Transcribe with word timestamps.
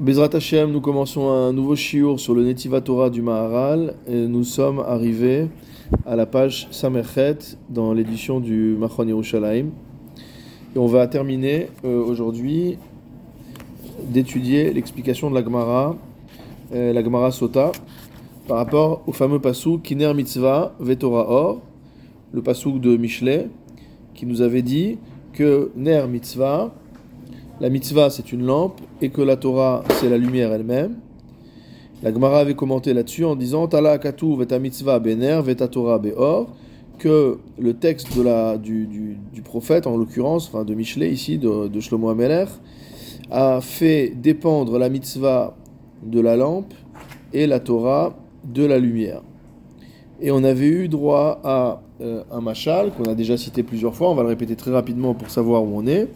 Bezrat 0.00 0.30
Hashem, 0.32 0.72
nous 0.72 0.80
commençons 0.80 1.30
un 1.30 1.52
nouveau 1.52 1.76
shiur 1.76 2.18
sur 2.18 2.34
le 2.34 2.42
Netiva 2.42 2.80
Torah 2.80 3.10
du 3.10 3.20
Maharal 3.20 3.94
et 4.08 4.26
nous 4.26 4.42
sommes 4.42 4.80
arrivés 4.80 5.48
à 6.06 6.16
la 6.16 6.24
page 6.24 6.66
Samerchet 6.70 7.36
dans 7.68 7.92
l'édition 7.92 8.40
du 8.40 8.74
Machon 8.78 9.06
Yerushalayim. 9.06 9.66
Et 10.74 10.78
on 10.78 10.86
va 10.86 11.06
terminer 11.08 11.68
euh, 11.84 12.02
aujourd'hui 12.02 12.78
d'étudier 14.02 14.72
l'explication 14.72 15.28
de 15.28 15.34
la 15.34 15.44
Gemara, 15.44 15.94
euh, 16.74 16.94
la 16.94 17.04
Gemara 17.04 17.30
Sota, 17.30 17.72
par 18.48 18.56
rapport 18.56 19.02
au 19.06 19.12
fameux 19.12 19.40
pasuk 19.40 19.82
Kiner 19.82 20.14
Mitzvah 20.14 20.74
Vetora 20.80 21.30
Or, 21.30 21.60
le 22.32 22.40
pasuk 22.40 22.80
de 22.80 22.96
Michelet, 22.96 23.50
qui 24.14 24.24
nous 24.24 24.40
avait 24.40 24.62
dit 24.62 24.96
que 25.34 25.70
Ner 25.76 26.06
Mitzvah, 26.08 26.72
la 27.62 27.70
mitzvah 27.70 28.10
c'est 28.10 28.32
une 28.32 28.44
lampe 28.44 28.80
et 29.00 29.10
que 29.10 29.22
la 29.22 29.36
Torah 29.36 29.84
c'est 30.00 30.10
la 30.10 30.18
lumière 30.18 30.52
elle-même. 30.52 30.96
La 32.02 32.12
Gemara 32.12 32.40
avait 32.40 32.56
commenté 32.56 32.92
là-dessus 32.92 33.24
en 33.24 33.36
disant 33.36 33.68
Tala 33.68 33.98
katu 33.98 34.36
veta 34.36 34.58
mitzvah 34.58 34.98
bener 34.98 35.40
veta 35.44 35.68
Torah 35.68 36.00
beor 36.00 36.48
que 36.98 37.38
le 37.58 37.74
texte 37.74 38.08
du, 38.60 39.42
prophète, 39.44 39.86
en 39.86 39.96
l'occurrence, 39.96 40.48
enfin 40.48 40.64
de 40.64 40.74
Michelet 40.74 41.10
ici, 41.10 41.38
de, 41.38 41.68
de 41.68 41.80
Shlomo 41.80 42.10
Ameler, 42.10 42.46
a 43.30 43.60
fait 43.60 44.12
dépendre 44.14 44.78
la 44.78 44.88
mitzvah 44.88 45.56
de 46.04 46.20
la 46.20 46.36
lampe 46.36 46.74
et 47.32 47.46
la 47.46 47.60
Torah 47.60 48.16
de 48.44 48.64
la 48.64 48.78
lumière. 48.78 49.22
Et 50.20 50.32
on 50.32 50.42
avait 50.42 50.68
eu 50.68 50.88
droit 50.88 51.40
à 51.44 51.80
euh, 52.00 52.22
un 52.30 52.40
machal 52.40 52.92
qu'on 52.92 53.04
a 53.04 53.14
déjà 53.14 53.36
cité 53.36 53.62
plusieurs 53.62 53.94
fois, 53.94 54.10
on 54.10 54.14
va 54.14 54.22
le 54.22 54.28
répéter 54.28 54.56
très 54.56 54.72
rapidement 54.72 55.14
pour 55.14 55.30
savoir 55.30 55.62
où 55.62 55.70
on 55.74 55.86
est 55.86 56.08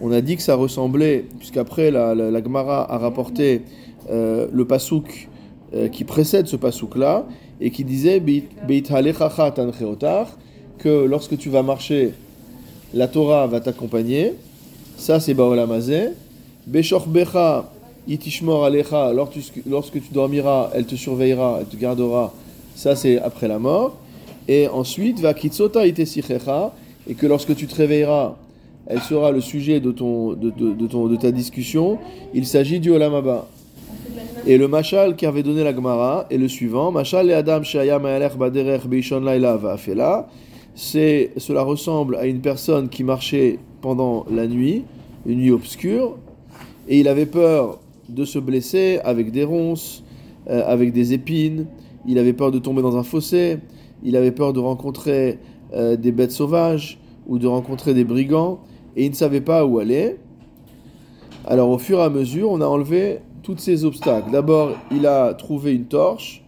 on 0.00 0.12
a 0.12 0.20
dit 0.20 0.36
que 0.36 0.42
ça 0.42 0.54
ressemblait, 0.54 1.24
puisqu'après 1.38 1.90
la, 1.90 2.14
la, 2.14 2.42
Gemara 2.42 2.92
a 2.92 2.98
rapporté 2.98 3.62
euh, 4.10 4.46
le 4.52 4.64
pasouk 4.64 5.28
euh, 5.74 5.88
qui 5.88 6.04
précède 6.04 6.46
ce 6.46 6.56
pasouk-là, 6.56 7.26
et 7.60 7.70
qui 7.70 7.84
disait 7.84 8.20
que 10.78 11.04
lorsque 11.04 11.38
tu 11.38 11.48
vas 11.48 11.62
marcher, 11.62 12.12
la 12.92 13.06
Torah 13.06 13.46
va 13.46 13.60
t'accompagner. 13.60 14.34
Ça, 14.96 15.20
c'est 15.20 15.34
Baolamazé. 15.34 16.08
Beshorbecha 16.66 17.70
itishmor 18.08 18.64
alecha, 18.64 19.12
lorsque 19.12 19.92
tu 19.92 20.12
dormiras, 20.12 20.70
elle 20.74 20.86
te 20.86 20.96
surveillera, 20.96 21.58
elle 21.60 21.66
te 21.66 21.76
gardera. 21.76 22.34
Ça, 22.74 22.96
c'est 22.96 23.20
après 23.20 23.48
la 23.48 23.58
mort. 23.58 23.96
Et 24.48 24.66
ensuite, 24.68 25.20
va 25.20 25.34
kitsota 25.34 25.86
itesichecha, 25.86 26.72
et 27.08 27.14
que 27.14 27.26
lorsque 27.26 27.54
tu 27.54 27.66
te 27.66 27.74
réveilleras, 27.76 28.34
elle 28.86 29.00
sera 29.00 29.30
le 29.30 29.40
sujet 29.40 29.80
de, 29.80 29.92
ton, 29.92 30.32
de, 30.32 30.50
de, 30.50 30.86
ton, 30.86 31.06
de 31.06 31.16
ta 31.16 31.30
discussion. 31.30 31.98
Il 32.34 32.46
s'agit 32.46 32.80
du 32.80 32.90
Olam 32.90 33.14
Et 34.46 34.58
le 34.58 34.68
machal 34.68 35.14
qui 35.14 35.24
avait 35.24 35.42
donné 35.42 35.62
la 35.62 35.74
Gemara 35.74 36.26
est 36.30 36.36
le 36.36 36.48
suivant. 36.48 36.90
Machal 36.90 37.30
et 37.30 37.34
Adam 37.34 37.60
laila 39.20 40.28
C'est, 40.74 41.30
cela 41.36 41.62
ressemble 41.62 42.16
à 42.16 42.26
une 42.26 42.40
personne 42.40 42.88
qui 42.88 43.04
marchait 43.04 43.58
pendant 43.80 44.26
la 44.30 44.46
nuit, 44.46 44.84
une 45.26 45.38
nuit 45.38 45.52
obscure, 45.52 46.18
et 46.88 46.98
il 46.98 47.08
avait 47.08 47.26
peur 47.26 47.78
de 48.08 48.24
se 48.24 48.38
blesser 48.38 48.98
avec 49.04 49.30
des 49.30 49.44
ronces, 49.44 50.02
euh, 50.50 50.62
avec 50.66 50.92
des 50.92 51.12
épines, 51.12 51.66
il 52.06 52.18
avait 52.18 52.32
peur 52.32 52.50
de 52.50 52.58
tomber 52.58 52.82
dans 52.82 52.96
un 52.96 53.04
fossé, 53.04 53.58
il 54.02 54.16
avait 54.16 54.32
peur 54.32 54.52
de 54.52 54.58
rencontrer 54.58 55.38
euh, 55.72 55.96
des 55.96 56.10
bêtes 56.10 56.32
sauvages 56.32 56.98
ou 57.28 57.38
de 57.38 57.46
rencontrer 57.46 57.94
des 57.94 58.04
brigands 58.04 58.58
et 58.96 59.04
il 59.04 59.10
ne 59.10 59.14
savait 59.14 59.40
pas 59.40 59.64
où 59.64 59.78
aller. 59.78 60.16
Alors 61.46 61.70
au 61.70 61.78
fur 61.78 61.98
et 61.98 62.02
à 62.02 62.10
mesure, 62.10 62.50
on 62.50 62.60
a 62.60 62.66
enlevé 62.66 63.18
tous 63.42 63.58
ces 63.58 63.84
obstacles. 63.84 64.30
D'abord, 64.30 64.72
il 64.90 65.06
a 65.06 65.34
trouvé 65.34 65.74
une 65.74 65.86
torche, 65.86 66.44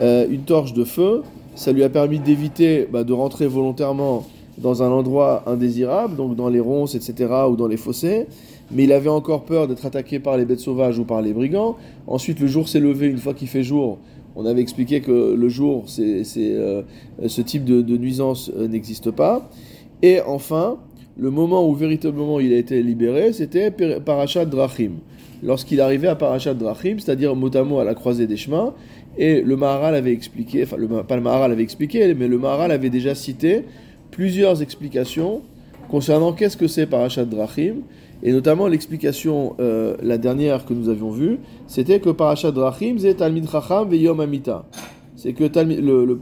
euh, 0.00 0.26
une 0.30 0.42
torche 0.42 0.74
de 0.74 0.84
feu. 0.84 1.22
Ça 1.54 1.72
lui 1.72 1.82
a 1.82 1.88
permis 1.88 2.18
d'éviter 2.18 2.86
bah, 2.90 3.04
de 3.04 3.12
rentrer 3.12 3.46
volontairement 3.46 4.26
dans 4.58 4.82
un 4.82 4.90
endroit 4.90 5.44
indésirable, 5.46 6.16
donc 6.16 6.36
dans 6.36 6.48
les 6.48 6.60
ronces, 6.60 6.94
etc., 6.94 7.32
ou 7.48 7.56
dans 7.56 7.68
les 7.68 7.76
fossés. 7.76 8.26
Mais 8.70 8.84
il 8.84 8.92
avait 8.92 9.08
encore 9.08 9.44
peur 9.44 9.66
d'être 9.66 9.86
attaqué 9.86 10.18
par 10.18 10.36
les 10.36 10.44
bêtes 10.44 10.60
sauvages 10.60 10.98
ou 10.98 11.04
par 11.04 11.22
les 11.22 11.32
brigands. 11.32 11.76
Ensuite, 12.06 12.40
le 12.40 12.46
jour 12.46 12.68
s'est 12.68 12.80
levé. 12.80 13.06
Une 13.06 13.18
fois 13.18 13.32
qu'il 13.32 13.48
fait 13.48 13.62
jour, 13.62 13.98
on 14.36 14.44
avait 14.44 14.60
expliqué 14.60 15.00
que 15.00 15.34
le 15.34 15.48
jour, 15.48 15.86
euh, 15.98 16.82
ce 17.26 17.40
type 17.40 17.64
de, 17.64 17.96
nuisance 17.96 18.50
euh, 18.56 18.68
n'existe 18.68 19.10
pas. 19.10 19.48
Et 20.02 20.20
enfin, 20.20 20.78
le 21.18 21.30
moment 21.30 21.68
où 21.68 21.74
véritablement 21.74 22.38
il 22.38 22.52
a 22.52 22.56
été 22.56 22.82
libéré, 22.82 23.32
c'était 23.32 23.70
Parashat 23.70 24.44
Drachim. 24.44 24.92
Lorsqu'il 25.42 25.80
arrivait 25.80 26.08
à 26.08 26.14
Parashat 26.14 26.54
Drachim, 26.54 26.98
c'est-à-dire 26.98 27.34
mot 27.34 27.50
à 27.78 27.84
la 27.84 27.94
croisée 27.94 28.26
des 28.26 28.36
chemins, 28.36 28.72
et 29.16 29.40
le 29.42 29.56
Maharal 29.56 29.96
avait 29.96 30.12
expliqué, 30.12 30.62
enfin 30.62 30.76
le, 30.76 30.86
pas 31.02 31.16
le 31.16 31.22
Maharal 31.22 31.50
avait 31.50 31.62
expliqué, 31.62 32.14
mais 32.14 32.28
le 32.28 32.38
Maharal 32.38 32.70
avait 32.70 32.90
déjà 32.90 33.16
cité 33.16 33.64
plusieurs 34.12 34.62
explications 34.62 35.42
concernant 35.88 36.32
qu'est-ce 36.32 36.56
que 36.56 36.68
c'est 36.68 36.86
Parashat 36.86 37.24
Drachim, 37.24 37.82
et 38.22 38.32
notamment 38.32 38.68
l'explication, 38.68 39.54
euh, 39.58 39.96
la 40.02 40.18
dernière 40.18 40.66
que 40.66 40.74
nous 40.74 40.88
avions 40.88 41.10
vue, 41.10 41.38
c'était 41.66 41.98
que 41.98 42.10
Parashat 42.10 42.52
Drachim, 42.52 42.96
c'est 42.98 43.14
Talmid 43.14 43.48
Chacham 43.50 43.92
Yom 43.92 44.20
Amita. 44.20 44.66
C'est 45.16 45.32
que 45.32 45.44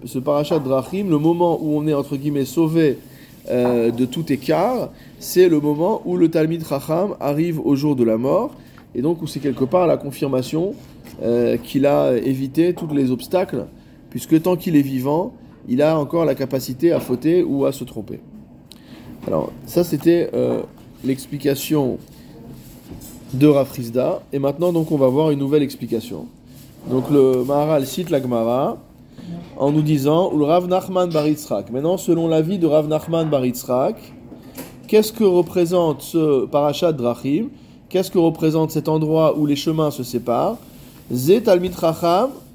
ce 0.05 0.19
Parashat 0.19 0.59
Drachim, 0.59 1.11
le 1.11 1.19
moment 1.19 1.59
où 1.63 1.77
on 1.77 1.87
est 1.87 1.93
entre 1.93 2.17
guillemets 2.17 2.47
sauvé 2.47 2.97
euh, 3.49 3.91
de 3.91 4.05
tout 4.05 4.33
écart, 4.33 4.91
c'est 5.19 5.49
le 5.49 5.61
moment 5.61 6.03
où 6.05 6.17
le 6.17 6.31
Talmid 6.31 6.67
Chacham 6.67 7.15
arrive 7.21 7.61
au 7.61 7.77
jour 7.77 7.97
de 7.97 8.05
la 8.05 8.17
mort, 8.17 8.53
et 8.95 9.03
donc 9.03 9.23
où 9.23 9.27
c'est 9.27 9.41
quelque 9.41 9.65
part 9.65 9.87
la 9.87 9.97
confirmation 9.97 10.75
euh, 11.23 11.57
qu'il 11.57 11.87
a 11.87 12.17
évité 12.17 12.75
tous 12.75 12.89
les 12.95 13.11
obstacles, 13.11 13.67
puisque 14.11 14.41
tant 14.43 14.57
qu'il 14.57 14.77
est 14.77 14.83
vivant, 14.83 15.33
il 15.69 15.83
a 15.83 15.99
encore 15.99 16.25
la 16.25 16.35
capacité 16.35 16.93
à 16.93 17.01
fauter 17.01 17.43
ou 17.43 17.65
à 17.65 17.73
se 17.73 17.85
tromper. 17.85 18.21
Alors, 19.27 19.53
ça 19.67 19.85
c'était 19.85 20.31
euh, 20.35 20.63
l'explication 21.05 21.99
de 23.35 23.47
Rafrizda, 23.47 24.23
et 24.33 24.39
maintenant 24.39 24.73
donc 24.73 24.93
on 24.93 24.97
va 24.97 25.09
voir 25.09 25.31
une 25.31 25.39
nouvelle 25.39 25.63
explication. 25.63 26.27
Donc 26.91 27.11
le 27.11 27.45
Maharal 27.45 27.87
cite 27.87 28.11
la 28.11 28.21
Gemara, 28.21 28.79
en 29.57 29.73
nous 29.73 29.83
disant 29.83 30.33
le 30.33 30.45
Rav 30.45 30.67
Nachman 30.67 31.11
Baritzrak. 31.11 31.71
Maintenant, 31.71 31.97
selon 31.97 32.29
l'avis 32.29 32.59
de 32.59 32.67
Rav 32.67 32.89
Nachman 32.89 33.29
Baritzrak, 33.29 33.97
qu'est-ce 34.87 35.13
que 35.13 35.25
représente 35.25 36.03
ce 36.03 36.47
parachat 36.47 36.93
Drachim 36.93 37.49
Qu'est-ce 37.89 38.11
que 38.11 38.19
représente 38.19 38.73
cet 38.73 38.89
endroit 38.89 39.39
où 39.39 39.47
les 39.47 39.55
chemins 39.55 39.93
se 39.93 40.03
séparent? 40.03 40.59
Zet 41.13 41.49
al 41.49 41.63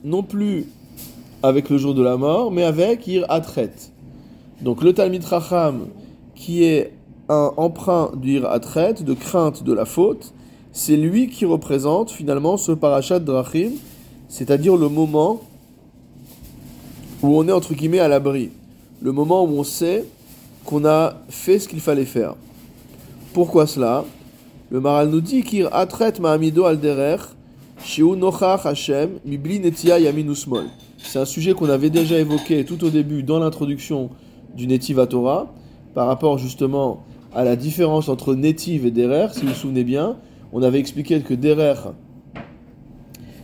non 0.03 0.23
plus 0.23 0.67
avec 1.41 1.69
le 1.69 1.77
jour 1.77 1.93
de 1.93 2.03
la 2.03 2.17
mort, 2.17 2.51
mais 2.51 2.63
avec 2.63 3.07
Ir 3.07 3.25
Atret. 3.29 3.71
Donc 4.61 4.83
le 4.83 4.93
Talmid 4.93 5.23
Racham, 5.23 5.87
qui 6.35 6.63
est 6.63 6.93
un 7.29 7.51
emprunt 7.55 8.11
du 8.15 8.33
Ir 8.35 8.45
Atret, 8.45 8.95
de 8.95 9.13
crainte 9.13 9.63
de 9.63 9.73
la 9.73 9.85
faute, 9.85 10.33
c'est 10.73 10.97
lui 10.97 11.29
qui 11.29 11.45
représente 11.45 12.11
finalement 12.11 12.57
ce 12.57 12.73
parachat 12.73 13.19
Drachim, 13.19 13.71
c'est-à-dire 14.27 14.75
le 14.75 14.89
moment 14.89 15.41
où 17.21 17.37
on 17.37 17.47
est 17.47 17.51
entre 17.51 17.73
guillemets 17.73 17.99
à 17.99 18.07
l'abri. 18.07 18.49
Le 19.01 19.11
moment 19.11 19.43
où 19.43 19.49
on 19.59 19.63
sait 19.63 20.05
qu'on 20.65 20.85
a 20.85 21.15
fait 21.29 21.59
ce 21.59 21.67
qu'il 21.67 21.79
fallait 21.79 22.05
faire. 22.05 22.35
Pourquoi 23.33 23.67
cela? 23.67 24.05
Le 24.69 24.79
Maral 24.79 25.09
nous 25.09 25.21
dit 25.21 25.43
qu'il 25.43 25.67
atret 25.71 26.13
ma'amido 26.19 26.65
al 26.65 26.79
derer 26.79 27.17
Hashem. 28.63 29.09
C'est 30.97 31.19
un 31.19 31.25
sujet 31.25 31.53
qu'on 31.53 31.69
avait 31.69 31.89
déjà 31.89 32.19
évoqué 32.19 32.63
tout 32.63 32.83
au 32.83 32.89
début 32.89 33.23
dans 33.23 33.39
l'introduction 33.39 34.09
du 34.55 34.67
Netiv 34.67 35.05
Torah 35.07 35.51
par 35.93 36.07
rapport 36.07 36.37
justement 36.37 37.03
à 37.33 37.43
la 37.43 37.55
différence 37.55 38.07
entre 38.07 38.35
Netiv 38.35 38.85
et 38.85 38.91
Derer. 38.91 39.27
Si 39.33 39.41
vous 39.41 39.47
vous 39.47 39.53
souvenez 39.53 39.83
bien, 39.83 40.17
on 40.53 40.61
avait 40.61 40.79
expliqué 40.79 41.19
que 41.21 41.33
Derer 41.33 41.75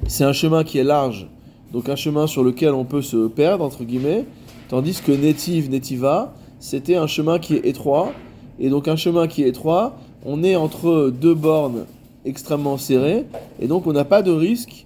c'est 0.07 0.23
un 0.23 0.31
chemin 0.31 0.63
qui 0.63 0.77
est 0.77 0.85
large 0.85 1.27
donc 1.71 1.89
un 1.89 1.95
chemin 1.95 2.27
sur 2.27 2.43
lequel 2.43 2.73
on 2.73 2.85
peut 2.85 3.01
se 3.01 3.27
perdre, 3.27 3.63
entre 3.63 3.83
guillemets, 3.83 4.25
tandis 4.69 5.01
que 5.01 5.11
Netiv, 5.11 5.69
Netiva, 5.69 6.33
c'était 6.59 6.95
un 6.95 7.07
chemin 7.07 7.39
qui 7.39 7.55
est 7.55 7.65
étroit, 7.65 8.11
et 8.59 8.69
donc 8.69 8.87
un 8.87 8.95
chemin 8.95 9.27
qui 9.27 9.43
est 9.43 9.49
étroit, 9.49 9.97
on 10.25 10.43
est 10.43 10.55
entre 10.55 11.09
deux 11.09 11.35
bornes 11.35 11.85
extrêmement 12.25 12.77
serrées, 12.77 13.25
et 13.59 13.67
donc 13.67 13.87
on 13.87 13.93
n'a 13.93 14.05
pas 14.05 14.21
de 14.21 14.31
risque 14.31 14.85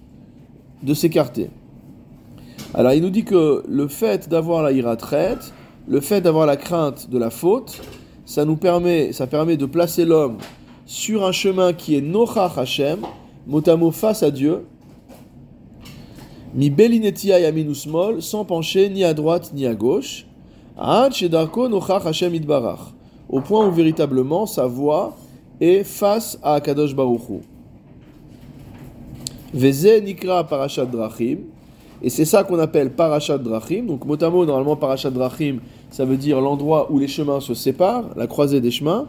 de 0.82 0.94
s'écarter. 0.94 1.50
Alors 2.74 2.92
il 2.92 3.02
nous 3.02 3.10
dit 3.10 3.24
que 3.24 3.62
le 3.68 3.88
fait 3.88 4.28
d'avoir 4.28 4.62
la 4.62 4.72
ira 4.72 4.96
traite, 4.96 5.52
le 5.86 6.00
fait 6.00 6.20
d'avoir 6.20 6.46
la 6.46 6.56
crainte 6.56 7.10
de 7.10 7.18
la 7.18 7.30
faute, 7.30 7.80
ça 8.24 8.44
nous 8.44 8.56
permet, 8.56 9.12
ça 9.12 9.26
permet 9.26 9.56
de 9.56 9.66
placer 9.66 10.04
l'homme 10.04 10.38
sur 10.86 11.24
un 11.24 11.32
chemin 11.32 11.72
qui 11.72 11.96
est 11.96 12.00
Nochach 12.00 12.56
Hashem, 12.56 13.00
mot 13.46 13.90
face 13.90 14.22
à 14.22 14.30
Dieu, 14.30 14.64
mi 16.54 16.70
belinetia 16.70 17.40
yamin 17.40 17.74
smol, 17.74 18.22
sans 18.22 18.44
pencher 18.44 18.88
ni 18.88 19.04
à 19.04 19.14
droite 19.14 19.52
ni 19.54 19.66
à 19.66 19.74
gauche, 19.74 20.26
au 23.28 23.40
point 23.40 23.66
où 23.66 23.70
véritablement 23.72 24.46
sa 24.46 24.66
voix 24.66 25.16
est 25.60 25.84
face 25.84 26.38
à 26.42 26.54
Akadosh 26.54 26.94
Baruchu. 26.94 27.40
Veze 29.54 30.02
nikra 30.02 30.44
parashat 30.44 30.86
drachim. 30.86 31.38
Et 32.02 32.08
c'est 32.08 32.24
ça 32.24 32.42
qu'on 32.42 32.58
appelle 32.58 32.90
parashat 32.90 33.38
drachim. 33.38 33.86
Donc 33.86 34.04
motamo, 34.04 34.44
normalement 34.44 34.76
parashat 34.76 35.10
drachim, 35.10 35.60
ça 35.90 36.04
veut 36.04 36.16
dire 36.16 36.40
l'endroit 36.40 36.90
où 36.90 36.98
les 36.98 37.06
chemins 37.06 37.40
se 37.40 37.54
séparent, 37.54 38.10
la 38.16 38.26
croisée 38.26 38.60
des 38.60 38.70
chemins. 38.70 39.08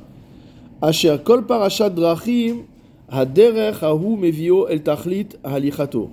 Asher 0.82 1.16
kol 1.24 1.46
parashat 1.46 1.90
drachim 1.90 2.64
haderech 3.10 3.82
ahu 3.84 4.18
mevio 4.18 4.68
el 4.68 4.84
tachlit 4.84 5.38
halichato. 5.44 6.10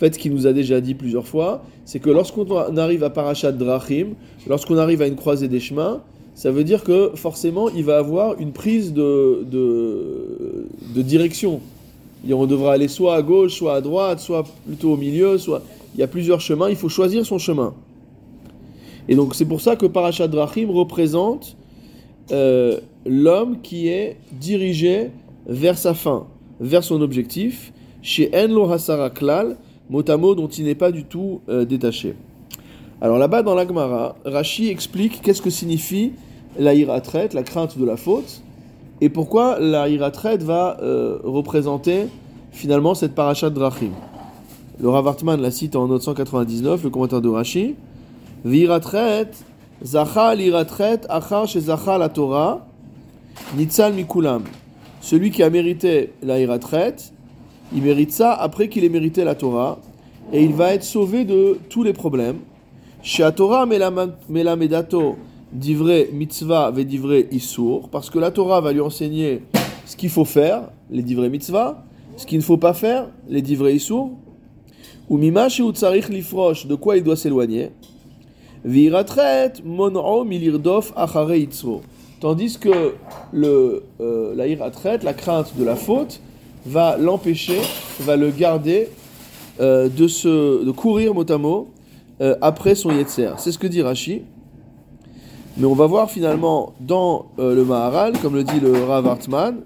Fait, 0.00 0.16
qu'il 0.16 0.32
nous 0.32 0.46
a 0.46 0.54
déjà 0.54 0.80
dit 0.80 0.94
plusieurs 0.94 1.26
fois, 1.26 1.62
c'est 1.84 1.98
que 1.98 2.08
lorsqu'on 2.08 2.78
arrive 2.78 3.04
à 3.04 3.10
parashat 3.10 3.52
drachim, 3.52 4.14
lorsqu'on 4.48 4.78
arrive 4.78 5.02
à 5.02 5.06
une 5.06 5.14
croisée 5.14 5.46
des 5.46 5.60
chemins, 5.60 6.00
ça 6.34 6.50
veut 6.50 6.64
dire 6.64 6.84
que 6.84 7.10
forcément 7.16 7.68
il 7.68 7.84
va 7.84 7.98
avoir 7.98 8.40
une 8.40 8.52
prise 8.52 8.94
de, 8.94 9.44
direction. 10.96 11.60
On 12.30 12.46
devra 12.46 12.72
aller 12.72 12.88
soit 12.88 13.14
à 13.14 13.20
gauche, 13.20 13.52
soit 13.52 13.74
à 13.74 13.82
droite, 13.82 14.20
soit 14.20 14.44
plutôt 14.66 14.92
au 14.92 14.96
milieu, 14.96 15.36
soit 15.36 15.62
il 15.94 16.00
y 16.00 16.02
a 16.02 16.06
plusieurs 16.06 16.40
chemins, 16.40 16.70
il 16.70 16.76
faut 16.76 16.88
choisir 16.88 17.26
son 17.26 17.36
chemin. 17.36 17.74
Et 19.06 19.14
donc 19.14 19.34
c'est 19.34 19.44
pour 19.44 19.60
ça 19.60 19.76
que 19.76 19.84
Parashat 19.84 20.28
Drachim 20.28 20.70
représente 20.70 21.58
euh, 22.32 22.80
l'homme 23.04 23.60
qui 23.60 23.88
est 23.88 24.16
dirigé 24.32 25.10
vers 25.46 25.76
sa 25.76 25.92
fin, 25.92 26.26
vers 26.58 26.84
son 26.84 27.02
objectif, 27.02 27.74
chez 28.00 28.30
Enlo 28.34 28.72
Hasara 28.72 29.10
Klal, 29.10 29.58
mot 29.90 30.34
dont 30.34 30.48
il 30.48 30.64
n'est 30.64 30.74
pas 30.74 30.92
du 30.92 31.04
tout 31.04 31.40
euh, 31.48 31.64
détaché. 31.64 32.14
Alors 33.00 33.18
là-bas 33.18 33.42
dans 33.42 33.54
l'Agmara, 33.54 34.14
Rashi 34.24 34.68
explique 34.68 35.20
qu'est-ce 35.22 35.42
que 35.42 35.50
signifie 35.50 36.12
la 36.58 36.74
iratret, 36.74 37.30
la 37.32 37.42
crainte 37.42 37.78
de 37.78 37.84
la 37.84 37.96
faute, 37.96 38.42
et 39.00 39.08
pourquoi 39.08 39.58
la 39.58 39.88
iratret 39.88 40.36
va 40.38 40.76
euh, 40.82 41.18
représenter 41.24 42.08
finalement 42.52 42.94
cette 42.94 43.14
parachat 43.14 43.50
drachim. 43.50 43.92
Le 44.80 44.88
Rav 44.88 45.06
Hartman 45.06 45.40
la 45.40 45.50
cite 45.50 45.76
en 45.76 45.88
note 45.88 46.02
199, 46.02 46.84
le 46.84 46.90
commentaire 46.90 47.20
de 47.20 47.28
Rashi. 47.28 47.74
Viratret, 48.44 49.30
zacha 49.82 50.34
l'iratret, 50.34 51.00
achar 51.08 51.46
chez 51.46 51.60
zacha 51.60 51.98
la 51.98 52.08
Torah, 52.08 52.66
nitzal 53.56 53.94
mikulam. 53.94 54.42
Celui 55.00 55.30
qui 55.30 55.42
a 55.42 55.50
mérité 55.50 56.12
la 56.22 56.38
iratret, 56.38 56.96
il 57.74 57.82
mérite 57.82 58.12
ça 58.12 58.32
après 58.32 58.68
qu'il 58.68 58.84
ait 58.84 58.88
mérité 58.88 59.24
la 59.24 59.34
Torah, 59.34 59.78
et 60.32 60.42
il 60.42 60.52
va 60.54 60.74
être 60.74 60.84
sauvé 60.84 61.24
de 61.24 61.58
tous 61.68 61.82
les 61.82 61.92
problèmes. 61.92 62.38
Chez 63.02 63.28
Torah 63.34 63.66
melamedato 63.66 65.16
d'ivrei 65.52 66.10
mitzvah 66.12 66.70
ve 66.70 66.84
d'ivrei 66.84 67.28
issour, 67.32 67.88
parce 67.88 68.10
que 68.10 68.18
la 68.18 68.30
Torah 68.30 68.60
va 68.60 68.72
lui 68.72 68.80
enseigner 68.80 69.42
ce 69.86 69.96
qu'il 69.96 70.10
faut 70.10 70.24
faire, 70.24 70.70
les 70.90 71.02
divrei 71.02 71.28
mitzvah, 71.28 71.82
ce 72.16 72.26
qu'il 72.26 72.38
ne 72.38 72.42
faut 72.42 72.58
pas 72.58 72.74
faire, 72.74 73.08
les 73.28 73.42
divrei 73.42 73.74
issour, 73.74 74.10
ou 75.08 75.16
mimash 75.16 75.60
ou 75.60 75.72
tsarich 75.72 76.08
lifrosh, 76.08 76.66
de 76.66 76.74
quoi 76.74 76.96
il 76.96 77.02
doit 77.02 77.16
s'éloigner. 77.16 77.70
Viratret 78.64 79.54
milirdof 79.64 80.92
achare. 80.94 81.32
Tandis 82.20 82.58
que 82.58 82.94
le, 83.32 83.82
euh, 84.00 84.34
la 84.36 84.46
iratret, 84.46 84.98
la 85.02 85.14
crainte 85.14 85.56
de 85.56 85.64
la 85.64 85.74
faute, 85.74 86.20
va 86.66 86.96
l'empêcher, 86.96 87.60
va 88.00 88.16
le 88.16 88.30
garder 88.30 88.88
euh, 89.60 89.88
de, 89.88 90.08
se, 90.08 90.64
de 90.64 90.70
courir 90.70 91.14
mot 91.14 91.30
à 91.30 91.38
mot 91.38 91.68
euh, 92.20 92.36
après 92.40 92.74
son 92.74 92.90
yetzer. 92.90 93.32
C'est 93.38 93.52
ce 93.52 93.58
que 93.58 93.66
dit 93.66 93.82
Rashi. 93.82 94.22
Mais 95.56 95.66
on 95.66 95.74
va 95.74 95.86
voir 95.86 96.10
finalement 96.10 96.72
dans 96.80 97.26
le 97.36 97.64
Maharal, 97.64 98.16
comme 98.18 98.34
le 98.34 98.44
dit 98.44 98.60
le 98.60 98.84
Rav 98.84 99.06
Hartman, 99.06 99.56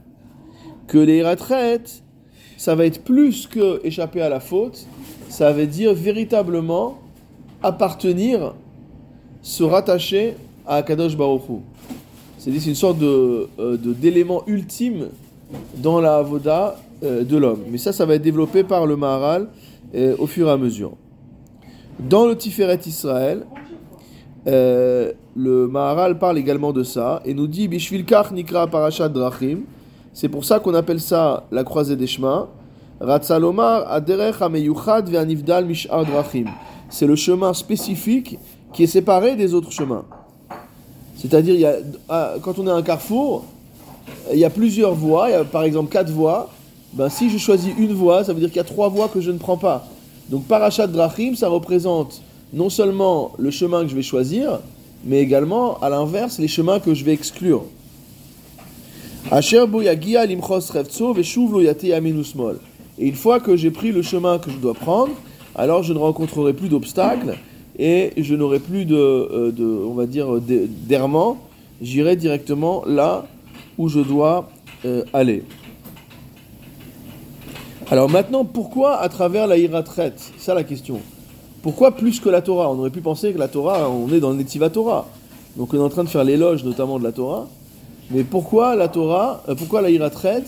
que 0.86 0.98
les 0.98 1.18
iratret, 1.18 1.82
ça 2.56 2.74
va 2.74 2.86
être 2.86 3.04
plus 3.04 3.46
que 3.46 3.80
échapper 3.84 4.22
à 4.22 4.28
la 4.28 4.40
faute, 4.40 4.86
ça 5.28 5.52
veut 5.52 5.66
dire 5.66 5.94
véritablement 5.94 6.98
appartenir, 7.62 8.54
se 9.42 9.62
rattacher 9.62 10.34
à 10.66 10.82
Kadosh 10.82 11.16
Baruch 11.16 11.42
C'est 12.38 12.50
une 12.50 12.74
sorte 12.74 12.98
de, 12.98 13.48
euh, 13.58 13.76
d'élément 13.76 14.42
ultime 14.46 15.08
dans 15.76 16.00
la 16.00 16.16
avoda 16.16 16.76
euh, 16.76 16.83
de 17.04 17.36
l'homme. 17.36 17.60
Mais 17.70 17.78
ça, 17.78 17.92
ça 17.92 18.06
va 18.06 18.14
être 18.14 18.22
développé 18.22 18.64
par 18.64 18.86
le 18.86 18.96
Maharal 18.96 19.48
euh, 19.94 20.16
au 20.18 20.26
fur 20.26 20.48
et 20.48 20.50
à 20.50 20.56
mesure. 20.56 20.92
Dans 21.98 22.26
le 22.26 22.36
Tiferet 22.36 22.80
Israël, 22.86 23.46
le 24.46 25.66
Maharal 25.68 26.18
parle 26.18 26.38
également 26.38 26.72
de 26.72 26.82
ça 26.82 27.22
et 27.24 27.34
nous 27.34 27.46
dit 27.46 27.68
Bishvilkach 27.68 28.30
Nikra 28.32 28.66
Parashat 28.66 29.08
Drachim. 29.08 29.60
C'est 30.12 30.28
pour 30.28 30.44
ça 30.44 30.60
qu'on 30.60 30.74
appelle 30.74 31.00
ça 31.00 31.44
la 31.50 31.64
croisée 31.64 31.96
des 31.96 32.06
chemins. 32.06 32.48
C'est 36.90 37.06
le 37.06 37.16
chemin 37.16 37.52
spécifique 37.52 38.38
qui 38.72 38.84
est 38.84 38.86
séparé 38.86 39.34
des 39.34 39.54
autres 39.54 39.72
chemins. 39.72 40.04
C'est-à-dire, 41.16 41.68
ah, 42.08 42.34
quand 42.42 42.58
on 42.58 42.66
est 42.66 42.70
à 42.70 42.74
un 42.74 42.82
carrefour, 42.82 43.44
il 44.32 44.38
y 44.38 44.44
a 44.44 44.50
plusieurs 44.50 44.94
voies, 44.94 45.30
il 45.30 45.32
y 45.32 45.36
a 45.36 45.44
par 45.44 45.64
exemple 45.64 45.90
quatre 45.90 46.10
voies. 46.10 46.50
Ben, 46.94 47.08
si 47.08 47.28
je 47.28 47.38
choisis 47.38 47.72
une 47.76 47.92
voie, 47.92 48.22
ça 48.22 48.32
veut 48.32 48.38
dire 48.38 48.48
qu'il 48.48 48.58
y 48.58 48.60
a 48.60 48.64
trois 48.64 48.88
voies 48.88 49.08
que 49.08 49.20
je 49.20 49.32
ne 49.32 49.38
prends 49.38 49.56
pas. 49.56 49.84
Donc 50.30 50.44
parachat 50.44 50.86
drachim, 50.86 51.34
ça 51.34 51.48
représente 51.48 52.22
non 52.52 52.70
seulement 52.70 53.32
le 53.36 53.50
chemin 53.50 53.82
que 53.82 53.88
je 53.88 53.96
vais 53.96 54.02
choisir, 54.02 54.60
mais 55.04 55.20
également, 55.20 55.78
à 55.80 55.88
l'inverse, 55.90 56.38
les 56.38 56.46
chemins 56.46 56.78
que 56.78 56.94
je 56.94 57.04
vais 57.04 57.12
exclure. 57.12 57.64
Et 62.98 63.08
une 63.08 63.14
fois 63.14 63.40
que 63.40 63.56
j'ai 63.56 63.70
pris 63.72 63.90
le 63.90 64.02
chemin 64.02 64.38
que 64.38 64.50
je 64.52 64.56
dois 64.58 64.74
prendre, 64.74 65.12
alors 65.56 65.82
je 65.82 65.92
ne 65.92 65.98
rencontrerai 65.98 66.52
plus 66.52 66.68
d'obstacles 66.68 67.36
et 67.76 68.12
je 68.16 68.34
n'aurai 68.36 68.60
plus 68.60 68.84
de, 68.84 68.94
euh, 68.94 69.86
on 69.88 69.94
va 69.94 70.06
dire, 70.06 70.28
d'errement. 70.40 71.38
J'irai 71.82 72.14
directement 72.14 72.84
là 72.86 73.26
où 73.78 73.88
je 73.88 73.98
dois 73.98 74.48
euh, 74.84 75.02
aller. 75.12 75.42
Alors 77.90 78.08
maintenant, 78.08 78.46
pourquoi 78.46 78.96
à 78.96 79.08
travers 79.10 79.46
la 79.46 79.58
iratret 79.58 80.14
C'est 80.16 80.40
ça 80.40 80.54
la 80.54 80.64
question. 80.64 81.00
Pourquoi 81.62 81.92
plus 81.92 82.18
que 82.18 82.30
la 82.30 82.40
Torah? 82.40 82.70
On 82.70 82.78
aurait 82.78 82.90
pu 82.90 83.02
penser 83.02 83.32
que 83.34 83.38
la 83.38 83.48
Torah, 83.48 83.90
on 83.90 84.10
est 84.10 84.20
dans 84.20 84.30
le 84.30 84.36
Netiva 84.36 84.70
Torah. 84.70 85.06
Donc 85.56 85.74
on 85.74 85.76
est 85.76 85.80
en 85.80 85.90
train 85.90 86.04
de 86.04 86.08
faire 86.08 86.24
l'éloge 86.24 86.64
notamment 86.64 86.98
de 86.98 87.04
la 87.04 87.12
Torah. 87.12 87.46
Mais 88.10 88.24
pourquoi 88.24 88.74
la 88.74 88.88
Torah, 88.88 89.42
euh, 89.48 89.54
pourquoi 89.54 89.82
la 89.82 89.90
iratret 89.90 90.44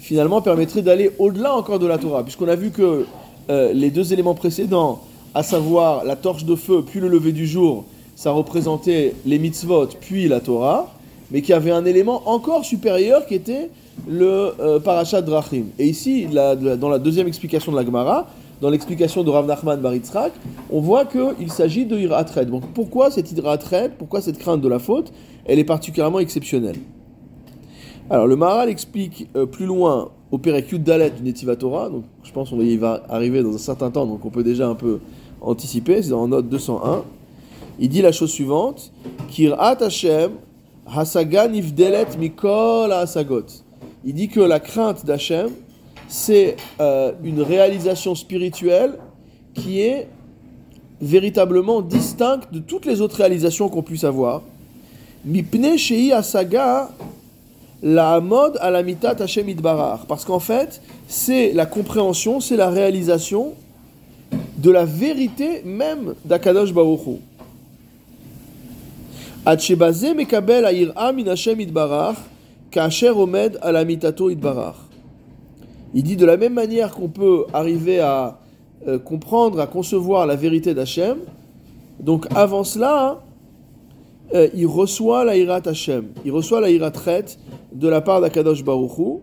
finalement 0.00 0.42
permettrait 0.42 0.82
d'aller 0.82 1.10
au-delà 1.18 1.54
encore 1.54 1.78
de 1.78 1.86
la 1.86 1.96
Torah, 1.96 2.22
puisqu'on 2.22 2.48
a 2.48 2.56
vu 2.56 2.70
que 2.70 3.06
euh, 3.48 3.72
les 3.72 3.90
deux 3.90 4.12
éléments 4.12 4.34
précédents, 4.34 5.00
à 5.34 5.42
savoir 5.42 6.04
la 6.04 6.14
torche 6.14 6.44
de 6.44 6.54
feu 6.54 6.84
puis 6.86 7.00
le 7.00 7.08
lever 7.08 7.32
du 7.32 7.46
jour, 7.46 7.84
ça 8.14 8.30
représentait 8.32 9.14
les 9.24 9.38
mitzvot 9.38 9.88
puis 10.00 10.28
la 10.28 10.40
Torah, 10.40 10.92
mais 11.30 11.40
qu'il 11.40 11.50
y 11.50 11.54
avait 11.54 11.70
un 11.70 11.86
élément 11.86 12.22
encore 12.26 12.64
supérieur 12.64 13.26
qui 13.26 13.34
était 13.34 13.70
le 14.06 14.52
euh, 14.60 14.80
parashat 14.80 15.22
drachim. 15.22 15.66
Et 15.78 15.86
ici, 15.86 16.26
dans 16.26 16.88
la 16.88 16.98
deuxième 16.98 17.26
explication 17.26 17.72
de 17.72 17.76
la 17.76 17.84
Gemara, 17.84 18.28
dans 18.60 18.70
l'explication 18.70 19.22
de 19.22 19.30
Rav 19.30 19.46
Nachman 19.46 19.80
Baritzrak, 19.80 20.32
on 20.70 20.80
voit 20.80 21.04
qu'il 21.04 21.50
s'agit 21.50 21.84
de 21.84 21.98
iratred. 21.98 22.48
Donc 22.50 22.62
pourquoi 22.72 23.10
cette 23.10 23.30
iratred, 23.32 23.92
pourquoi 23.98 24.20
cette 24.20 24.38
crainte 24.38 24.60
de 24.60 24.68
la 24.68 24.78
faute, 24.78 25.12
elle 25.44 25.58
est 25.58 25.64
particulièrement 25.64 26.20
exceptionnelle 26.20 26.76
alors 28.08 28.28
le 28.28 28.36
Maharal 28.36 28.68
explique 28.68 29.28
euh, 29.34 29.46
plus 29.46 29.66
loin 29.66 30.10
au 30.30 30.38
Pérécute 30.38 30.84
Dalet 30.84 31.10
du 31.10 31.22
Netiva 31.24 31.56
Torah, 31.56 31.88
donc 31.88 32.04
je 32.22 32.30
pense 32.30 32.50
qu'on 32.50 32.76
va 32.78 33.02
arriver 33.08 33.42
dans 33.42 33.52
un 33.52 33.58
certain 33.58 33.90
temps, 33.90 34.06
donc 34.06 34.24
on 34.24 34.30
peut 34.30 34.44
déjà 34.44 34.68
un 34.68 34.76
peu 34.76 35.00
anticiper, 35.40 36.02
c'est 36.02 36.12
en 36.12 36.28
note 36.28 36.48
201. 36.48 37.02
Il 37.80 37.88
dit 37.88 38.02
la 38.02 38.12
chose 38.12 38.30
suivante 38.30 38.92
Kirat 39.28 39.82
Hashem 39.82 40.32
Hasagan 40.86 41.52
Ifdelet 41.52 42.16
Mikol 42.18 42.92
Hasagot. 42.92 43.65
Il 44.04 44.14
dit 44.14 44.28
que 44.28 44.40
la 44.40 44.60
crainte 44.60 45.04
d'Hachem, 45.04 45.50
c'est 46.08 46.56
euh, 46.80 47.12
une 47.24 47.42
réalisation 47.42 48.14
spirituelle 48.14 48.98
qui 49.54 49.80
est 49.80 50.08
véritablement 51.00 51.82
distincte 51.82 52.52
de 52.52 52.58
toutes 52.58 52.86
les 52.86 53.00
autres 53.00 53.16
réalisations 53.16 53.68
qu'on 53.68 53.82
puisse 53.82 54.04
avoir. 54.04 54.42
Parce 60.08 60.24
qu'en 60.24 60.38
fait, 60.38 60.80
c'est 61.08 61.52
la 61.52 61.66
compréhension, 61.66 62.40
c'est 62.40 62.56
la 62.56 62.70
réalisation 62.70 63.52
de 64.58 64.70
la 64.70 64.84
vérité 64.84 65.62
même 65.64 66.14
d'Akadosh 66.24 66.72
Baruchu. 66.72 67.18
Achebazé 69.44 70.14
mekabel 70.14 70.64
min 70.96 71.26
Hashem 71.26 71.58
kasher 72.70 73.16
omed 73.16 73.58
à 73.62 73.72
la 73.72 73.84
mitato 73.84 74.30
Idbarar. 74.30 74.74
Il 75.94 76.02
dit 76.02 76.16
de 76.16 76.26
la 76.26 76.36
même 76.36 76.54
manière 76.54 76.92
qu'on 76.92 77.08
peut 77.08 77.44
arriver 77.52 78.00
à 78.00 78.38
euh, 78.86 78.98
comprendre, 78.98 79.60
à 79.60 79.66
concevoir 79.66 80.26
la 80.26 80.36
vérité 80.36 80.74
d'Hachem, 80.74 81.18
donc 82.00 82.26
avant 82.34 82.64
cela, 82.64 83.22
euh, 84.34 84.48
il 84.54 84.66
reçoit 84.66 85.24
la 85.24 85.36
Hirat 85.36 85.62
Hashem, 85.64 86.06
il 86.24 86.32
reçoit 86.32 86.60
la 86.60 86.70
Hirat 86.70 86.92
de 87.72 87.88
la 87.88 88.00
part 88.00 88.20
d'Akadosh 88.20 88.62
Baruchu, 88.62 89.20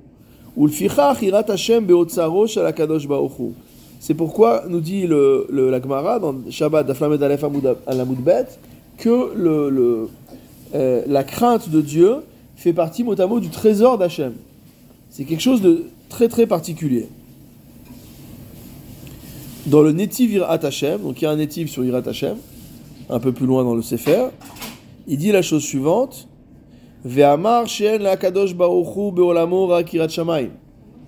ou 0.55 0.65
le 0.65 0.71
Fichach 0.71 1.21
Hirat 1.21 1.45
Hashem 1.49 1.85
Beotzaro 1.85 2.47
shel 2.47 2.65
Akadosh 2.65 3.07
Baruchu. 3.07 3.53
C'est 3.99 4.13
pourquoi 4.13 4.63
nous 4.67 4.81
dit 4.81 5.07
le, 5.07 5.47
le, 5.49 5.69
la 5.69 5.81
Gemara 5.81 6.19
dans 6.19 6.35
Shabbat 6.49 6.85
d'Aflamed 6.85 7.23
Aleph 7.23 7.45
Bet 8.19 8.47
que 8.97 10.07
euh, 10.75 11.03
la 11.07 11.23
crainte 11.23 11.69
de 11.69 11.79
Dieu 11.79 12.15
fait 12.55 12.73
partie 12.73 13.03
mot 13.03 13.19
à 13.19 13.27
mot 13.27 13.39
du 13.39 13.49
trésor 13.49 13.97
d'Hachem. 13.97 14.33
C'est 15.09 15.25
quelque 15.25 15.41
chose 15.41 15.61
de 15.61 15.85
très 16.09 16.27
très 16.27 16.47
particulier. 16.47 17.07
Dans 19.65 19.81
le 19.81 19.91
Netiv 19.91 20.33
Irat 20.33 20.59
Hashem, 20.63 21.01
donc 21.01 21.21
il 21.21 21.25
y 21.25 21.27
a 21.27 21.31
un 21.31 21.35
Netiv 21.37 21.69
sur 21.69 21.85
Irat 21.85 22.01
Hashem, 22.05 22.37
un 23.09 23.19
peu 23.19 23.31
plus 23.31 23.45
loin 23.45 23.63
dans 23.63 23.75
le 23.75 23.81
Sefer, 23.81 24.27
il 25.07 25.17
dit 25.17 25.31
la 25.31 25.41
chose 25.41 25.63
suivante 25.63 26.27
la 27.05 28.17
kadosh. 28.17 28.55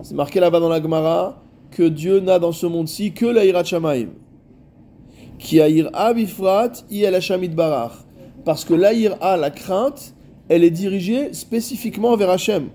C'est 0.02 0.14
marqué 0.14 0.40
là-bas 0.40 0.60
dans 0.60 0.68
la 0.68 0.82
Gemara 0.82 1.42
que 1.70 1.82
Dieu 1.82 2.20
n'a 2.20 2.38
dans 2.38 2.52
ce 2.52 2.66
monde-ci 2.66 3.12
que 3.12 3.26
la 3.26 3.44
Irat 3.44 3.64
a 5.60 5.68
ira 5.68 6.14
bifrat 6.14 6.84
i 6.90 7.04
el 7.04 7.54
barach. 7.54 7.92
Parce 8.44 8.64
que 8.64 8.74
la 8.74 8.92
ira, 8.92 9.36
la 9.36 9.50
crainte, 9.50 10.14
elle 10.48 10.64
est 10.64 10.70
dirigée 10.70 11.32
spécifiquement 11.32 12.16
vers 12.16 12.30
Hachem. 12.30 12.68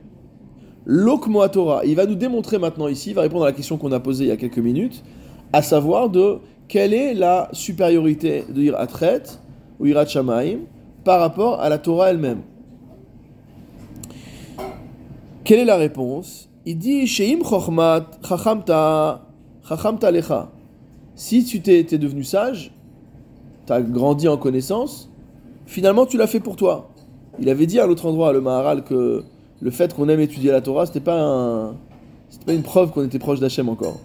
L'okmo 0.85 1.47
Torah. 1.47 1.85
Il 1.85 1.95
va 1.95 2.05
nous 2.05 2.15
démontrer 2.15 2.57
maintenant 2.57 2.87
ici, 2.87 3.11
il 3.11 3.15
va 3.15 3.21
répondre 3.21 3.43
à 3.43 3.47
la 3.47 3.53
question 3.53 3.77
qu'on 3.77 3.91
a 3.91 3.99
posée 3.99 4.25
il 4.25 4.27
y 4.29 4.31
a 4.31 4.37
quelques 4.37 4.57
minutes, 4.57 5.03
à 5.53 5.61
savoir 5.61 6.09
de 6.09 6.39
quelle 6.67 6.93
est 6.93 7.13
la 7.13 7.49
supériorité 7.51 8.45
de 8.49 8.61
Iratret 8.61 9.23
ou 9.79 9.85
Irat 9.85 10.05
Shamaim 10.05 10.59
par 11.03 11.19
rapport 11.19 11.59
à 11.59 11.69
la 11.69 11.77
Torah 11.77 12.09
elle-même. 12.09 12.41
Quelle 15.43 15.59
est 15.59 15.65
la 15.65 15.77
réponse? 15.77 16.49
Il 16.65 16.77
dit 16.77 17.07
Sheim 17.07 17.39
Chachamta 18.23 20.11
Lecha. 20.11 20.51
Si 21.15 21.43
tu 21.43 21.61
t'es 21.61 21.83
devenu 21.83 22.23
sage, 22.23 22.71
tu 23.65 23.73
as 23.73 23.81
grandi 23.81 24.27
en 24.27 24.37
connaissance, 24.37 25.11
finalement 25.65 26.05
tu 26.05 26.17
l'as 26.17 26.27
fait 26.27 26.39
pour 26.39 26.55
toi. 26.55 26.90
Il 27.39 27.49
avait 27.49 27.65
dit 27.65 27.79
à 27.79 27.87
l'autre 27.87 28.05
endroit, 28.05 28.33
le 28.33 28.41
Maharal, 28.41 28.83
que 28.83 29.23
le 29.61 29.71
fait 29.71 29.93
qu'on 29.93 30.09
aime 30.09 30.19
étudier 30.19 30.51
la 30.51 30.61
Torah, 30.61 30.85
c'était 30.85 30.99
pas, 30.99 31.19
un, 31.19 31.75
pas 32.45 32.53
une 32.53 32.63
preuve 32.63 32.91
qu'on 32.91 33.03
était 33.03 33.19
proche 33.19 33.39
d'Hachem 33.39 33.69
encore. 33.69 33.99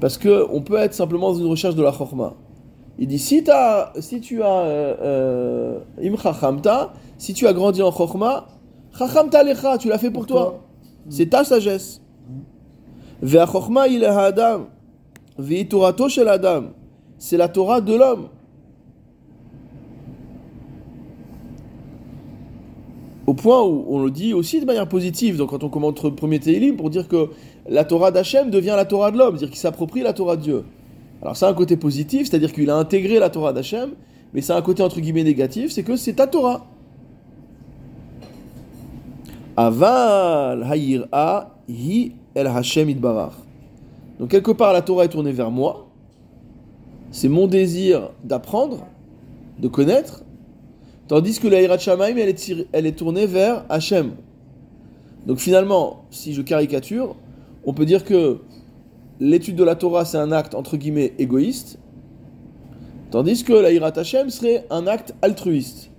Parce 0.00 0.18
que 0.18 0.46
on 0.52 0.60
peut 0.60 0.76
être 0.76 0.94
simplement 0.94 1.32
dans 1.32 1.38
une 1.38 1.46
recherche 1.46 1.76
de 1.76 1.82
la 1.82 1.92
chorma. 1.92 2.34
Il 2.98 3.08
dit 3.08 3.18
si, 3.18 3.42
as, 3.50 3.92
si 4.00 4.20
tu 4.20 4.42
as 4.42 4.46
euh, 4.46 5.80
euh 6.00 6.16
si 7.18 7.32
tu 7.32 7.46
as 7.46 7.52
grandi 7.52 7.82
en 7.82 7.90
chorma, 7.90 8.48
chachamta 8.96 9.42
lecha, 9.42 9.78
tu 9.78 9.88
l'as 9.88 9.98
fait 9.98 10.10
pour 10.10 10.26
toi. 10.26 10.60
C'est 11.08 11.30
ta 11.30 11.44
sagesse. 11.44 12.00
Ve'achorma 13.22 13.88
il 13.88 14.04
adam. 14.04 14.66
Ve'itorato 15.38 16.08
shel 16.08 16.28
adam. 16.28 16.64
C'est 17.18 17.36
la 17.36 17.48
Torah 17.48 17.80
de 17.80 17.94
l'homme. 17.94 18.28
Au 23.26 23.32
point 23.32 23.62
où 23.62 23.86
on 23.88 24.02
le 24.02 24.10
dit 24.10 24.34
aussi 24.34 24.60
de 24.60 24.66
manière 24.66 24.86
positive, 24.86 25.36
donc 25.38 25.50
quand 25.50 25.64
on 25.64 25.70
commente 25.70 26.02
le 26.02 26.14
premier 26.14 26.40
Télim, 26.40 26.76
pour 26.76 26.90
dire 26.90 27.08
que 27.08 27.30
la 27.68 27.84
Torah 27.84 28.10
d'Hachem 28.10 28.50
devient 28.50 28.74
la 28.76 28.84
Torah 28.84 29.10
de 29.10 29.16
l'homme, 29.16 29.36
c'est-à-dire 29.36 29.50
qu'il 29.50 29.60
s'approprie 29.60 30.02
la 30.02 30.12
Torah 30.12 30.36
de 30.36 30.42
Dieu. 30.42 30.64
Alors 31.22 31.36
c'est 31.36 31.46
un 31.46 31.54
côté 31.54 31.78
positif, 31.78 32.28
c'est-à-dire 32.28 32.52
qu'il 32.52 32.68
a 32.68 32.76
intégré 32.76 33.18
la 33.18 33.30
Torah 33.30 33.54
d'Hachem, 33.54 33.92
mais 34.34 34.42
c'est 34.42 34.52
un 34.52 34.60
côté 34.60 34.82
entre 34.82 35.00
guillemets 35.00 35.24
négatif, 35.24 35.72
c'est 35.72 35.82
que 35.82 35.96
c'est 35.96 36.14
ta 36.14 36.26
Torah. 36.26 36.66
Aval 39.56 40.62
a 41.12 41.50
hi 41.68 42.12
el 42.34 42.46
Hashem 42.46 42.90
idbarach. 42.90 43.32
Donc 44.18 44.28
quelque 44.28 44.50
part 44.50 44.74
la 44.74 44.82
Torah 44.82 45.06
est 45.06 45.08
tournée 45.08 45.32
vers 45.32 45.50
moi, 45.50 45.86
c'est 47.10 47.28
mon 47.28 47.46
désir 47.46 48.10
d'apprendre, 48.22 48.86
de 49.60 49.68
connaître, 49.68 50.23
Tandis 51.06 51.38
que 51.38 51.48
la 51.48 51.60
Hirat 51.60 51.78
Shamaim, 51.78 52.16
elle 52.16 52.86
est, 52.86 52.96
tournée 52.96 53.26
vers 53.26 53.64
Hachem. 53.68 54.12
Donc 55.26 55.38
finalement, 55.38 56.04
si 56.10 56.32
je 56.32 56.40
caricature, 56.40 57.16
on 57.64 57.74
peut 57.74 57.84
dire 57.84 58.04
que 58.04 58.38
l'étude 59.20 59.56
de 59.56 59.64
la 59.64 59.74
Torah, 59.74 60.04
c'est 60.04 60.16
un 60.16 60.32
acte 60.32 60.54
entre 60.54 60.76
guillemets 60.76 61.12
égoïste, 61.18 61.78
tandis 63.10 63.44
que 63.44 63.52
la 63.52 63.70
Hirat 63.70 63.92
serait 64.02 64.66
un 64.70 64.86
acte 64.86 65.14
altruiste. 65.20 65.90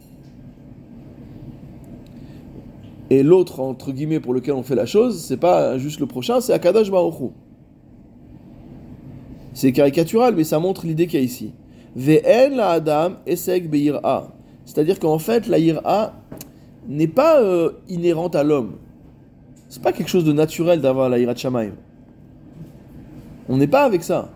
Et 3.12 3.22
l'autre, 3.22 3.60
entre 3.60 3.92
guillemets, 3.92 4.20
pour 4.20 4.34
lequel 4.34 4.56
on 4.56 4.64
fait 4.64 4.76
la 4.76 4.88
chose, 4.88 5.24
c'est 5.24 5.38
pas 5.38 5.78
juste 5.78 6.00
le 6.00 6.08
prochain, 6.08 6.42
c'est 6.42 6.54
Akadash 6.54 6.90
Baruch 6.90 7.32
C'est 9.54 9.72
caricatural, 9.72 10.34
mais 10.36 10.44
ça 10.44 10.58
montre 10.58 10.88
l'idée 10.88 11.06
qu'il 11.06 11.20
y 11.20 11.22
a 11.22 11.26
ici. 11.26 11.54
Ve'en 11.96 12.56
la 12.56 12.72
Adam 12.72 13.12
esek 13.28 13.70
be'ir'a. 13.70 14.35
C'est-à-dire 14.66 15.00
qu'en 15.00 15.20
fait, 15.20 15.48
la 15.48 15.60
ira 15.60 16.14
n'est 16.88 17.08
pas 17.08 17.42
euh, 17.42 17.72
inhérente 17.88 18.36
à 18.36 18.44
l'homme. 18.44 18.74
C'est 19.70 19.82
pas 19.82 19.92
quelque 19.92 20.10
chose 20.10 20.26
de 20.26 20.34
naturel 20.34 20.82
d'avoir 20.82 21.10
la 21.10 21.20
ira 21.20 21.36
shamaim. 21.36 21.72
On 23.48 23.58
n'est 23.58 23.68
pas 23.68 23.84
avec 23.84 24.04
ça. 24.04 24.32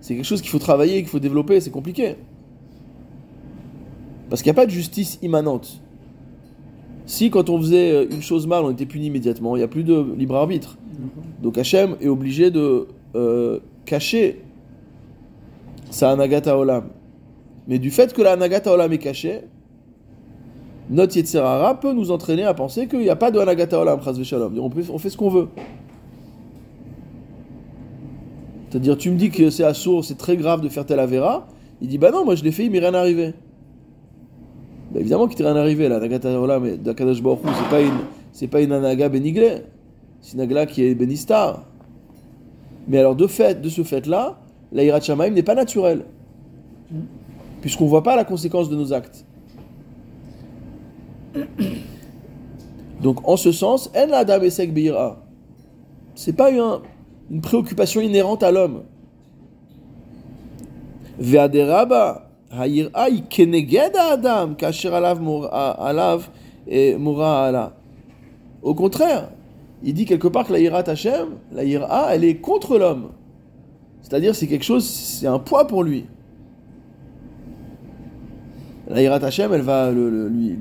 C'est 0.00 0.14
quelque 0.14 0.24
chose 0.24 0.40
qu'il 0.40 0.50
faut 0.50 0.58
travailler, 0.58 0.98
qu'il 0.98 1.08
faut 1.08 1.18
développer, 1.18 1.60
c'est 1.60 1.70
compliqué. 1.70 2.16
Parce 4.28 4.42
qu'il 4.42 4.50
n'y 4.50 4.56
a 4.56 4.60
pas 4.62 4.66
de 4.66 4.70
justice 4.70 5.18
immanente. 5.22 5.80
Si 7.06 7.30
quand 7.30 7.50
on 7.50 7.58
faisait 7.58 7.90
euh, 7.90 8.06
une 8.08 8.22
chose 8.22 8.46
mal, 8.46 8.64
on 8.64 8.70
était 8.70 8.86
puni 8.86 9.06
immédiatement, 9.06 9.56
il 9.56 9.58
n'y 9.58 9.64
a 9.64 9.68
plus 9.68 9.82
de 9.82 10.14
libre 10.16 10.36
arbitre. 10.36 10.78
Donc 11.42 11.58
Hachem 11.58 11.96
est 12.00 12.08
obligé 12.08 12.50
de 12.50 12.86
euh, 13.16 13.58
cacher 13.84 14.42
sa 15.90 16.12
anagata 16.12 16.56
olam. 16.56 16.84
Mais 17.70 17.78
du 17.78 17.92
fait 17.92 18.12
que 18.12 18.20
la 18.20 18.34
Nagata 18.34 18.72
Olam 18.72 18.92
est 18.92 18.98
cachée, 18.98 19.42
notre 20.90 21.16
Yetzerara 21.16 21.78
peut 21.78 21.92
nous 21.92 22.10
entraîner 22.10 22.42
à 22.42 22.52
penser 22.52 22.88
qu'il 22.88 22.98
n'y 22.98 23.08
a 23.08 23.14
pas 23.14 23.30
de 23.30 23.38
Nagata 23.38 23.80
Olam, 23.80 24.00
On, 24.58 24.70
on 24.92 24.98
fait 24.98 25.08
ce 25.08 25.16
qu'on 25.16 25.28
veut. 25.28 25.48
C'est-à-dire, 28.68 28.98
tu 28.98 29.12
me 29.12 29.16
dis 29.16 29.30
que 29.30 29.50
c'est 29.50 29.62
assourd, 29.62 30.04
c'est 30.04 30.18
très 30.18 30.36
grave 30.36 30.62
de 30.62 30.68
faire 30.68 30.84
tel 30.84 30.98
Avera. 30.98 31.46
Il 31.80 31.86
dit, 31.86 31.96
bah 31.96 32.10
non, 32.10 32.24
moi 32.24 32.34
je 32.34 32.42
l'ai 32.42 32.50
fait, 32.50 32.64
il 32.64 32.72
m'est 32.72 32.80
rien 32.80 32.92
arrivé. 32.92 33.34
Bah 34.90 34.98
évidemment 34.98 35.28
qu'il 35.28 35.36
t'est 35.36 35.44
rien 35.44 35.54
arrivé, 35.54 35.88
la 35.88 36.00
Nagata 36.00 36.40
Olam 36.40 36.76
d'Akadash 36.76 37.22
Baruch 37.22 37.38
c'est 37.52 37.68
pas 37.68 37.80
une, 37.80 38.48
pas 38.48 38.60
une 38.62 38.72
Anaga 38.72 39.08
Benigle. 39.08 39.62
C'est 40.22 40.34
une 40.34 40.40
Agla 40.40 40.66
qui 40.66 40.84
est 40.84 40.96
Benistar. 40.96 41.62
Mais 42.88 42.98
alors, 42.98 43.14
de 43.14 43.28
fait, 43.28 43.62
de 43.62 43.68
ce 43.68 43.84
fait-là, 43.84 44.40
la 44.72 44.82
Hirat 44.82 44.98
n'est 45.30 45.44
pas 45.44 45.54
naturelle 45.54 46.04
puisqu'on 47.60 47.84
ne 47.84 47.90
voit 47.90 48.02
pas 48.02 48.16
la 48.16 48.24
conséquence 48.24 48.68
de 48.68 48.76
nos 48.76 48.92
actes. 48.92 49.24
Donc, 53.02 53.26
en 53.28 53.36
ce 53.36 53.52
sens, 53.52 53.90
en 53.96 54.12
adam 54.12 54.40
beira. 54.68 55.22
C'est 56.14 56.34
pas 56.34 56.50
une, 56.50 57.40
préoccupation 57.40 58.00
inhérente 58.00 58.42
à 58.42 58.50
l'homme. 58.50 58.82
Adam 65.78 66.18
et. 66.66 66.96
Au 68.62 68.74
contraire, 68.74 69.30
il 69.82 69.94
dit 69.94 70.04
quelque 70.04 70.28
part 70.28 70.46
que 70.46 70.52
la 70.52 70.58
ira 70.58 70.80
Hashem, 70.80 71.28
la 71.52 71.64
ira, 71.64 72.14
elle 72.14 72.24
est 72.24 72.36
contre 72.36 72.76
l'homme. 72.78 73.12
C'est-à-dire, 74.02 74.34
c'est 74.34 74.46
quelque 74.46 74.64
chose, 74.64 74.86
c'est 74.86 75.26
un 75.26 75.38
poids 75.38 75.66
pour 75.66 75.82
lui 75.84 76.06
la 78.90 79.02
Hirat 79.02 79.24
Hashem, 79.24 79.52
elle 79.52 79.62
va 79.62 79.90
le, 79.90 80.28
lui, 80.28 80.56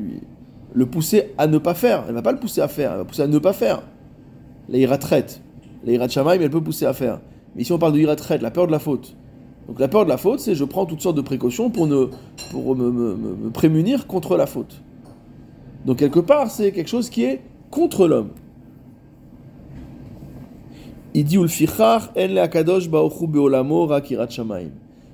le 0.74 0.86
pousser 0.86 1.32
à 1.38 1.48
ne 1.48 1.58
pas 1.58 1.74
faire. 1.74 2.06
Elle 2.08 2.14
va 2.16 2.22
pas 2.22 2.32
le 2.32 2.40
pousser 2.40 2.62
à 2.62 2.68
faire, 2.68 2.92
elle 2.92 3.00
va 3.00 3.06
pousser 3.06 3.24
à 3.24 3.28
ne 3.28 3.40
pas 3.40 3.54
faire. 3.54 3.82
La 4.70 4.78
Hirat 4.78 4.98
traite. 4.98 5.42
La 5.84 5.94
Hirat 5.94 6.10
Shamaim, 6.10 6.40
elle 6.40 6.50
peut 6.50 6.62
pousser 6.62 6.86
à 6.86 6.94
faire. 6.94 7.22
Mais 7.56 7.64
ici, 7.64 7.72
on 7.72 7.80
parle 7.80 7.94
de 7.94 8.00
Hirat 8.00 8.16
traite, 8.16 8.42
la 8.42 8.52
peur 8.52 8.68
de 8.68 8.72
la 8.72 8.80
faute. 8.80 9.16
Donc 9.68 9.80
la 9.80 9.88
peur 9.88 10.04
de 10.04 10.10
la 10.10 10.18
faute, 10.18 10.40
c'est 10.40 10.56
je 10.56 10.64
prends 10.64 10.86
toutes 10.86 11.02
sortes 11.02 11.18
de 11.18 11.22
précautions 11.22 11.70
pour, 11.70 11.88
ne, 11.88 12.08
pour 12.52 12.76
me, 12.76 13.50
prémunir 13.52 14.08
contre 14.08 14.38
la 14.38 14.46
faute. 14.46 14.82
Donc 15.86 15.98
quelque 15.98 16.20
part, 16.20 16.50
c'est 16.50 16.72
quelque 16.72 16.90
chose 16.90 17.10
qui 17.10 17.24
est 17.24 17.42
contre 17.72 18.08
l'homme. 18.08 18.30
Il 21.16 21.24
dit 21.24 21.38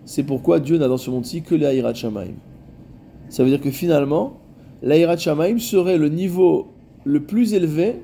C'est 0.05 0.23
pourquoi 0.23 0.59
Dieu 0.59 0.77
n'a 0.77 0.87
dans 0.87 0.97
ce 0.97 1.09
monde-ci 1.09 1.41
que 1.41 1.55
les 1.55 1.75
Hirat 1.77 1.93
Shamaim. 1.93 2.33
Ça 3.35 3.43
veut 3.43 3.49
dire 3.49 3.59
que 3.59 3.69
finalement, 3.69 4.37
l'Aïrat 4.81 5.17
Shamaim 5.17 5.59
serait 5.59 5.97
le 5.97 6.07
niveau 6.07 6.67
le 7.03 7.21
plus 7.21 7.53
élevé 7.53 7.97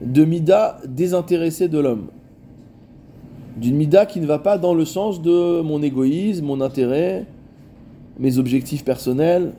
de 0.00 0.24
Mida 0.24 0.80
désintéressé 0.88 1.68
de 1.68 1.78
l'homme. 1.78 2.06
D'une 3.58 3.76
Mida 3.76 4.06
qui 4.06 4.20
ne 4.20 4.26
va 4.26 4.38
pas 4.38 4.56
dans 4.56 4.72
le 4.72 4.86
sens 4.86 5.20
de 5.20 5.60
mon 5.60 5.82
égoïsme, 5.82 6.46
mon 6.46 6.62
intérêt, 6.62 7.26
mes 8.18 8.38
objectifs 8.38 8.82
personnels, 8.82 9.52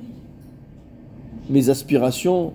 mes 1.48 1.70
aspirations. 1.70 2.54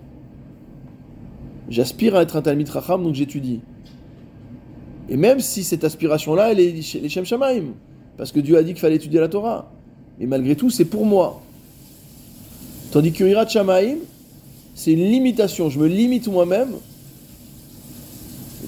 J'aspire 1.68 2.16
à 2.16 2.23
être 2.23 2.35
un 2.35 2.42
Talmid 2.42 2.68
Racham, 2.68 3.04
donc 3.04 3.14
j'étudie. 3.14 3.61
Et 5.09 5.16
même 5.16 5.38
si 5.38 5.62
cette 5.62 5.85
aspiration-là, 5.85 6.50
elle 6.50 6.59
est 6.59 6.73
les 7.00 7.09
Shem 7.09 7.25
Shamaim, 7.25 7.66
parce 8.16 8.33
que 8.33 8.40
Dieu 8.40 8.59
a 8.59 8.64
dit 8.64 8.73
qu'il 8.73 8.80
fallait 8.80 8.97
étudier 8.97 9.21
la 9.21 9.28
Torah. 9.28 9.71
Mais 10.18 10.26
malgré 10.26 10.56
tout, 10.56 10.71
c'est 10.71 10.85
pour 10.85 11.04
moi. 11.04 11.42
Tandis 12.90 13.12
que 13.12 13.25
Hirat 13.25 13.47
c'est 14.75 14.92
une 14.92 15.04
limitation. 15.04 15.71
Je 15.71 15.78
me 15.78 15.87
limite 15.87 16.28
moi-même. 16.28 16.75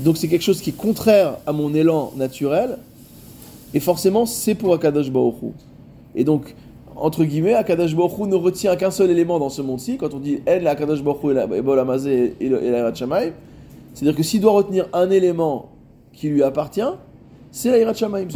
Donc 0.00 0.16
c'est 0.16 0.28
quelque 0.28 0.42
chose 0.42 0.60
qui 0.60 0.70
est 0.70 0.76
contraire 0.76 1.38
à 1.46 1.52
mon 1.52 1.74
élan 1.74 2.12
naturel. 2.16 2.78
Et 3.74 3.80
forcément, 3.80 4.26
c'est 4.26 4.54
pour 4.54 4.74
Akadosh 4.74 5.10
Baruch 5.10 5.34
Et 6.14 6.24
donc, 6.24 6.54
entre 6.94 7.24
guillemets, 7.24 7.54
Akadosh 7.54 7.94
Baruch 7.94 8.28
ne 8.28 8.36
retient 8.36 8.76
qu'un 8.76 8.90
seul 8.90 9.10
élément 9.10 9.38
dans 9.38 9.48
ce 9.48 9.62
monde-ci. 9.62 9.96
Quand 9.96 10.14
on 10.14 10.18
dit 10.18 10.40
Akadosh 10.46 11.02
Baruch 11.02 11.24
Hu 11.24 11.56
et 11.56 11.62
Bol 11.62 11.78
Amazé 11.78 12.34
et 12.40 12.48
la 12.48 12.94
Shamaim, 12.94 13.32
c'est-à-dire 13.94 14.16
que 14.16 14.22
s'il 14.22 14.40
doit 14.40 14.52
retenir 14.52 14.86
un 14.92 15.10
élément 15.10 15.70
qui 16.12 16.28
lui 16.28 16.42
appartient, 16.42 16.80
c'est 17.56 17.70
la 17.70 17.78
Hirat 17.78 17.94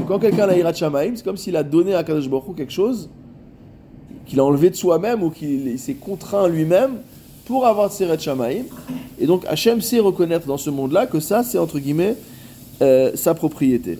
quand 0.08 0.18
quelqu'un 0.18 0.48
a 0.48 0.56
Hirat 0.56 0.72
c'est 0.72 1.22
comme 1.22 1.36
s'il 1.36 1.54
a 1.54 1.62
donné 1.62 1.92
à 1.92 1.98
Akadosh 1.98 2.26
Baruch 2.26 2.56
quelque 2.56 2.72
chose 2.72 3.10
qu'il 4.24 4.40
a 4.40 4.44
enlevé 4.46 4.70
de 4.70 4.74
soi-même 4.74 5.22
ou 5.22 5.28
qu'il 5.28 5.78
s'est 5.78 5.92
contraint 5.92 6.48
lui-même 6.48 7.02
pour 7.44 7.66
avoir 7.66 7.92
Seret 7.92 8.18
Shamaim. 8.18 8.64
Et 9.18 9.26
donc 9.26 9.44
Hachem 9.46 9.82
sait 9.82 9.98
reconnaître 9.98 10.46
dans 10.46 10.56
ce 10.56 10.70
monde-là 10.70 11.06
que 11.06 11.20
ça, 11.20 11.42
c'est 11.44 11.58
entre 11.58 11.78
guillemets 11.78 12.16
euh, 12.80 13.10
sa 13.14 13.34
propriété. 13.34 13.98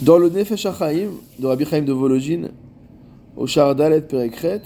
Dans 0.00 0.18
le 0.18 0.28
Nefesh 0.28 0.64
HaChaim 0.64 1.10
de 1.40 1.46
Rabbi 1.48 1.64
Chaim 1.64 1.82
de 1.82 1.92
Vologine, 1.92 2.50
au 3.36 3.48
Shardalet 3.48 4.02
Perekret, 4.02 4.62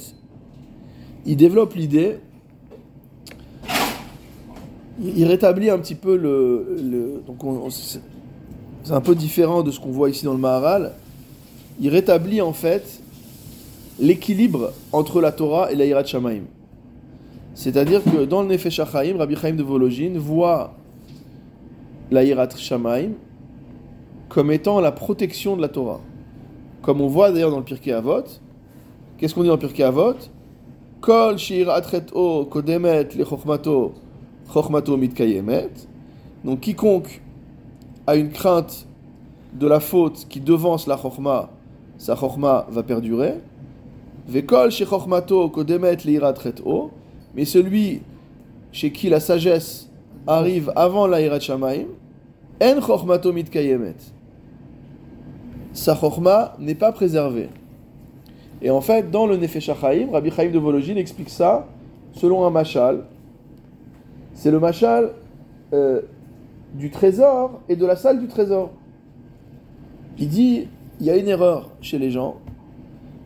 il 1.28 1.36
développe 1.36 1.74
l'idée, 1.74 2.16
il 4.98 5.24
rétablit 5.26 5.68
un 5.68 5.78
petit 5.78 5.94
peu 5.94 6.16
le. 6.16 7.22
donc 7.26 7.70
c'est 7.70 8.92
un 8.92 9.02
peu 9.02 9.14
différent 9.14 9.62
de 9.62 9.70
ce 9.70 9.78
qu'on 9.78 9.90
voit 9.90 10.08
ici 10.08 10.24
dans 10.24 10.32
le 10.32 10.38
Maharal. 10.38 10.94
Il 11.80 11.90
rétablit 11.90 12.40
en 12.40 12.54
fait 12.54 13.02
l'équilibre 14.00 14.72
entre 14.90 15.20
la 15.20 15.30
Torah 15.30 15.70
et 15.70 15.76
la 15.76 15.84
Hirat 15.84 16.06
Shamaim. 16.06 16.44
C'est-à-dire 17.54 18.02
que 18.02 18.24
dans 18.24 18.40
le 18.40 18.48
Nefesh 18.48 18.80
HaChaim, 18.80 19.18
Rabbi 19.18 19.36
Chaim 19.36 19.52
de 19.52 19.62
Vologine 19.62 20.16
voit 20.16 20.74
la 22.10 22.24
Hirat 22.24 22.48
Shamaim 22.56 23.10
comme 24.30 24.50
étant 24.50 24.80
la 24.80 24.92
protection 24.92 25.56
de 25.56 25.60
la 25.60 25.68
Torah. 25.68 26.00
Comme 26.80 27.02
on 27.02 27.08
voit 27.08 27.32
d'ailleurs 27.32 27.50
dans 27.50 27.58
le 27.58 27.64
Pirkei 27.64 27.92
Avot. 27.92 28.24
Qu'est-ce 29.18 29.34
qu'on 29.34 29.42
dit 29.42 29.48
dans 29.48 29.54
le 29.54 29.60
Pirkei 29.60 29.82
Avot? 29.82 30.14
Kol 31.00 31.38
shir 31.38 31.68
o 32.14 32.44
kodemet 32.46 33.16
chokhmato, 33.16 33.92
chokhmato 34.52 34.96
mitkayemet. 34.96 35.86
Donc 36.44 36.60
quiconque 36.60 37.20
a 38.06 38.16
une 38.16 38.30
crainte 38.30 38.86
de 39.52 39.66
la 39.66 39.80
faute 39.80 40.26
qui 40.28 40.40
devance 40.40 40.86
la 40.86 40.96
chokhma, 40.96 41.50
sa 41.96 42.16
chokhma 42.16 42.66
va 42.70 42.82
perdurer. 42.82 43.34
Vekol 44.28 44.70
chez 44.70 44.86
chokhmato 44.86 45.48
kodemet 45.48 45.98
o. 46.64 46.90
Mais 47.34 47.44
celui 47.44 48.02
chez 48.72 48.90
qui 48.90 49.08
la 49.08 49.20
sagesse 49.20 49.88
arrive 50.26 50.72
avant 50.74 51.06
la 51.06 51.20
irat 51.20 51.40
shamaim, 51.40 51.86
en 52.60 52.80
chokhmato 52.80 53.32
mitkayemet 53.32 53.96
sa 55.78 55.94
chorma 55.94 56.54
n'est 56.58 56.74
pas 56.74 56.92
préservée. 56.92 57.48
Et 58.60 58.70
en 58.70 58.80
fait, 58.80 59.10
dans 59.10 59.26
le 59.26 59.36
Nefesh 59.36 59.68
HaChaim, 59.68 60.10
Rabbi 60.12 60.30
Chaim 60.30 60.50
de 60.50 60.58
Vologine 60.58 60.98
explique 60.98 61.30
ça 61.30 61.68
selon 62.12 62.44
un 62.44 62.50
machal. 62.50 63.04
C'est 64.34 64.50
le 64.50 64.58
machal 64.58 65.12
euh, 65.72 66.02
du 66.74 66.90
trésor 66.90 67.60
et 67.68 67.76
de 67.76 67.86
la 67.86 67.96
salle 67.96 68.20
du 68.20 68.26
trésor. 68.26 68.70
Il 70.18 70.28
dit, 70.28 70.66
il 71.00 71.06
y 71.06 71.10
a 71.10 71.16
une 71.16 71.28
erreur 71.28 71.70
chez 71.80 71.98
les 71.98 72.10
gens, 72.10 72.36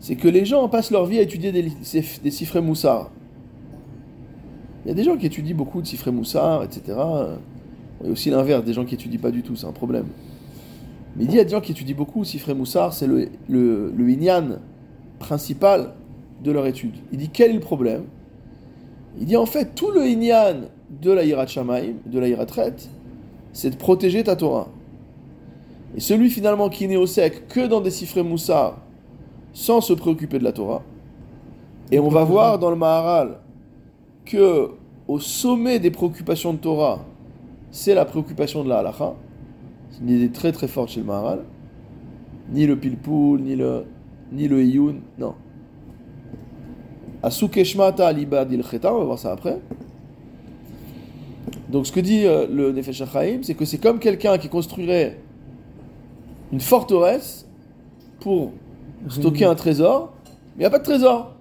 c'est 0.01 0.17
que 0.17 0.29
les 0.29 0.45
gens 0.45 0.69
passent 0.69 0.91
leur 0.91 1.07
vie 1.07 1.19
à 1.19 1.23
étudier 1.23 1.53
des, 1.53 1.63
des 1.63 2.31
cifres 2.31 2.61
moussards. 2.61 3.11
Il 4.85 4.89
y 4.89 4.91
a 4.91 4.95
des 4.95 5.05
gens 5.05 5.17
qui 5.17 5.27
étudient 5.27 5.55
beaucoup 5.55 5.81
de 5.81 5.87
cifres 5.87 6.11
moussards, 6.11 6.65
etc. 6.65 6.99
Il 8.01 8.07
y 8.07 8.09
a 8.09 8.13
aussi 8.13 8.31
l'inverse, 8.31 8.65
des 8.65 8.73
gens 8.73 8.85
qui 8.85 8.95
étudient 8.95 9.21
pas 9.21 9.31
du 9.31 9.43
tout, 9.43 9.57
c'est 9.57 9.67
un 9.67 9.73
problème. 9.73 10.07
Mais 11.17 11.25
il 11.25 11.29
dit 11.29 11.39
à 11.39 11.45
des 11.45 11.51
gens 11.51 11.61
qui 11.61 11.73
étudient 11.73 11.95
beaucoup, 11.95 12.25
Sifré 12.25 12.55
Moussar, 12.55 12.93
c'est 12.93 13.07
le, 13.07 13.29
le, 13.49 13.93
le 13.97 14.11
inyan 14.11 14.59
principal 15.23 15.95
de 16.43 16.53
leur 16.53 16.67
étude. 16.67 16.95
Il 17.13 17.19
dit 17.19 17.31
quel 17.31 17.51
est 17.51 17.55
le 17.55 17.61
problème? 17.61 18.05
Il 19.19 19.27
dit 19.27 19.37
en 19.37 19.47
fait 19.47 19.75
tout 19.75 19.91
le 19.91 20.07
inyan 20.07 20.69
de 21.01 21.11
la 21.11 21.25
Hirat 21.25 21.47
Shamaim, 21.47 21.95
de 22.07 22.19
la 22.19 22.29
Hirat 22.29 22.47
c'est 23.53 23.71
de 23.71 23.77
protéger 23.77 24.25
ta 24.25 24.37
Torah. 24.37 24.69
Et 25.97 26.01
celui 26.01 26.31
finalement 26.31 26.69
qui 26.69 26.89
n'est 26.89 26.97
au 26.97 27.07
sec 27.07 27.49
que 27.49 27.67
dans 27.67 27.81
des 27.81 27.91
Sifré 27.91 28.23
Moussar, 28.23 28.79
sans 29.53 29.81
se 29.81 29.93
préoccuper 29.93 30.39
de 30.39 30.45
la 30.45 30.53
Torah, 30.53 30.83
et 31.91 31.99
on 31.99 32.09
va 32.09 32.25
voir 32.25 32.59
dans 32.59 32.71
le 32.71 32.77
Maharal 32.77 33.39
que 34.25 34.71
au 35.07 35.21
sommet 35.21 35.79
des 35.79 35.91
préoccupations 35.91 36.55
de 36.55 36.59
Torah, 36.59 37.01
c'est 37.71 37.95
la 37.95 38.07
préoccupation 38.07 38.65
de 38.65 38.69
la 38.71 38.79
halacha. 38.79 39.15
C'est 39.91 40.01
une 40.01 40.09
idée 40.09 40.31
très 40.31 40.53
très 40.53 40.69
forte 40.69 40.91
chez 40.91 41.01
le 41.01 41.07
Maharal. 41.07 41.41
Ni 42.51 42.67
le 42.67 42.77
pilpoul, 42.79 43.43
ni 43.43 43.57
le, 43.57 43.85
ni 44.33 44.49
le 44.49 44.65
iyun, 44.65 44.97
non. 45.19 45.35
Asukeshmata 47.23 48.07
alibad 48.07 48.51
il 48.51 48.63
on 48.63 48.99
va 48.99 49.05
voir 49.05 49.19
ça 49.19 49.33
après. 49.33 49.59
Donc 51.69 51.87
ce 51.87 51.93
que 51.93 52.01
dit 52.01 52.27
euh, 52.27 52.47
le 52.51 52.73
Nefesh 52.73 53.03
c'est 53.43 53.55
que 53.55 53.65
c'est 53.65 53.79
comme 53.79 53.99
quelqu'un 53.99 54.37
qui 54.39 54.49
construirait 54.49 55.19
une 56.53 56.61
forteresse 56.61 57.47
pour 58.21 58.53
stocker 59.09 59.45
un 59.45 59.55
trésor, 59.55 60.13
mais 60.57 60.59
il 60.59 60.61
n'y 60.61 60.67
a 60.67 60.71
pas 60.71 60.79
de 60.79 60.85
trésor. 60.85 61.35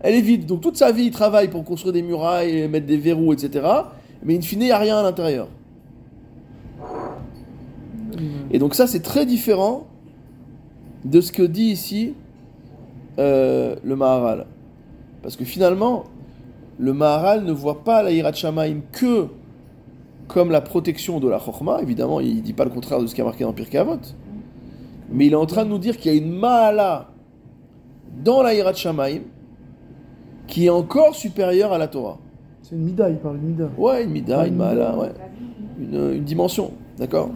Elle 0.00 0.14
est 0.14 0.20
vide. 0.20 0.46
Donc 0.46 0.60
toute 0.60 0.76
sa 0.76 0.92
vie, 0.92 1.04
il 1.04 1.10
travaille 1.10 1.48
pour 1.48 1.64
construire 1.64 1.92
des 1.92 2.02
murailles, 2.02 2.68
mettre 2.68 2.86
des 2.86 2.96
verrous, 2.96 3.32
etc. 3.32 3.66
Mais 4.22 4.36
in 4.36 4.40
fine, 4.40 4.62
il 4.62 4.66
n'y 4.66 4.70
a 4.70 4.78
rien 4.78 4.98
à 4.98 5.02
l'intérieur. 5.02 5.48
Et 8.50 8.58
donc 8.58 8.74
ça, 8.74 8.86
c'est 8.86 9.00
très 9.00 9.26
différent 9.26 9.86
de 11.04 11.20
ce 11.20 11.32
que 11.32 11.42
dit 11.42 11.70
ici 11.70 12.14
euh, 13.18 13.76
le 13.82 13.96
Maharal. 13.96 14.46
Parce 15.22 15.36
que 15.36 15.44
finalement, 15.44 16.04
le 16.78 16.92
Maharal 16.92 17.44
ne 17.44 17.52
voit 17.52 17.84
pas 17.84 18.02
la 18.02 18.10
Hirat 18.10 18.32
Shamaim 18.32 18.80
que 18.92 19.26
comme 20.28 20.50
la 20.50 20.60
protection 20.60 21.18
de 21.20 21.28
la 21.28 21.38
Chorma. 21.38 21.80
Évidemment, 21.82 22.20
il 22.20 22.36
ne 22.36 22.40
dit 22.40 22.52
pas 22.52 22.64
le 22.64 22.70
contraire 22.70 23.00
de 23.00 23.06
ce 23.06 23.14
qui 23.14 23.20
a 23.20 23.24
marqué 23.24 23.44
dans 23.44 23.52
Pirkei 23.52 23.78
Avot. 23.78 23.98
Mais 25.10 25.26
il 25.26 25.32
est 25.32 25.36
en 25.36 25.46
train 25.46 25.64
de 25.64 25.70
nous 25.70 25.78
dire 25.78 25.96
qu'il 25.96 26.12
y 26.12 26.14
a 26.14 26.18
une 26.18 26.32
Mahala 26.32 27.08
dans 28.22 28.42
la 28.42 28.54
Hirat 28.54 28.74
Shamaim 28.74 29.22
qui 30.46 30.66
est 30.66 30.70
encore 30.70 31.14
supérieure 31.14 31.72
à 31.72 31.78
la 31.78 31.88
Torah. 31.88 32.18
C'est 32.62 32.76
une 32.76 32.82
Mida, 32.82 33.10
il 33.10 33.16
parle 33.16 33.40
de 33.40 33.46
Mida. 33.46 33.68
Ouais, 33.76 34.04
une 34.04 34.10
Mida, 34.10 34.46
une, 34.46 34.54
Mahala, 34.54 34.96
ouais. 34.96 35.10
Une, 35.80 36.12
une 36.14 36.24
dimension, 36.24 36.72
d'accord? 36.96 37.30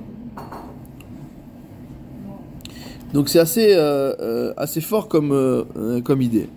Donc 3.15 3.29
c'est 3.29 3.39
assez, 3.39 3.75
euh, 3.75 4.13
euh, 4.19 4.55
assez 4.57 4.81
fort 4.81 5.07
comme, 5.07 5.31
euh, 5.31 6.01
comme 6.03 6.21
idée. 6.21 6.49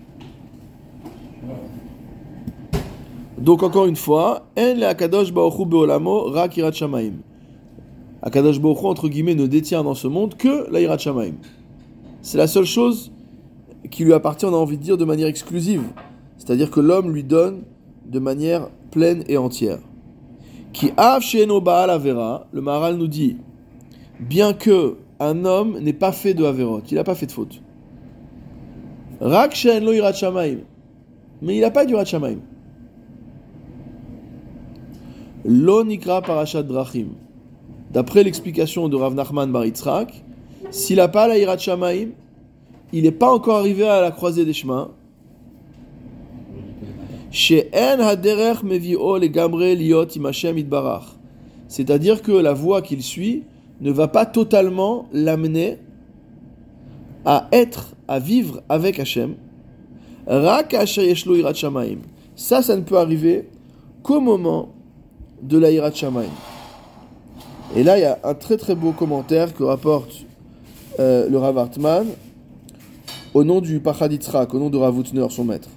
Donc 3.38 3.62
encore 3.62 3.86
une 3.86 3.96
fois, 3.96 4.48
En 4.58 4.74
le 4.74 4.84
Akadosh 4.86 5.32
Baruchu 5.32 5.66
Beolamo 5.68 6.24
Rak 6.32 6.58
Irat 6.58 6.72
Shamaim. 6.72 7.14
Akadosh 8.24 8.60
Baruchu 8.60 8.88
entre 8.88 9.08
guillemets 9.08 9.36
ne 9.36 9.46
détient 9.46 9.84
dans 9.84 9.94
ce 9.94 10.08
monde 10.08 10.34
que 10.36 10.68
la 10.72 10.82
Irat. 10.82 10.98
C'est 12.24 12.40
la 12.40 12.48
seule 12.48 12.66
chose 12.66 13.12
qui 13.92 14.04
lui 14.04 14.14
appartient, 14.14 14.48
on 14.48 14.54
a 14.54 14.58
envie 14.58 14.80
de 14.80 14.84
dire, 14.84 14.98
de 14.98 15.06
manière 15.06 15.28
exclusive. 15.28 15.84
C'est-à-dire 16.40 16.72
que 16.72 16.80
l'homme 16.80 17.14
lui 17.14 17.24
donne 17.24 17.62
de 18.08 18.18
manière 18.18 18.70
pleine 18.90 19.24
et 19.28 19.38
entière. 19.38 19.78
Qui 20.74 20.92
av 20.98 21.22
Baal 21.64 21.92
Avera, 21.92 22.48
le 22.52 22.62
Maharal 22.62 22.98
nous 22.98 23.08
dit, 23.08 23.38
bien 24.20 24.54
que 24.54 24.98
un 25.20 25.46
homme 25.46 25.80
n'est 25.80 25.94
pas 25.94 26.12
fait 26.12 26.34
de 26.34 26.44
Averot, 26.44 26.82
il 26.90 26.96
n'a 26.96 27.04
pas 27.04 27.16
fait 27.16 27.26
de 27.26 27.32
faute. 27.32 27.62
Rak 29.20 29.64
lo 29.82 29.92
Mais 31.42 31.56
il 31.56 31.62
n'a 31.62 31.72
pas 31.72 31.86
du 31.86 31.96
Shamaim. 32.06 32.40
Lo 35.46 35.84
nikra 35.84 36.22
parashat 36.22 36.64
drachim. 36.64 37.08
D'après 37.92 38.24
l'explication 38.24 38.90
de 38.90 38.96
Rav 38.96 39.16
Nachman 39.16 39.52
Bar 39.52 39.64
s'il 40.70 40.98
n'a 40.98 41.08
pas 41.08 41.28
la 41.28 41.38
Irat 41.38 41.58
Shamaim, 41.58 42.10
il 42.92 43.04
n'est 43.04 43.12
pas 43.12 43.32
encore 43.32 43.58
arrivé 43.58 43.88
à 43.88 44.02
la 44.02 44.12
croisée 44.12 44.46
des 44.46 44.54
chemins. 44.54 44.92
C'est-à-dire 51.70 52.22
que 52.22 52.32
la 52.32 52.54
voie 52.54 52.82
qu'il 52.82 53.04
suit 53.04 53.44
ne 53.82 53.92
va 53.92 54.08
pas 54.08 54.26
totalement 54.26 55.08
l'amener 55.14 55.78
à 57.26 57.48
être, 57.52 57.96
à 58.08 58.20
vivre 58.20 58.62
avec 58.70 59.00
Hachem. 59.00 59.36
Ça, 62.36 62.62
ça 62.62 62.76
ne 62.76 62.82
peut 62.82 62.98
arriver 62.98 63.50
qu'au 64.04 64.20
moment 64.20 64.70
de 65.42 65.58
la 65.58 65.72
irat 65.72 65.92
shamayim. 65.92 66.30
Et 67.76 67.84
là, 67.84 67.98
il 67.98 68.02
y 68.02 68.06
a 68.06 68.18
un 68.24 68.34
très 68.34 68.58
très 68.58 68.76
beau 68.76 68.92
commentaire 68.92 69.54
que 69.54 69.64
rapporte 69.64 70.26
euh, 71.00 71.30
le 71.30 71.38
Rav 71.38 71.58
Hartman 71.58 72.08
au 73.34 73.44
nom 73.44 73.62
du 73.62 73.80
Pachad 73.80 74.12
Yitzhak, 74.12 74.54
au 74.54 74.60
nom 74.60 74.70
de 74.70 74.78
Rav 74.78 74.98
Utner, 74.98 75.28
son 75.30 75.44
maître. 75.44 75.70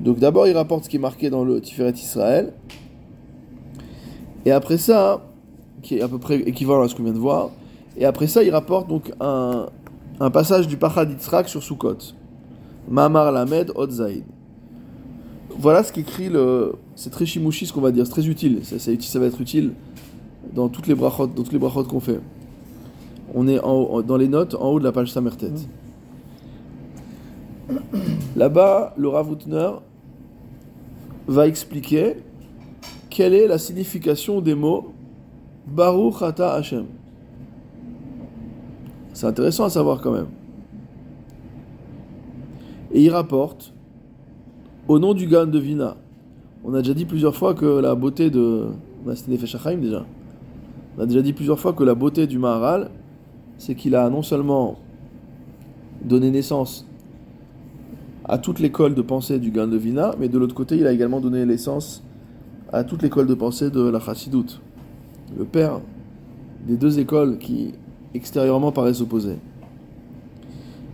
Donc 0.00 0.18
d'abord, 0.18 0.46
il 0.46 0.56
rapporte 0.56 0.84
ce 0.84 0.88
qui 0.88 0.96
est 0.96 1.00
marqué 1.00 1.30
dans 1.30 1.44
le 1.44 1.60
Tiferet 1.60 1.92
Israël. 1.92 2.52
Et 4.44 4.52
après 4.52 4.78
ça, 4.78 5.22
qui 5.82 5.98
est 5.98 6.02
à 6.02 6.08
peu 6.08 6.18
près 6.18 6.36
équivalent 6.36 6.82
à 6.82 6.88
ce 6.88 6.94
qu'on 6.94 7.04
vient 7.04 7.12
de 7.12 7.18
voir, 7.18 7.50
et 7.96 8.04
après 8.04 8.26
ça, 8.26 8.42
il 8.42 8.50
rapporte 8.50 8.88
donc 8.88 9.12
un, 9.20 9.66
passage 10.32 10.68
du 10.68 10.76
Pachad 10.76 11.10
Yitzhak 11.10 11.48
sur 11.48 11.62
Sukkot. 11.62 11.98
Mamar 12.88 13.32
Lamed 13.32 13.72
Zaid. 13.90 14.24
Voilà 15.58 15.82
ce 15.82 15.92
qu'écrit 15.92 16.28
le. 16.28 16.74
C'est 16.94 17.10
très 17.10 17.26
chimouchi 17.26 17.66
ce 17.66 17.72
qu'on 17.72 17.80
va 17.80 17.90
dire, 17.90 18.06
c'est 18.06 18.12
très 18.12 18.28
utile. 18.28 18.60
Ça, 18.64 19.20
va 19.20 19.26
être 19.26 19.40
utile 19.40 19.72
dans 20.54 20.68
toutes 20.68 20.86
les 20.86 20.94
brachot, 20.94 21.26
dans 21.26 21.42
toutes 21.42 21.52
les 21.52 21.58
qu'on 21.58 22.00
fait. 22.00 22.20
On 23.34 23.46
est 23.46 23.58
dans 23.58 24.16
les 24.16 24.28
notes 24.28 24.54
en 24.54 24.70
haut 24.70 24.78
de 24.78 24.84
la 24.84 24.92
page 24.92 25.12
Samertet. 25.12 25.52
Là-bas, 28.36 28.94
le 28.96 29.08
Rav 29.08 29.30
Utner 29.32 29.70
va 31.28 31.46
expliquer 31.46 32.16
quelle 33.10 33.34
est 33.34 33.46
la 33.46 33.58
signification 33.58 34.40
des 34.40 34.54
mots 34.54 34.92
Baruch 35.66 36.22
Ata 36.22 36.54
Hashem? 36.54 36.86
C'est 39.12 39.26
intéressant 39.26 39.64
à 39.64 39.70
savoir 39.70 40.00
quand 40.00 40.12
même. 40.12 40.28
Et 42.92 43.02
il 43.02 43.10
rapporte, 43.10 43.74
au 44.88 44.98
nom 44.98 45.12
du 45.12 45.26
Gan 45.26 45.46
de 45.46 45.58
Vina, 45.58 45.96
on 46.64 46.72
a 46.74 46.78
déjà 46.78 46.94
dit 46.94 47.04
plusieurs 47.04 47.36
fois 47.36 47.54
que 47.54 47.66
la 47.66 47.94
beauté 47.94 48.30
de. 48.30 48.68
On 49.04 49.10
a 49.10 49.14
déjà. 49.76 50.06
On 50.96 51.02
a 51.02 51.06
déjà 51.06 51.22
dit 51.22 51.32
plusieurs 51.32 51.58
fois 51.58 51.72
que 51.72 51.84
la 51.84 51.94
beauté 51.94 52.26
du 52.26 52.38
Maharal, 52.38 52.90
c'est 53.58 53.74
qu'il 53.74 53.94
a 53.94 54.08
non 54.10 54.22
seulement 54.22 54.78
donné 56.04 56.30
naissance 56.30 56.86
à 58.24 58.38
toute 58.38 58.58
l'école 58.58 58.94
de 58.94 59.02
pensée 59.02 59.38
du 59.38 59.50
Gan 59.50 59.66
de 59.66 59.76
Vina, 59.76 60.14
mais 60.18 60.28
de 60.28 60.38
l'autre 60.38 60.54
côté, 60.54 60.76
il 60.76 60.86
a 60.86 60.92
également 60.92 61.20
donné 61.20 61.44
naissance 61.44 62.04
à 62.72 62.84
toute 62.84 63.02
l'école 63.02 63.26
de 63.26 63.34
pensée 63.34 63.70
de 63.70 63.80
la 63.80 64.00
Chassidoute. 64.00 64.60
Le 65.36 65.44
père 65.44 65.80
des 66.66 66.76
deux 66.76 66.98
écoles 66.98 67.38
qui 67.38 67.74
extérieurement 68.14 68.72
paraissent 68.72 69.00
opposées. 69.00 69.38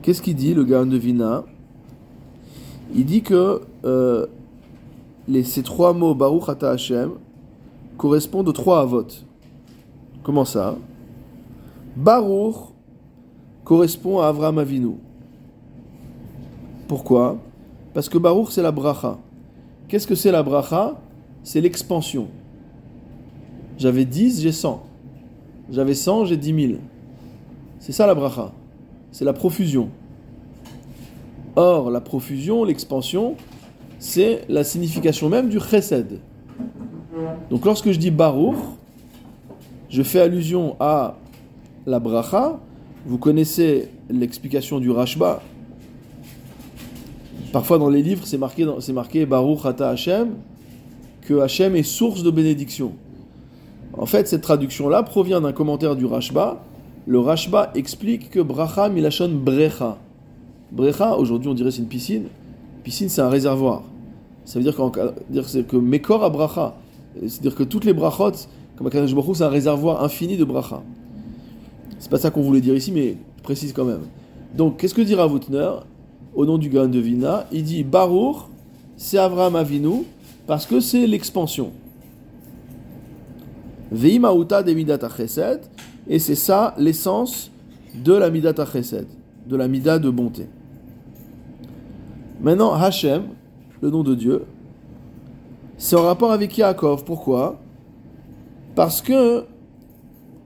Qu'est-ce 0.03 0.23
qu'il 0.23 0.37
dit, 0.37 0.55
le 0.55 0.65
Gan 0.65 0.87
de 0.87 0.97
Vina? 0.97 1.45
Il 2.95 3.05
dit 3.05 3.23
que 3.23 3.61
euh, 3.85 4.27
les, 5.27 5.43
ces 5.43 5.63
trois 5.63 5.93
mots, 5.93 6.15
Baruch 6.15 6.49
Ata 6.49 6.71
Hashem, 6.71 7.11
correspondent 7.99 8.49
aux 8.49 8.53
trois 8.53 8.81
avot. 8.81 9.07
Comment 10.23 10.45
ça? 10.45 10.77
Baruch 11.97 12.57
correspond 13.65 14.21
à 14.21 14.29
Avram 14.29 14.59
Avinu. 14.59 14.95
Pourquoi? 16.87 17.39
Parce 17.93 18.09
que 18.09 18.19
Baruch, 18.19 18.51
c'est 18.51 18.63
la 18.63 18.71
bracha. 18.71 19.19
Qu'est-ce 19.89 20.07
que 20.07 20.15
c'est 20.15 20.31
la 20.31 20.43
bracha? 20.43 21.01
C'est 21.47 21.61
l'expansion. 21.61 22.27
J'avais 23.79 24.05
10, 24.05 24.43
j'ai 24.43 24.51
100. 24.51 24.83
J'avais 25.71 25.95
100, 25.95 26.25
j'ai 26.25 26.37
10 26.37 26.69
000. 26.69 26.81
C'est 27.79 27.93
ça 27.93 28.05
la 28.05 28.17
bracha. 28.17 28.51
C'est 29.13 29.25
la 29.25 29.33
profusion. 29.33 29.89
Or, 31.55 31.93
la 31.93 32.01
profusion, 32.01 32.65
l'expansion, 32.65 33.37
c'est 34.01 34.43
la 34.49 34.65
signification 34.65 35.29
même 35.29 35.49
du 35.49 35.61
chesed. 35.61 36.19
Donc 37.49 37.65
lorsque 37.65 37.93
je 37.93 37.99
dis 38.01 38.11
Baruch, 38.11 38.57
je 39.89 40.03
fais 40.03 40.23
allusion 40.23 40.75
à 40.81 41.15
la 41.87 42.01
bracha. 42.01 42.59
Vous 43.07 43.19
connaissez 43.19 43.89
l'explication 44.11 44.81
du 44.81 44.91
Rashba. 44.91 45.41
Parfois 47.53 47.79
dans 47.79 47.89
les 47.89 48.03
livres, 48.03 48.27
c'est 48.27 48.37
marqué, 48.37 48.67
c'est 48.81 49.27
Baruch 49.27 49.65
Ata 49.65 49.91
Hashem, 49.91 50.35
que 51.27 51.41
Hashem 51.41 51.75
est 51.77 51.83
source 51.83 52.23
de 52.23 52.31
bénédiction. 52.31 52.93
En 53.93 54.07
fait, 54.07 54.29
cette 54.29 54.43
traduction-là 54.43 55.03
provient 55.03 55.41
d'un 55.41 55.53
commentaire 55.53 55.97
du 55.97 56.07
Rashba. 56.07 56.63
Le 57.07 57.19
Rashba 57.19 57.73
explique 57.75 58.31
que 58.31 58.41
bracha 58.41 58.89
milachon 58.89 59.31
brecha. 59.31 59.99
Brecha, 60.71 61.17
aujourd'hui 61.17 61.49
on 61.49 61.55
dirait 61.55 61.71
c'est 61.71 61.83
une 61.83 61.89
piscine. 61.89 62.25
Piscine, 62.85 63.09
c'est 63.09 63.23
un 63.23 63.29
réservoir. 63.29 63.83
Ça 64.45 64.61
veut 64.61 64.63
dire, 64.63 64.77
que 64.77 65.77
Mekor 65.77 66.23
a 66.23 66.31
bracha. 66.31 66.75
C'est-à-dire 67.21 67.57
que 67.57 67.65
toutes 67.65 67.85
les 67.85 67.93
brachot, 67.93 68.33
comme 68.77 68.87
Akadosh 68.87 69.15
c'est 69.35 69.45
un 69.45 69.49
réservoir 69.49 70.05
infini 70.05 70.37
de 70.37 70.45
bracha. 70.45 70.83
C'est 71.99 72.11
pas 72.11 72.19
ça 72.19 72.31
qu'on 72.31 72.43
voulait 72.43 72.61
dire 72.61 72.77
ici, 72.77 72.93
mais 72.93 73.17
précise 73.43 73.73
quand 73.73 73.85
même. 73.85 74.03
Donc, 74.55 74.77
qu'est-ce 74.77 74.95
que 74.95 75.03
dit 75.03 75.15
Rav 75.15 75.35
Utner? 75.35 75.71
Au 76.35 76.45
nom 76.45 76.59
du 76.59 76.69
Gan 76.69 76.87
de 76.87 76.99
Vina 76.99 77.47
Il 77.51 77.65
dit 77.65 77.83
Baruch, 77.83 78.37
c'est 78.97 79.19
Avraham 79.19 79.57
Avinu, 79.57 80.05
parce 80.47 80.67
que 80.67 80.81
c'est 80.81 81.07
l'expansion. 81.07 81.73
Veimauta 83.91 84.63
de 84.63 84.73
Midat 84.73 85.09
Chesed, 85.17 85.61
et 86.09 86.19
c'est 86.19 86.35
ça 86.35 86.75
l'essence 86.79 87.51
de 87.95 88.13
la 88.13 88.31
Midat 88.31 88.55
Chesed, 88.73 89.07
de 89.47 89.57
la 89.57 89.69
Mida 89.69 89.99
de 89.99 90.11
bonté. 90.11 90.47
Maintenant, 92.41 92.75
Hachem, 92.75 93.25
le 93.81 93.91
nom 93.91 94.03
de 94.03 94.15
Dieu, 94.15 94.45
c'est 95.79 95.97
en 95.97 96.03
rapport 96.03 96.33
avec 96.33 96.57
Yaakov. 96.57 97.05
Pourquoi? 97.05 97.59
Parce 98.75 99.01
que 99.01 99.45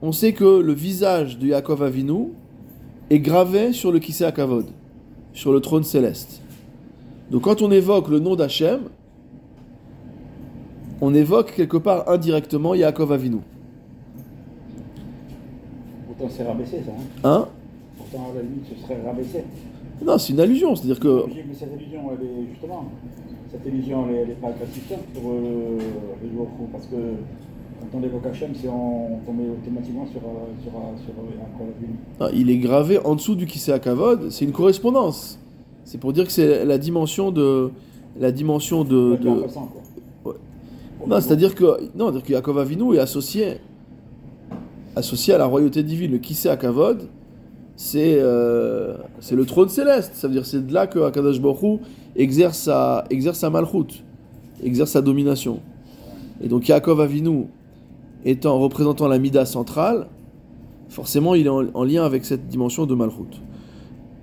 on 0.01 0.11
sait 0.11 0.33
que 0.33 0.59
le 0.59 0.73
visage 0.73 1.37
de 1.37 1.47
Yaakov 1.47 1.83
Avinu 1.83 2.29
est 3.09 3.19
gravé 3.19 3.71
sur 3.73 3.91
le 3.91 3.99
Kisei 3.99 4.25
Akavod, 4.25 4.65
sur 5.33 5.53
le 5.53 5.59
trône 5.59 5.83
céleste. 5.83 6.41
Donc 7.29 7.43
quand 7.43 7.61
on 7.61 7.71
évoque 7.71 8.07
le 8.09 8.19
nom 8.19 8.35
d'Hachem, 8.35 8.81
on 11.01 11.13
évoque 11.13 11.53
quelque 11.55 11.77
part 11.77 12.07
indirectement 12.09 12.75
Yaakov 12.75 13.11
Avinu. 13.11 13.37
Pourtant, 16.07 16.33
c'est 16.35 16.43
rabaissé, 16.43 16.81
ça. 16.85 16.91
Hein 17.27 17.31
Hein? 17.31 17.47
Pourtant, 17.97 18.31
à 18.31 18.35
la 18.35 18.41
limite, 18.43 18.65
ce 18.69 18.81
serait 18.83 19.01
rabaissé. 19.05 19.43
Non, 20.05 20.17
c'est 20.17 20.33
une 20.33 20.39
allusion, 20.39 20.75
c'est-à-dire 20.75 20.99
que 20.99 21.25
mais 21.27 21.53
cette 21.53 21.69
illusion, 21.79 22.01
elle 22.13 22.25
est 22.25 22.49
justement, 22.51 22.85
cette 23.51 23.65
illusion, 23.65 24.05
elle 24.09 24.15
est, 24.15 24.19
elle 24.21 24.29
est 24.31 24.41
pas 24.41 24.51
gratifiante 24.51 25.03
pour 25.13 25.31
euh, 25.31 25.77
les 26.23 26.29
joueurs 26.31 26.47
fous, 26.57 26.67
parce 26.71 26.85
que 26.87 26.95
quand 26.95 27.97
on 27.99 28.03
évoque 28.03 28.25
Hachem, 28.25 28.51
c'est 28.55 28.67
on, 28.67 29.09
met 29.33 29.49
automatiquement 29.49 30.05
sur, 30.07 30.21
euh, 30.21 30.63
sur, 30.63 30.71
euh, 30.71 30.97
sur, 31.05 31.13
euh, 31.13 32.23
un 32.23 32.25
ah, 32.25 32.29
il 32.33 32.49
est 32.49 32.57
gravé 32.57 32.99
en 33.03 33.15
dessous 33.15 33.35
du 33.35 33.45
Kisei 33.45 33.73
Akavod, 33.73 34.31
c'est 34.31 34.45
une 34.45 34.51
correspondance. 34.51 35.39
C'est 35.85 35.99
pour 35.99 36.13
dire 36.13 36.25
que 36.25 36.31
c'est 36.31 36.65
la 36.65 36.77
dimension 36.77 37.31
de 37.31 37.71
la 38.19 38.31
dimension 38.31 38.83
de, 38.83 39.15
de- 39.15 39.29
En 39.29 39.41
passant, 39.41 39.65
quoi. 39.67 39.81
Non, 41.07 41.19
c'est-à-dire 41.19 41.55
que 41.55 41.63
non, 41.95 42.05
c'est-à-dire 42.05 42.23
que 42.23 42.31
Yaakov 42.31 42.59
Avinu 42.59 42.95
est 42.95 42.99
associé 42.99 43.57
associé 44.95 45.33
à 45.33 45.37
la 45.37 45.45
royauté 45.45 45.83
divine. 45.83 46.11
Le 46.11 46.17
Kisei 46.17 46.49
Akavod, 46.49 47.07
c'est 47.75 48.17
euh, 48.19 48.97
c'est 49.19 49.35
le 49.35 49.45
trône 49.45 49.69
céleste. 49.69 50.11
Ça 50.13 50.27
veut 50.27 50.33
dire 50.33 50.45
c'est 50.45 50.65
de 50.65 50.73
là 50.73 50.87
que 50.87 50.99
Akadosh 50.99 51.39
Baruch 51.41 51.79
exerce 52.15 52.59
sa 52.59 53.05
exerce 53.09 53.39
sa 53.39 53.49
malchut, 53.49 54.03
exerce 54.63 54.91
sa 54.91 55.01
domination. 55.01 55.59
Et 56.41 56.47
donc 56.47 56.67
Yaakov 56.67 57.01
Avinu 57.01 57.47
étant 58.23 58.59
représentant 58.59 59.07
la 59.07 59.17
mida 59.17 59.45
centrale, 59.45 60.07
forcément 60.89 61.33
il 61.35 61.47
est 61.47 61.49
en, 61.49 61.65
en 61.73 61.83
lien 61.83 62.03
avec 62.03 62.25
cette 62.25 62.47
dimension 62.47 62.85
de 62.85 62.93
malchut. 62.93 63.41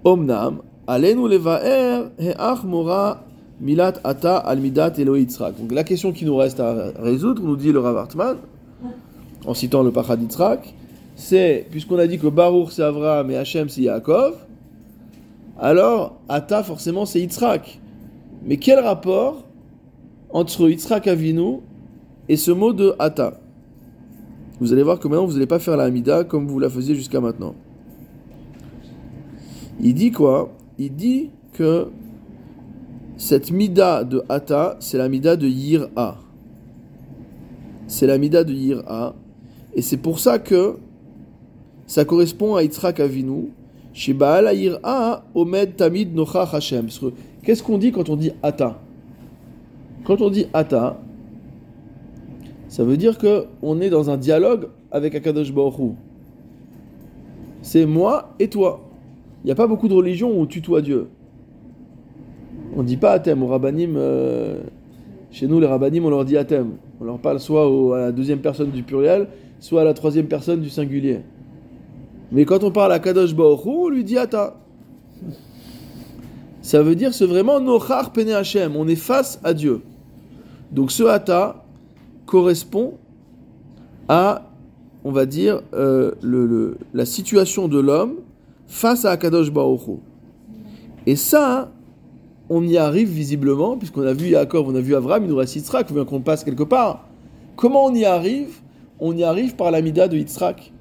Omnam, 0.04 0.58
alenu 0.86 1.28
levaer 1.28 2.10
he'ach 2.18 2.62
mora 2.64 3.24
milat 3.60 4.00
ata 4.04 4.36
al 4.36 4.60
midat 4.60 4.98
Eloi 4.98 5.20
Yitzhak. 5.20 5.58
Donc 5.58 5.72
la 5.72 5.84
question 5.84 6.12
qui 6.12 6.24
nous 6.24 6.36
reste 6.36 6.60
à 6.60 6.92
résoudre, 6.98 7.42
nous 7.42 7.56
dit 7.56 7.72
le 7.72 7.80
Rav 7.80 7.96
Hartman, 7.96 8.36
en 9.46 9.54
citant 9.54 9.82
le 9.82 9.90
Pachad 9.90 10.20
Yitzhak, 10.22 10.74
c'est, 11.16 11.66
puisqu'on 11.70 11.98
a 11.98 12.06
dit 12.06 12.18
que 12.18 12.28
Baruch 12.28 12.70
c'est 12.70 12.82
Avraham 12.82 13.30
et 13.30 13.36
Hachem 13.36 13.68
c'est 13.68 13.82
Yaakov, 13.82 14.34
alors 15.58 16.20
Ata 16.28 16.62
forcément 16.62 17.06
c'est 17.06 17.20
Yitzhak. 17.20 17.80
Mais 18.44 18.56
quel 18.56 18.78
rapport 18.78 19.44
entre 20.30 20.68
Yitzhak 20.68 21.06
Avinu 21.08 21.58
et 22.28 22.36
ce 22.36 22.50
mot 22.50 22.72
de 22.72 22.94
Ata? 22.98 23.40
Vous 24.60 24.72
allez 24.72 24.82
voir 24.82 24.98
que 24.98 25.06
maintenant 25.08 25.26
vous 25.26 25.34
n'allez 25.34 25.46
pas 25.46 25.58
faire 25.58 25.76
la 25.76 25.84
Hamida 25.84 26.24
comme 26.24 26.46
vous 26.46 26.58
la 26.58 26.68
faisiez 26.68 26.94
jusqu'à 26.94 27.20
maintenant. 27.20 27.54
Il 29.80 29.94
dit 29.94 30.10
quoi? 30.10 30.50
Il 30.78 30.94
dit 30.94 31.30
que 31.52 31.88
cette 33.18 33.50
mida 33.50 34.04
de 34.04 34.22
Ata, 34.28 34.76
c'est 34.78 34.96
la 34.96 35.08
mida 35.08 35.34
de 35.36 35.48
Yir'a. 35.48 36.16
C'est 37.88 38.06
la 38.06 38.16
mida 38.16 38.44
de 38.44 38.52
Yir'a. 38.52 39.16
Et 39.74 39.82
c'est 39.82 39.96
pour 39.96 40.20
ça 40.20 40.38
que 40.38 40.76
ça 41.86 42.04
correspond 42.04 42.54
à 42.54 42.62
Yitzhak 42.62 43.00
Avinu. 43.00 43.50
Shebaal 43.92 44.46
Ayir'a 44.46 45.24
Omed 45.34 45.74
Tamid 45.74 46.14
Nochach 46.14 46.54
Hashem. 46.54 46.86
Qu'est-ce 47.42 47.62
qu'on 47.62 47.78
dit 47.78 47.90
quand 47.90 48.08
on 48.08 48.14
dit 48.14 48.30
Ata? 48.40 48.80
Quand 50.04 50.20
on 50.20 50.30
dit 50.30 50.46
Ata, 50.52 51.00
ça 52.68 52.84
veut 52.84 52.96
dire 52.96 53.18
que 53.18 53.46
on 53.62 53.80
est 53.80 53.90
dans 53.90 54.10
un 54.10 54.16
dialogue 54.16 54.68
avec 54.92 55.16
Akadosh 55.16 55.52
Baruch. 55.52 55.96
C'est 57.62 57.84
moi 57.84 58.32
et 58.38 58.48
toi. 58.48 58.80
Il 59.42 59.46
n'y 59.46 59.52
a 59.52 59.56
pas 59.56 59.66
beaucoup 59.66 59.88
de 59.88 59.94
religions 59.94 60.30
où 60.30 60.40
on 60.40 60.46
tutoie 60.46 60.82
Dieu. 60.82 61.08
On 62.76 62.82
dit 62.82 62.96
pas 62.96 63.12
Atem. 63.12 63.42
Au 63.42 63.46
Rabbanim, 63.46 63.94
euh, 63.96 64.60
chez 65.30 65.46
nous, 65.46 65.60
les 65.60 65.66
Rabbanim, 65.66 66.04
on 66.04 66.10
leur 66.10 66.24
dit 66.24 66.36
Atem. 66.36 66.72
On 67.00 67.04
leur 67.04 67.18
parle 67.18 67.40
soit 67.40 67.96
à 67.96 68.00
la 68.00 68.12
deuxième 68.12 68.40
personne 68.40 68.70
du 68.70 68.82
pluriel, 68.82 69.28
soit 69.60 69.82
à 69.82 69.84
la 69.84 69.94
troisième 69.94 70.26
personne 70.26 70.60
du 70.60 70.68
singulier. 70.70 71.20
Mais 72.32 72.44
quand 72.44 72.62
on 72.64 72.70
parle 72.70 72.92
à 72.92 72.98
Kadosh 72.98 73.34
Baruch 73.34 73.64
on 73.66 73.88
lui 73.88 74.04
dit 74.04 74.18
Ata. 74.18 74.54
Ça 76.60 76.82
veut 76.82 76.94
dire 76.94 77.14
c'est 77.14 77.24
vraiment 77.26 77.60
Nochar 77.60 78.12
Pene 78.12 78.30
Hashem. 78.30 78.76
On 78.76 78.86
est 78.88 78.96
face 78.96 79.40
à 79.42 79.54
Dieu. 79.54 79.80
Donc 80.72 80.90
ce 80.92 81.04
Ata 81.04 81.64
correspond 82.26 82.94
à, 84.08 84.42
on 85.04 85.12
va 85.12 85.24
dire, 85.24 85.62
euh, 85.72 86.12
le- 86.20 86.76
la 86.92 87.06
situation 87.06 87.68
de 87.68 87.78
l'homme 87.78 88.16
face 88.66 89.04
à 89.06 89.12
Akadosh 89.12 89.50
Baruch. 89.50 89.80
Et 91.06 91.16
ça, 91.16 91.70
on 92.50 92.62
y 92.62 92.76
arrive 92.76 93.08
visiblement, 93.08 93.76
puisqu'on 93.76 94.06
a 94.06 94.12
vu 94.12 94.28
Yaakov, 94.28 94.68
on 94.68 94.74
a 94.74 94.80
vu 94.80 94.94
Avram, 94.94 95.24
il 95.24 95.28
nous 95.28 95.36
reste 95.36 95.56
Yitzhak, 95.56 95.92
bien 95.92 96.04
qu'on 96.04 96.20
passe 96.20 96.44
quelque 96.44 96.62
part. 96.62 97.06
Comment 97.56 97.86
on 97.86 97.94
y 97.94 98.04
arrive? 98.04 98.60
On 99.00 99.16
y 99.16 99.22
arrive 99.22 99.54
par 99.54 99.70
l'amida 99.70 100.08
de 100.08 100.16
Yitzhak. 100.16 100.72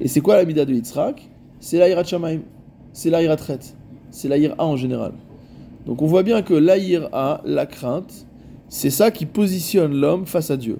Et 0.00 0.08
c'est 0.08 0.20
quoi 0.20 0.36
l'amida 0.36 0.64
de 0.64 0.72
Yitzhak? 0.72 1.28
C'est 1.60 1.78
l'Aïrat 1.78 2.04
Shamaim, 2.04 2.40
c'est 2.92 3.10
l'Aïrat 3.10 3.36
c'est 4.10 4.28
l'Aïra 4.28 4.54
en 4.58 4.76
général. 4.76 5.12
Donc 5.84 6.02
on 6.02 6.06
voit 6.06 6.22
bien 6.22 6.42
que 6.42 6.54
l'Aïra, 6.54 7.40
la 7.44 7.66
crainte, 7.66 8.26
c'est 8.68 8.90
ça 8.90 9.10
qui 9.10 9.26
positionne 9.26 9.94
l'homme 9.94 10.26
face 10.26 10.50
à 10.50 10.56
Dieu. 10.56 10.78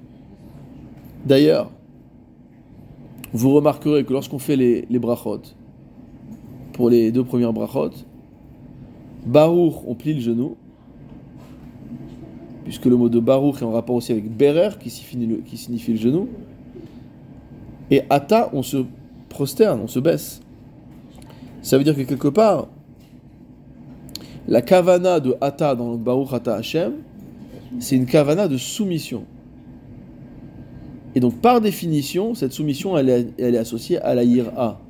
D'ailleurs, 1.24 1.70
vous 3.32 3.52
remarquerez 3.52 4.04
que 4.04 4.12
lorsqu'on 4.12 4.38
fait 4.38 4.56
les, 4.56 4.86
les 4.88 4.98
brachot, 4.98 5.42
pour 6.72 6.88
les 6.88 7.10
deux 7.10 7.24
premières 7.24 7.52
brachot, 7.52 7.90
Baruch, 9.26 9.74
on 9.86 9.94
plie 9.94 10.14
le 10.14 10.20
genou, 10.20 10.56
puisque 12.64 12.86
le 12.86 12.96
mot 12.96 13.08
de 13.08 13.18
Baruch 13.18 13.56
est 13.60 13.64
en 13.64 13.72
rapport 13.72 13.96
aussi 13.96 14.12
avec 14.12 14.30
Berer, 14.34 14.70
qui 14.78 14.88
signifie 14.90 15.92
le, 15.92 15.98
genou. 15.98 16.28
Et 17.90 18.02
Ata, 18.08 18.50
on 18.52 18.62
se 18.62 18.84
prosterne, 19.28 19.80
on 19.82 19.88
se 19.88 19.98
baisse. 19.98 20.40
Ça 21.60 21.76
veut 21.76 21.84
dire 21.84 21.96
que 21.96 22.02
quelque 22.02 22.28
part, 22.28 22.68
la 24.46 24.62
kavana 24.62 25.18
de 25.18 25.36
Ata 25.40 25.74
dans 25.74 25.90
le 25.90 25.96
Baruch 25.96 26.32
Ata 26.32 26.54
Hashem, 26.54 26.92
c'est 27.80 27.96
une 27.96 28.06
kavana 28.06 28.46
de 28.46 28.56
soumission. 28.56 29.24
Et 31.16 31.20
donc, 31.20 31.40
par 31.40 31.60
définition, 31.60 32.34
cette 32.34 32.52
soumission, 32.52 32.96
elle 32.96 33.08
est, 33.08 33.26
elle 33.38 33.56
est 33.56 33.58
associée 33.58 33.98
à 34.02 34.14
la 34.14 34.22
ira. 34.22 34.80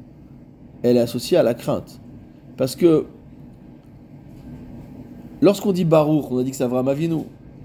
Elle 0.82 0.98
est 0.98 1.00
associée 1.00 1.38
à 1.38 1.42
la 1.42 1.54
crainte. 1.54 2.00
Parce 2.56 2.76
que 2.76 3.06
lorsqu'on 5.40 5.72
dit 5.72 5.84
Baruch, 5.84 6.24
on 6.30 6.38
a 6.38 6.42
dit 6.42 6.50
que 6.50 6.56
c'est 6.56 6.64
Avram 6.64 6.88
Avinu. 6.88 7.22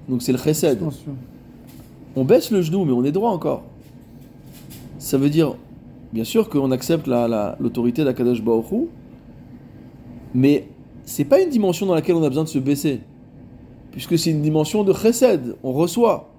Donc 0.10 0.22
c'est 0.22 0.32
le 0.32 0.38
chesed. 0.38 0.80
On 2.16 2.24
baisse 2.26 2.52
le 2.52 2.62
genou, 2.62 2.84
mais 2.86 2.92
on 2.92 3.04
est 3.06 3.12
droit 3.12 3.32
encore. 3.32 3.64
Ça 5.00 5.18
veut 5.18 5.30
dire, 5.30 5.56
bien 6.14 6.24
sûr, 6.24 6.50
qu'on 6.50 6.72
accepte 6.72 7.08
la- 7.08 7.28
la- 7.28 7.56
l'autorité 7.60 8.04
d'Akadosh 8.04 8.42
Baruch 8.44 8.66
mais 10.34 10.68
c'est 11.04 11.26
pas 11.26 11.42
une 11.42 11.50
dimension 11.50 11.86
dans 11.86 11.96
laquelle 11.96 12.16
on 12.16 12.24
a 12.24 12.30
besoin 12.30 12.44
de 12.44 12.50
se 12.50 12.60
baisser. 12.60 13.02
Puisque 13.92 14.18
c'est 14.18 14.32
une 14.32 14.42
dimension 14.42 14.84
de 14.84 14.94
chesed, 14.94 15.56
on 15.64 15.74
reçoit. 15.74 16.30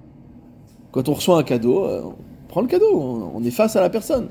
Quand 0.93 1.09
on 1.09 1.15
reçoit 1.15 1.39
un 1.39 1.43
cadeau, 1.43 1.85
euh, 1.85 2.03
on 2.05 2.15
prend 2.49 2.61
le 2.63 2.67
cadeau, 2.69 2.91
on, 2.95 3.33
on 3.37 3.45
est 3.45 3.51
face 3.51 3.77
à 3.77 3.81
la 3.81 3.91
personne. 3.91 4.29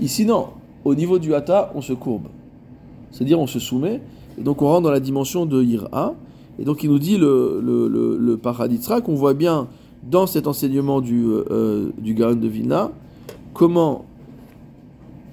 Ici, 0.00 0.24
non. 0.26 0.48
Au 0.84 0.94
niveau 0.94 1.18
du 1.18 1.34
hata, 1.34 1.72
on 1.74 1.80
se 1.80 1.92
courbe. 1.92 2.28
C'est-à-dire, 3.10 3.40
on 3.40 3.46
se 3.46 3.58
soumet, 3.58 3.96
et 3.96 4.00
donc 4.40 4.62
on 4.62 4.66
rentre 4.66 4.82
dans 4.82 4.90
la 4.90 5.00
dimension 5.00 5.46
de 5.46 5.62
ira. 5.62 6.14
Et 6.60 6.64
donc, 6.64 6.82
il 6.82 6.90
nous 6.90 6.98
dit 6.98 7.16
le, 7.16 7.60
le, 7.62 9.00
qu'on 9.00 9.14
voit 9.14 9.34
bien 9.34 9.68
dans 10.10 10.26
cet 10.26 10.46
enseignement 10.46 11.00
du, 11.00 11.24
euh, 11.26 11.90
du 11.98 12.14
de 12.14 12.48
Vilna, 12.48 12.90
comment 13.52 14.04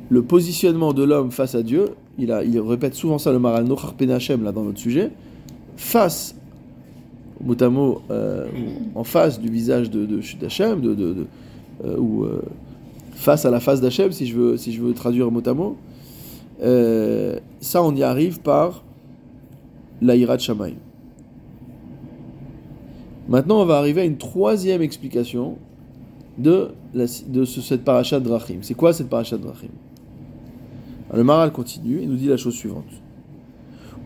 le 0.10 0.22
positionnement 0.22 0.94
de 0.94 1.04
l'homme 1.04 1.32
face 1.32 1.56
à 1.56 1.64
Dieu, 1.64 1.90
il, 2.18 2.32
répète 2.32 2.96
souvent 2.96 3.18
ça 3.18 3.32
le 3.32 3.40
Maral 3.40 3.66
Nochar 3.66 3.94
Pen 3.94 4.12
Hashem, 4.12 4.44
là 4.44 4.52
dans 4.52 4.64
notre 4.64 4.80
sujet, 4.80 5.12
face, 5.78 6.36
mot 7.44 7.56
à 7.60 7.70
mot, 7.70 8.02
euh, 8.12 8.48
en 8.94 9.04
face 9.04 9.40
du 9.40 9.50
visage 9.50 9.90
de, 9.90 10.06
de, 10.06 11.28
euh, 11.84 11.98
ou 11.98 12.24
euh, 12.24 12.42
face 13.14 13.46
à 13.46 13.52
la 13.52 13.60
face 13.60 13.82
d'Hachem, 13.82 14.12
si 14.12 14.28
je 14.28 14.36
veux, 14.36 14.58
si 14.58 14.72
je 14.72 14.82
veux 14.82 14.94
traduire 14.94 15.32
mot 15.32 15.44
à 15.46 15.54
mot, 15.54 15.78
ça 17.60 17.84
on 17.84 17.96
y 17.96 18.04
arrive 18.04 18.40
par 18.40 18.84
l'Aïrat 20.02 20.38
Shamaim. 20.38 20.76
Maintenant, 23.28 23.62
on 23.62 23.66
va 23.66 23.78
arriver 23.78 24.02
à 24.02 24.06
une 24.06 24.18
troisième 24.18 24.82
explication 24.82 25.58
de, 26.38 26.70
de 26.94 27.46
ce- 27.46 27.62
cette 27.62 27.84
paracha 27.84 28.20
de 28.20 28.26
Drachim. 28.26 28.60
C'est 28.62 28.76
quoi 28.76 28.94
cette 28.94 29.10
paracha 29.10 29.38
de 29.38 29.44
Drachim 29.44 29.70
Alors, 31.10 31.18
Le 31.18 31.24
Maral 31.24 31.52
continue 31.52 32.02
et 32.02 32.06
nous 32.06 32.16
dit 32.18 32.28
la 32.28 32.38
chose 32.38 32.54
suivante. 32.56 32.86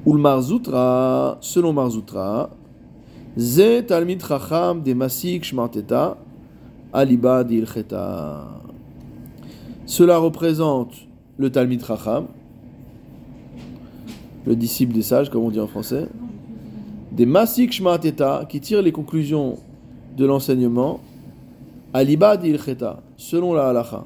Marzoutra, 0.05 1.37
selon 1.41 1.73
Marzoutra, 1.73 2.49
Talmid 3.87 4.23
Chacham 4.25 4.81
de 4.81 4.93
Masik 4.93 5.43
Shmarteta, 5.43 6.17
Aliba 6.93 7.43
d'Ilcheta. 7.43 8.47
Cela 9.85 10.17
représente 10.17 10.93
le 11.37 11.49
Talmid 11.51 11.83
Chacham, 11.85 12.27
le 14.49 14.55
disciple 14.55 14.93
des 14.93 15.03
sages, 15.03 15.29
comme 15.29 15.43
on 15.43 15.51
dit 15.51 15.59
en 15.59 15.67
français, 15.67 16.07
des 17.11 17.27
Masik 17.27 17.71
Shmarteta, 17.71 18.45
qui 18.49 18.59
tirent 18.59 18.81
les 18.81 18.91
conclusions 18.91 19.59
de 20.17 20.25
l'enseignement, 20.25 21.01
Aliba 21.93 22.35
d'Ilcheta, 22.35 22.99
selon 23.15 23.53
la 23.53 23.69
halacha. 23.69 24.05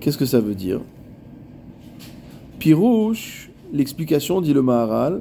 Qu'est-ce 0.00 0.16
que 0.16 0.24
ça 0.24 0.40
veut 0.40 0.54
dire? 0.54 0.80
Pirouche, 2.58 3.50
l'explication, 3.74 4.40
dit 4.40 4.54
le 4.54 4.62
Maharal, 4.62 5.20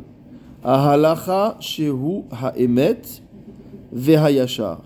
Ahalacha 0.64 1.58
shehu 1.60 2.22
ha'emet 2.32 3.02
vehayashar. 3.92 4.82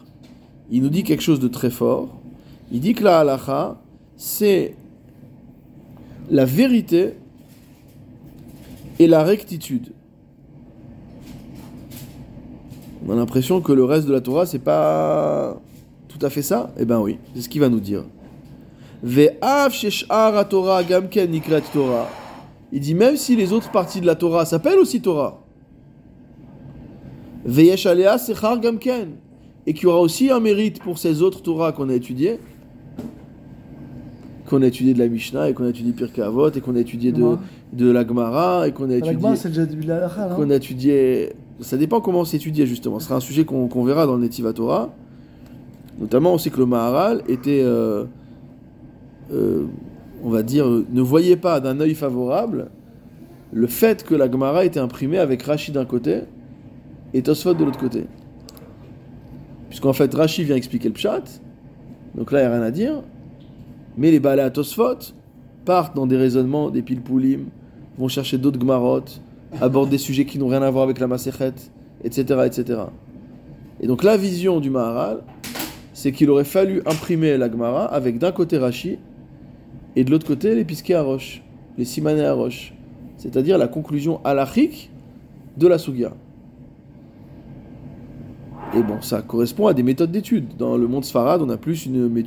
Il 0.71 0.81
nous 0.81 0.89
dit 0.89 1.03
quelque 1.03 1.21
chose 1.21 1.39
de 1.39 1.49
très 1.49 1.69
fort. 1.69 2.09
Il 2.71 2.79
dit 2.79 2.95
que 2.95 3.03
la 3.03 3.19
halacha, 3.19 3.77
c'est 4.17 4.73
la 6.29 6.45
vérité 6.45 7.13
et 8.99 9.07
la 9.07 9.23
rectitude. 9.23 9.93
On 13.07 13.13
a 13.13 13.15
l'impression 13.15 13.61
que 13.61 13.71
le 13.71 13.83
reste 13.83 14.07
de 14.07 14.13
la 14.13 14.21
Torah, 14.21 14.45
c'est 14.45 14.59
pas 14.59 15.59
tout 16.07 16.23
à 16.23 16.29
fait 16.29 16.41
ça? 16.41 16.71
Eh 16.77 16.85
ben 16.85 16.99
oui, 16.99 17.17
c'est 17.33 17.41
ce 17.41 17.49
qu'il 17.49 17.61
va 17.61 17.69
nous 17.69 17.79
dire. 17.79 18.03
Il 22.71 22.79
dit 22.81 22.93
même 22.93 23.15
si 23.15 23.35
les 23.35 23.53
autres 23.53 23.71
parties 23.71 24.01
de 24.01 24.05
la 24.05 24.15
Torah 24.15 24.45
s'appellent 24.45 24.77
aussi 24.77 25.01
Torah. 25.01 25.41
Et 29.65 29.73
qu'il 29.73 29.83
y 29.83 29.85
aura 29.87 30.01
aussi 30.01 30.29
un 30.29 30.39
mérite 30.39 30.79
pour 30.83 30.99
ces 30.99 31.21
autres 31.21 31.41
Torah 31.41 31.71
qu'on 31.71 31.89
a 31.89 31.93
étudiées. 31.93 32.39
Qu'on 34.49 34.63
a 34.63 34.67
étudié 34.67 34.95
de 34.95 34.99
la 34.99 35.07
Mishnah 35.07 35.49
et 35.49 35.53
qu'on 35.53 35.65
a 35.65 35.69
étudié 35.69 35.93
Pirkei 35.93 36.23
Avot 36.23 36.49
et 36.49 36.59
qu'on 36.59 36.75
a 36.75 36.79
étudié 36.79 37.11
de, 37.11 37.37
de 37.73 37.91
la 37.91 38.05
Gemara 38.05 38.67
et 38.67 38.71
qu'on 38.71 38.85
a 38.85 38.97
La 38.97 38.97
étudié 38.97 39.35
c'est 39.35 39.49
déjà 39.49 39.65
du 39.67 39.91
halakha, 39.91 40.27
non 40.27 40.35
qu'on 40.35 40.49
a 40.49 40.55
étudié. 40.55 41.33
Ça 41.61 41.77
dépend 41.77 42.01
comment 42.01 42.25
c'est 42.25 42.37
étudié 42.37 42.65
justement. 42.65 42.99
Ce 42.99 43.05
sera 43.05 43.17
un 43.17 43.19
sujet 43.19 43.45
qu'on 43.45 43.67
qu'on 43.67 43.83
verra 43.83 44.07
dans 44.07 44.15
le 44.15 44.21
Netiva 44.23 44.51
Torah. 44.51 44.89
Notamment, 45.99 46.33
on 46.33 46.37
sait 46.37 46.49
que 46.49 46.59
le 46.59 46.65
Maharal 46.65 47.21
était, 47.27 47.61
euh, 47.61 48.05
euh, 49.33 49.65
on 50.23 50.29
va 50.29 50.43
dire, 50.43 50.65
ne 50.65 51.01
voyait 51.01 51.35
pas 51.35 51.59
d'un 51.59 51.79
œil 51.81 51.93
favorable 51.93 52.69
le 53.51 53.67
fait 53.67 54.03
que 54.03 54.15
la 54.15 54.31
Gemara 54.31 54.63
était 54.63 54.79
imprimée 54.79 55.17
avec 55.17 55.43
Rashi 55.43 55.71
d'un 55.71 55.85
côté 55.85 56.21
et 57.13 57.21
Tosfot 57.21 57.53
de 57.53 57.65
l'autre 57.65 57.79
côté. 57.79 58.05
Puisqu'en 59.69 59.93
fait, 59.93 60.13
Rashi 60.13 60.43
vient 60.43 60.55
expliquer 60.55 60.87
le 60.87 60.93
Pshat, 60.93 61.23
donc 62.15 62.31
là, 62.31 62.39
il 62.39 62.47
n'y 62.47 62.47
a 62.47 62.55
rien 62.55 62.63
à 62.63 62.71
dire. 62.71 63.03
Mais 63.99 64.11
les 64.11 64.21
Baalei 64.21 64.43
à 64.43 64.49
Tosfot 64.49 65.13
partent 65.65 65.93
dans 65.93 66.07
des 66.07 66.15
raisonnements, 66.15 66.69
des 66.69 66.81
pilpoulim, 66.81 67.47
vont 67.97 68.07
chercher 68.07 68.37
d'autres 68.37 68.57
Gemarot, 68.57 69.03
abordent 69.59 69.89
des 69.89 69.97
sujets 69.97 70.23
qui 70.23 70.39
n'ont 70.39 70.47
rien 70.47 70.61
à 70.61 70.71
voir 70.71 70.85
avec 70.85 70.99
la 70.99 71.07
Masechet, 71.07 71.53
etc., 72.05 72.43
etc. 72.45 72.79
Et 73.81 73.87
donc 73.87 74.03
la 74.03 74.15
vision 74.15 74.61
du 74.61 74.69
Maharal, 74.69 75.19
c'est 75.91 76.13
qu'il 76.13 76.29
aurait 76.29 76.45
fallu 76.45 76.81
imprimer 76.85 77.37
la 77.37 77.51
Gemara 77.51 77.87
avec 77.87 78.19
d'un 78.19 78.31
côté 78.31 78.57
Rashi 78.57 78.99
et 79.97 80.05
de 80.05 80.11
l'autre 80.11 80.25
côté 80.25 80.55
les 80.55 80.63
pisquets 80.63 80.93
à 80.93 81.01
roche, 81.01 81.43
les 81.77 81.83
simanés 81.83 82.23
à 82.23 82.33
roche, 82.33 82.73
c'est-à-dire 83.17 83.57
la 83.57 83.67
conclusion 83.67 84.21
halachique 84.23 84.91
de 85.57 85.67
la 85.67 85.77
Sugia. 85.77 86.13
Et 88.75 88.83
bon, 88.83 89.01
ça 89.01 89.21
correspond 89.23 89.67
à 89.67 89.73
des 89.73 89.81
méthodes 89.81 90.11
d'étude. 90.11 90.55
Dans 90.57 90.77
le 90.77 90.87
monde 90.87 91.03
Sfarad, 91.03 91.41
on 91.41 91.49
a 91.49 91.57
plus 91.57 91.87
une, 91.87 92.23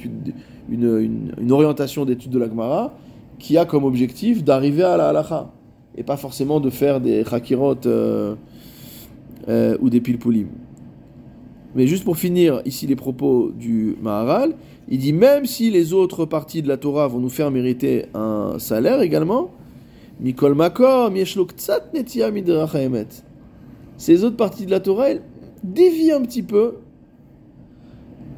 une, 0.68 1.32
une- 1.38 1.52
orientation 1.52 2.04
d'étude 2.04 2.30
de 2.30 2.38
la 2.38 2.48
Gemara 2.48 2.92
qui 3.38 3.56
a 3.56 3.64
comme 3.64 3.84
objectif 3.84 4.42
d'arriver 4.42 4.82
à 4.82 4.96
la 4.96 5.08
halacha 5.10 5.50
et 5.96 6.02
pas 6.02 6.16
forcément 6.16 6.58
de 6.58 6.70
faire 6.70 7.00
des 7.00 7.24
chakirot 7.24 7.76
euh, 7.86 8.34
euh, 9.48 9.76
ou 9.80 9.88
des 9.88 10.00
pilpulim. 10.00 10.48
Mais 11.74 11.86
juste 11.86 12.04
pour 12.04 12.16
finir 12.16 12.60
ici 12.64 12.86
les 12.86 12.96
propos 12.96 13.52
du 13.56 13.96
Maharal, 14.02 14.54
il 14.88 14.98
dit 14.98 15.12
même 15.12 15.46
si 15.46 15.70
les 15.70 15.92
autres 15.92 16.24
parties 16.26 16.60
de 16.62 16.68
la 16.68 16.76
Torah 16.76 17.06
vont 17.08 17.20
nous 17.20 17.30
faire 17.30 17.50
mériter 17.50 18.06
un 18.14 18.58
salaire 18.58 19.00
également, 19.00 19.50
Mikol 20.20 20.56
Haemet. 22.74 23.06
Ces 23.96 24.24
autres 24.24 24.36
parties 24.36 24.66
de 24.66 24.70
la 24.70 24.80
Torah, 24.80 25.10
elles 25.10 25.22
dévient 25.62 26.12
un 26.12 26.22
petit 26.22 26.42
peu 26.42 26.78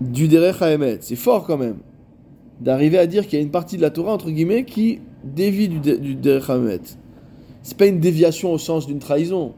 du 0.00 0.28
Derech 0.28 0.60
Haemet. 0.60 0.98
C'est 1.00 1.16
fort 1.16 1.46
quand 1.46 1.58
même 1.58 1.78
d'arriver 2.60 2.98
à 2.98 3.06
dire 3.06 3.26
qu'il 3.26 3.38
y 3.38 3.42
a 3.42 3.44
une 3.44 3.50
partie 3.50 3.76
de 3.76 3.82
la 3.82 3.90
Torah, 3.90 4.12
entre 4.12 4.30
guillemets, 4.30 4.64
qui 4.64 5.00
dévie 5.24 5.68
du, 5.68 5.80
du 5.80 6.14
Derech 6.14 6.48
Haemet. 6.48 6.80
C'est 7.62 7.76
pas 7.76 7.86
une 7.86 8.00
déviation 8.00 8.52
au 8.52 8.58
sens 8.58 8.86
d'une 8.86 8.98
trahison, 8.98 9.54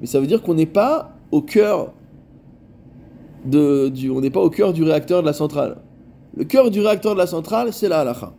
mais 0.00 0.06
ça 0.06 0.20
veut 0.20 0.26
dire 0.26 0.42
qu'on 0.42 0.54
n'est 0.54 0.66
pas 0.66 1.12
au 1.30 1.42
cœur 1.42 1.92
de, 3.44 3.88
du, 3.88 4.10
on 4.10 4.20
n'est 4.20 4.30
pas 4.30 4.40
au 4.40 4.50
cœur 4.50 4.72
du 4.72 4.82
réacteur 4.82 5.20
de 5.20 5.26
la 5.26 5.32
centrale. 5.32 5.78
Le 6.36 6.44
cœur 6.44 6.70
du 6.70 6.80
réacteur 6.80 7.14
de 7.14 7.18
la 7.18 7.26
centrale, 7.26 7.72
c'est 7.72 7.88
la 7.88 8.00
halacha. 8.00 8.32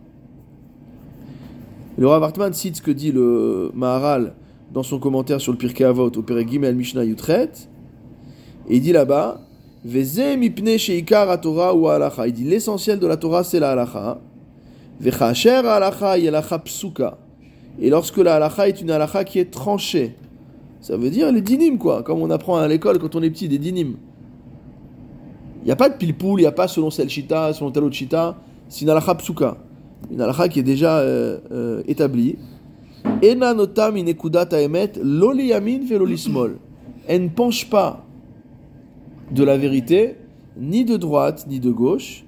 Le 1.97 2.07
Rav 2.07 2.23
Hartman 2.23 2.51
cite 2.53 2.77
ce 2.77 2.81
que 2.81 2.91
dit 2.91 3.11
le 3.11 3.71
Maharal 3.73 4.33
dans 4.73 4.83
son 4.83 4.99
commentaire 4.99 5.39
sur 5.39 5.53
le 5.53 5.57
Pirkei 5.57 5.85
Avot 5.85 6.09
au 6.09 6.21
Perek 6.21 6.49
Gimel 6.49 6.75
Mishnah 6.75 7.05
Yutret. 7.05 7.51
Et 8.69 8.77
il 8.77 8.81
dit 8.81 8.91
là-bas. 8.91 9.41
Il 9.87 10.03
dit 12.33 12.43
l'essentiel 12.43 12.99
de 12.99 13.05
la 13.07 13.17
Torah 13.17 13.43
c'est 13.43 13.59
la 13.59 13.71
halacha. 13.71 14.17
Et 17.79 17.89
lorsque 17.89 18.17
la 18.17 18.35
halacha 18.35 18.67
est 18.67 18.81
une 18.81 18.89
halacha 18.89 19.23
qui 19.23 19.37
est 19.37 19.51
tranchée, 19.51 20.15
ça 20.81 20.97
veut 20.97 21.11
dire 21.11 21.31
les 21.31 21.41
dinim 21.41 21.77
quoi, 21.77 22.01
comme 22.01 22.19
on 22.21 22.29
apprend 22.31 22.57
à 22.57 22.67
l'école 22.67 22.97
quand 22.97 23.15
on 23.15 23.21
est 23.21 23.29
petit, 23.29 23.47
des 23.47 23.59
dinim. 23.59 23.95
Il 25.61 25.65
n'y 25.65 25.71
a 25.71 25.75
pas 25.75 25.89
de 25.89 25.97
pilpoul, 25.97 26.39
il 26.39 26.43
n'y 26.43 26.47
a 26.47 26.51
pas 26.51 26.67
selon 26.67 26.89
celle 26.89 27.09
chita, 27.09 27.53
selon 27.53 27.71
tel 27.71 27.83
autre 27.83 27.95
chita, 27.95 28.35
c'est 28.69 28.81
une 28.81 28.89
halacha 28.89 29.15
psuka. 29.15 29.57
Une 30.09 30.21
halacha 30.21 30.47
qui 30.47 30.59
est 30.59 30.63
déjà 30.63 30.99
euh, 30.99 31.39
euh, 31.51 31.83
établie. 31.87 32.37
Ena 33.21 33.53
notam 33.53 33.97
inekudat 33.97 34.49
haemet 34.51 34.93
lo 35.03 35.31
liyamin 35.31 35.85
velo 35.87 36.05
lismol. 36.05 36.57
Elle 37.07 37.23
ne 37.23 37.29
penche 37.29 37.69
pas 37.69 38.04
de 39.31 39.43
la 39.43 39.57
vérité, 39.57 40.15
ni 40.57 40.85
de 40.85 40.97
droite, 40.97 41.45
ni 41.47 41.59
de 41.59 41.71
gauche. 41.71 42.25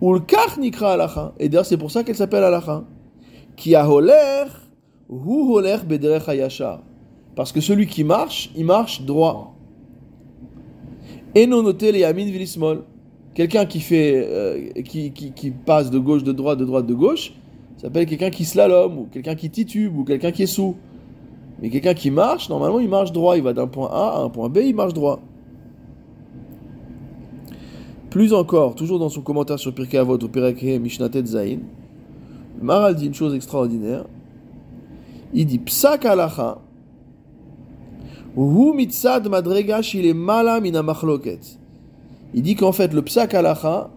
Ulkach 0.00 0.58
nikra 0.58 0.92
halacha. 0.92 1.32
Et 1.38 1.48
d'ailleurs, 1.48 1.66
c'est 1.66 1.76
pour 1.76 1.90
ça 1.90 2.02
qu'elle 2.02 2.16
s'appelle 2.16 2.44
halacha. 2.44 2.84
Qui 3.56 3.74
a 3.76 3.86
hu 3.86 3.90
holer 5.08 5.76
bederech 5.86 6.28
hayashar. 6.28 6.82
Parce 7.36 7.52
que 7.52 7.60
celui 7.60 7.86
qui 7.86 8.04
marche, 8.04 8.50
il 8.56 8.64
marche 8.64 9.02
droit. 9.02 9.54
Eno 11.36 11.62
noté 11.62 11.92
les 11.92 12.00
yamin 12.00 12.26
vilismol. 12.26 12.84
Quelqu'un 13.34 13.64
qui 13.64 13.80
fait, 13.80 14.26
euh, 14.28 14.70
qui 14.82 15.50
passe 15.64 15.90
de 15.90 15.98
gauche 15.98 16.22
de 16.22 16.32
droite, 16.32 16.58
de 16.58 16.66
droite 16.66 16.86
de 16.86 16.92
gauche, 16.92 17.32
s'appelle 17.78 18.06
quelqu'un 18.06 18.30
qui 18.30 18.44
slalom, 18.44 18.98
ou 18.98 19.08
quelqu'un 19.10 19.34
qui 19.34 19.48
titube, 19.50 19.96
ou 19.96 20.04
quelqu'un 20.04 20.30
qui 20.30 20.42
est 20.42 20.46
sous. 20.46 20.76
Mais 21.60 21.70
quelqu'un 21.70 21.94
qui 21.94 22.10
marche, 22.10 22.48
normalement, 22.48 22.80
il 22.80 22.88
marche 22.88 23.12
droit. 23.12 23.36
Il 23.36 23.42
va 23.42 23.52
d'un 23.52 23.66
point 23.66 23.88
A 23.90 24.18
à 24.18 24.22
un 24.22 24.28
point 24.28 24.48
B, 24.48 24.58
il 24.64 24.74
marche 24.74 24.94
droit. 24.94 25.20
Plus 28.12 28.34
encore, 28.34 28.74
toujours 28.74 28.98
dans 28.98 29.08
son 29.08 29.22
commentaire 29.22 29.58
sur 29.58 29.72
Pirkei 29.72 29.96
Avot 29.96 30.18
au 30.18 30.28
Pirkei 30.28 30.78
Mishnatet 30.78 31.24
Zain, 31.24 31.60
Maral 32.60 32.94
dit 32.94 33.06
une 33.06 33.14
chose 33.14 33.34
extraordinaire. 33.34 34.04
Il 35.32 35.46
dit 35.46 35.58
Psak 35.58 36.04
halacha, 36.04 36.58
hu 38.36 38.74
mitzad 38.74 39.26
madrega 39.28 39.80
mala 40.14 40.60
mina 40.60 40.82
machloket. 40.82 41.58
Il 42.34 42.42
dit 42.42 42.54
qu'en 42.54 42.72
fait, 42.72 42.92
le 42.92 43.00
Psak 43.00 43.32
halacha 43.32 43.88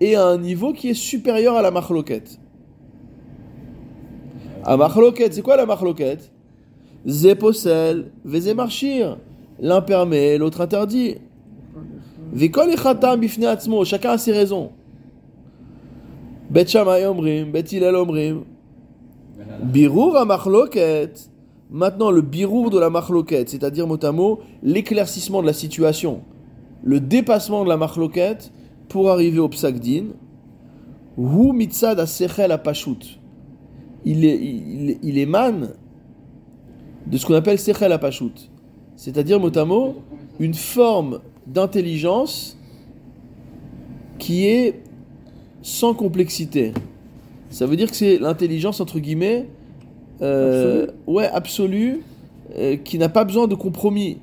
est 0.00 0.14
à 0.14 0.24
un 0.24 0.38
niveau 0.38 0.72
qui 0.72 0.90
est 0.90 0.94
supérieur 0.94 1.56
à 1.56 1.62
la 1.62 1.72
machloket. 1.72 2.38
À 4.62 4.76
machloket, 4.76 5.34
c'est 5.34 5.42
quoi 5.42 5.56
la 5.56 5.66
machloket? 5.66 6.30
Ze 7.08 7.34
posel, 7.34 8.12
veze 8.24 8.54
marchir. 8.54 9.18
L'un 9.58 9.80
permet, 9.80 10.38
l'autre 10.38 10.60
interdit. 10.60 11.16
Chacun 13.84 14.10
a 14.10 14.18
ses 14.18 14.32
raisons. 14.32 14.70
Bet 16.50 16.66
Shammai 16.66 17.04
omrim, 17.06 17.50
Bet 17.52 17.64
Hillel 17.70 17.94
omrim. 17.94 18.44
Birour 19.62 20.16
à 20.16 20.24
machloket. 20.24 21.30
Maintenant, 21.70 22.10
le 22.10 22.22
birour 22.22 22.70
de 22.70 22.78
la 22.78 22.88
machloket, 22.88 23.48
c'est-à-dire 23.48 23.86
mot 23.86 24.02
à 24.02 24.12
mot, 24.12 24.40
l'éclaircissement 24.62 25.42
de 25.42 25.46
la 25.46 25.52
situation, 25.52 26.22
le 26.82 26.98
dépassement 26.98 27.62
de 27.64 27.68
la 27.68 27.76
machloket 27.76 28.50
pour 28.88 29.10
arriver 29.10 29.38
au 29.38 29.48
psak 29.50 29.78
din. 29.78 30.06
Hu 31.18 31.52
mitzad 31.52 32.00
asechel 32.00 32.52
apashut. 32.52 33.18
Il, 34.04 34.24
il, 34.24 34.98
il 35.02 35.18
émane 35.18 35.74
de 37.06 37.18
ce 37.18 37.26
qu'on 37.26 37.34
appelle 37.34 37.58
sechel 37.58 37.92
apashut. 37.92 38.50
C'est-à-dire 38.96 39.38
mot 39.38 39.56
à 39.56 39.64
mot, 39.64 39.96
une 40.40 40.54
forme 40.54 41.20
d'intelligence 41.46 42.56
qui 44.18 44.46
est 44.46 44.80
sans 45.62 45.94
complexité. 45.94 46.72
Ça 47.50 47.66
veut 47.66 47.76
dire 47.76 47.90
que 47.90 47.96
c'est 47.96 48.18
l'intelligence 48.18 48.80
entre 48.80 48.98
guillemets, 48.98 49.46
euh, 50.22 50.86
ouais, 51.06 51.26
absolue, 51.26 52.00
euh, 52.56 52.76
qui 52.76 52.98
n'a 52.98 53.08
pas 53.08 53.24
besoin 53.24 53.46
de 53.46 53.54
compromis, 53.54 54.18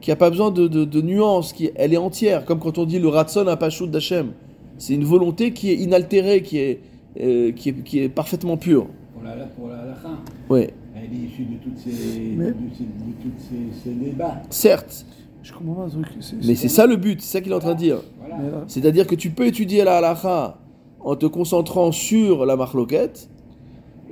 qui 0.00 0.10
n'a 0.10 0.16
pas 0.16 0.30
besoin 0.30 0.50
de, 0.50 0.68
de, 0.68 0.84
de 0.84 1.00
nuances, 1.02 1.52
qui 1.52 1.70
elle 1.74 1.92
est 1.92 1.96
entière, 1.98 2.44
comme 2.44 2.58
quand 2.60 2.78
on 2.78 2.84
dit 2.84 2.98
le 2.98 3.08
ratson 3.08 3.46
apashut 3.48 3.88
d'Hachem. 3.88 4.32
C'est 4.78 4.94
une 4.94 5.04
volonté 5.04 5.52
qui 5.52 5.70
est 5.70 5.76
inaltérée, 5.76 6.42
qui 6.42 6.58
est, 6.58 6.80
euh, 7.20 7.50
qui 7.52 7.70
est, 7.70 7.82
qui 7.82 7.98
est 8.00 8.08
parfaitement 8.08 8.56
pure. 8.56 8.86
Pour 9.12 9.22
la, 9.24 9.32
pour 9.46 9.68
la 9.68 9.78
halakha, 9.80 10.08
Ouais, 10.48 10.72
elle 10.94 11.02
est 11.12 11.24
issue 11.28 11.42
de 11.44 11.56
toutes 11.62 11.78
ces, 11.78 11.90
Mais- 12.36 12.46
de, 12.46 12.54
ces- 12.76 12.84
de 12.84 13.12
toutes 13.22 13.40
ces, 13.40 13.82
ces 13.90 13.90
débats. 13.94 14.40
certes, 14.50 15.04
Je 15.42 15.52
comprends 15.52 15.84
pas 15.84 15.90
truc. 15.90 16.06
mais 16.44 16.54
c'est 16.54 16.68
ça 16.68 16.86
le 16.86 16.96
but, 16.96 17.20
c'est 17.20 17.38
ça 17.38 17.40
qu'il 17.40 17.52
est 17.52 17.54
en 17.54 17.60
train 17.60 17.74
de 17.74 17.78
dire. 17.78 17.98
Voilà. 18.18 18.36
Là, 18.36 18.64
C'est-à-dire 18.66 19.06
que 19.06 19.14
tu 19.14 19.30
peux 19.30 19.46
étudier 19.46 19.84
la 19.84 19.98
halacha 19.98 20.58
en 21.00 21.16
te 21.16 21.26
concentrant 21.26 21.92
sur 21.92 22.44
la 22.44 22.56
marloquette, 22.56 23.28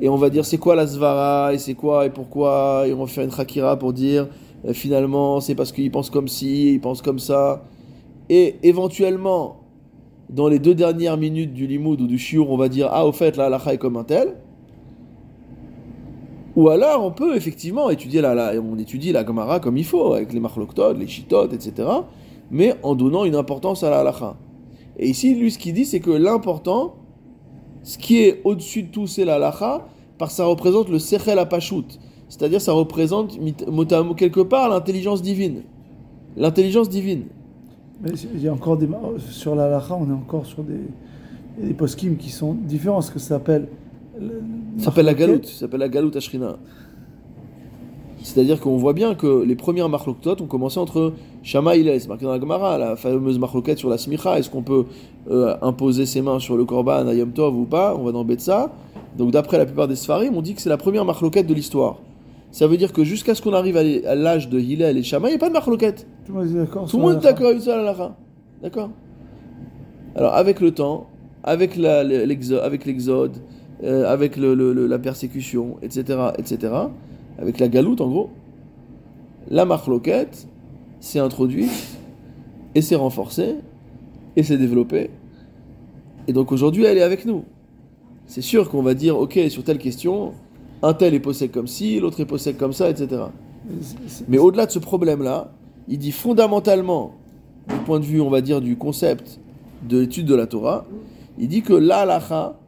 et 0.00 0.08
on 0.08 0.16
va 0.16 0.30
dire 0.30 0.44
c'est 0.44 0.58
quoi 0.58 0.76
la 0.76 0.86
svara, 0.86 1.52
et 1.52 1.58
c'est 1.58 1.74
quoi, 1.74 2.06
et 2.06 2.10
pourquoi, 2.10 2.84
et 2.86 2.92
on 2.92 2.98
va 2.98 3.06
faire 3.06 3.24
une 3.24 3.32
chakira 3.32 3.78
pour 3.78 3.92
dire 3.92 4.28
euh, 4.64 4.72
finalement 4.72 5.40
c'est 5.40 5.54
parce 5.54 5.72
qu'il 5.72 5.90
pense 5.90 6.10
comme 6.10 6.28
ci, 6.28 6.74
il 6.74 6.80
pense 6.80 7.02
comme 7.02 7.18
ça, 7.18 7.64
et 8.28 8.56
éventuellement, 8.62 9.62
dans 10.30 10.48
les 10.48 10.58
deux 10.58 10.74
dernières 10.74 11.16
minutes 11.16 11.52
du 11.52 11.66
limoud 11.66 12.00
ou 12.00 12.06
du 12.06 12.18
shiur, 12.18 12.50
on 12.50 12.56
va 12.56 12.68
dire 12.68 12.88
ah 12.90 13.06
au 13.06 13.12
fait 13.12 13.36
la 13.36 13.46
halacha 13.46 13.74
est 13.74 13.78
comme 13.78 13.96
un 13.96 14.04
tel. 14.04 14.36
Ou 16.56 16.68
alors 16.70 17.04
on 17.04 17.10
peut 17.10 17.36
effectivement 17.36 17.90
étudier 17.90 18.20
la, 18.22 18.34
la- 18.34 18.52
on 18.60 18.78
étudie 18.78 19.12
la 19.12 19.24
Gemara 19.26 19.60
comme 19.60 19.76
il 19.76 19.84
faut, 19.84 20.14
avec 20.14 20.32
les 20.32 20.40
marloktod, 20.40 20.98
les 20.98 21.06
shitot, 21.06 21.48
etc. 21.52 21.88
Mais 22.50 22.74
en 22.82 22.94
donnant 22.94 23.24
une 23.24 23.34
importance 23.34 23.82
à 23.84 23.90
la 23.90 24.00
halacha. 24.00 24.36
Et 24.98 25.08
ici, 25.08 25.34
lui, 25.34 25.50
ce 25.50 25.58
qu'il 25.58 25.74
dit, 25.74 25.84
c'est 25.84 26.00
que 26.00 26.10
l'important, 26.10 26.94
ce 27.82 27.98
qui 27.98 28.20
est 28.20 28.40
au-dessus 28.44 28.84
de 28.84 28.88
tout, 28.88 29.06
c'est 29.06 29.24
la 29.26 29.34
halacha, 29.34 29.86
parce 30.16 30.32
que 30.32 30.36
ça 30.38 30.46
représente 30.46 30.88
le 30.88 30.98
sechel 30.98 31.38
apashut. 31.38 31.84
C'est-à-dire, 32.28 32.60
ça 32.60 32.72
représente, 32.72 33.38
quelque 34.16 34.40
part, 34.40 34.68
l'intelligence 34.70 35.20
divine. 35.22 35.62
L'intelligence 36.36 36.88
divine. 36.88 37.24
il 38.34 38.42
y 38.42 38.48
a 38.48 38.52
encore 38.52 38.76
des. 38.78 38.88
Sur 39.30 39.54
la 39.54 39.68
lacha, 39.68 39.94
on 39.94 40.08
est 40.08 40.14
encore 40.14 40.46
sur 40.46 40.62
des, 40.62 40.80
des 41.62 41.74
poskim 41.74 42.16
qui 42.16 42.30
sont 42.30 42.54
différents. 42.54 43.02
Ce 43.02 43.10
que 43.10 43.18
ça 43.18 43.28
s'appelle. 43.28 43.68
Le- 44.20 44.42
Ça 44.78 44.86
s'appelle 44.86 45.06
la 45.06 45.14
galoute, 45.14 45.46
ça 45.46 45.60
s'appelle 45.60 45.80
la 45.80 45.88
galoute 45.88 46.16
ashrina. 46.16 46.56
C'est-à-dire 48.22 48.60
qu'on 48.60 48.76
voit 48.76 48.92
bien 48.92 49.14
que 49.14 49.44
les 49.44 49.54
premières 49.54 49.88
marloktot 49.88 50.36
ont 50.42 50.46
commencé 50.46 50.78
entre 50.80 51.12
Shama 51.44 51.76
et 51.76 51.80
Hillel. 51.80 52.00
C'est 52.00 52.08
marqué 52.08 52.24
dans 52.24 52.32
la 52.32 52.40
Gemara, 52.40 52.76
la 52.76 52.96
fameuse 52.96 53.38
marloquette 53.38 53.78
sur 53.78 53.88
la 53.88 53.98
smicha. 53.98 54.36
Est-ce 54.38 54.50
qu'on 54.50 54.62
peut 54.62 54.84
euh, 55.30 55.54
imposer 55.62 56.06
ses 56.06 56.22
mains 56.22 56.40
sur 56.40 56.56
le 56.56 56.64
korban 56.64 57.06
à 57.06 57.14
Yom 57.14 57.30
Tov 57.30 57.56
ou 57.56 57.64
pas? 57.66 57.94
On 57.96 58.02
va 58.02 58.10
dans 58.12 58.24
Betsa. 58.24 58.72
Donc 59.16 59.30
d'après 59.30 59.58
la 59.58 59.64
plupart 59.66 59.86
des 59.86 59.94
Sfarim, 59.96 60.34
on 60.36 60.42
dit 60.42 60.54
que 60.54 60.60
c'est 60.60 60.68
la 60.68 60.76
première 60.76 61.04
marloquette 61.04 61.46
de 61.46 61.54
l'histoire. 61.54 61.98
Ça 62.50 62.66
veut 62.66 62.76
dire 62.76 62.92
que 62.92 63.04
jusqu'à 63.04 63.34
ce 63.34 63.42
qu'on 63.42 63.52
arrive 63.52 63.76
à 63.76 64.14
l'âge 64.14 64.48
de 64.48 64.58
Hillel 64.58 64.98
et 64.98 65.02
Shama, 65.04 65.28
il 65.28 65.32
n'y 65.32 65.36
a 65.36 65.38
pas 65.38 65.48
de 65.48 65.52
marloquette. 65.54 66.06
Tout 66.26 66.32
le 66.32 66.38
monde 66.40 66.48
est 66.48 66.54
d'accord 66.54 66.88
Tout 66.88 66.96
le 66.96 67.02
monde 67.02 67.16
est 67.18 67.22
d'accord 67.22 67.46
avec 67.48 67.60
ça. 67.62 68.14
D'accord? 68.62 68.90
Alors 70.16 70.34
avec 70.34 70.60
le 70.60 70.72
temps, 70.72 71.06
avec, 71.44 71.76
l'exode, 71.76 73.34
euh, 73.84 74.10
avec 74.10 74.36
la 74.36 74.98
persécution, 74.98 75.76
etc., 75.82 76.30
etc., 76.38 76.72
avec 77.38 77.58
la 77.58 77.68
galoute 77.68 78.00
en 78.00 78.08
gros, 78.08 78.30
la 79.50 79.64
marloquette 79.64 80.46
s'est 81.00 81.18
introduite 81.18 81.98
et 82.74 82.82
s'est 82.82 82.96
renforcée 82.96 83.56
et 84.36 84.42
s'est 84.42 84.58
développée. 84.58 85.10
Et 86.28 86.32
donc 86.32 86.52
aujourd'hui, 86.52 86.84
elle 86.84 86.98
est 86.98 87.02
avec 87.02 87.24
nous. 87.24 87.44
C'est 88.26 88.42
sûr 88.42 88.70
qu'on 88.70 88.82
va 88.82 88.94
dire, 88.94 89.18
ok, 89.18 89.38
sur 89.48 89.62
telle 89.62 89.78
question, 89.78 90.32
un 90.82 90.94
tel 90.94 91.14
est 91.14 91.20
possède 91.20 91.52
comme 91.52 91.66
ci, 91.66 92.00
l'autre 92.00 92.20
est 92.20 92.26
possède 92.26 92.56
comme 92.56 92.72
ça, 92.72 92.90
etc. 92.90 93.22
Mais 94.28 94.38
au-delà 94.38 94.66
de 94.66 94.70
ce 94.70 94.78
problème-là, 94.78 95.52
il 95.88 95.98
dit 95.98 96.12
fondamentalement, 96.12 97.14
du 97.68 97.76
point 97.84 98.00
de 98.00 98.04
vue, 98.04 98.20
on 98.20 98.30
va 98.30 98.40
dire, 98.40 98.60
du 98.60 98.76
concept 98.76 99.40
de 99.88 99.98
l'étude 100.00 100.26
de 100.26 100.34
la 100.34 100.46
Torah, 100.46 100.86
il 101.38 101.48
dit 101.48 101.62
que 101.62 101.72
l'alacha, 101.72 102.58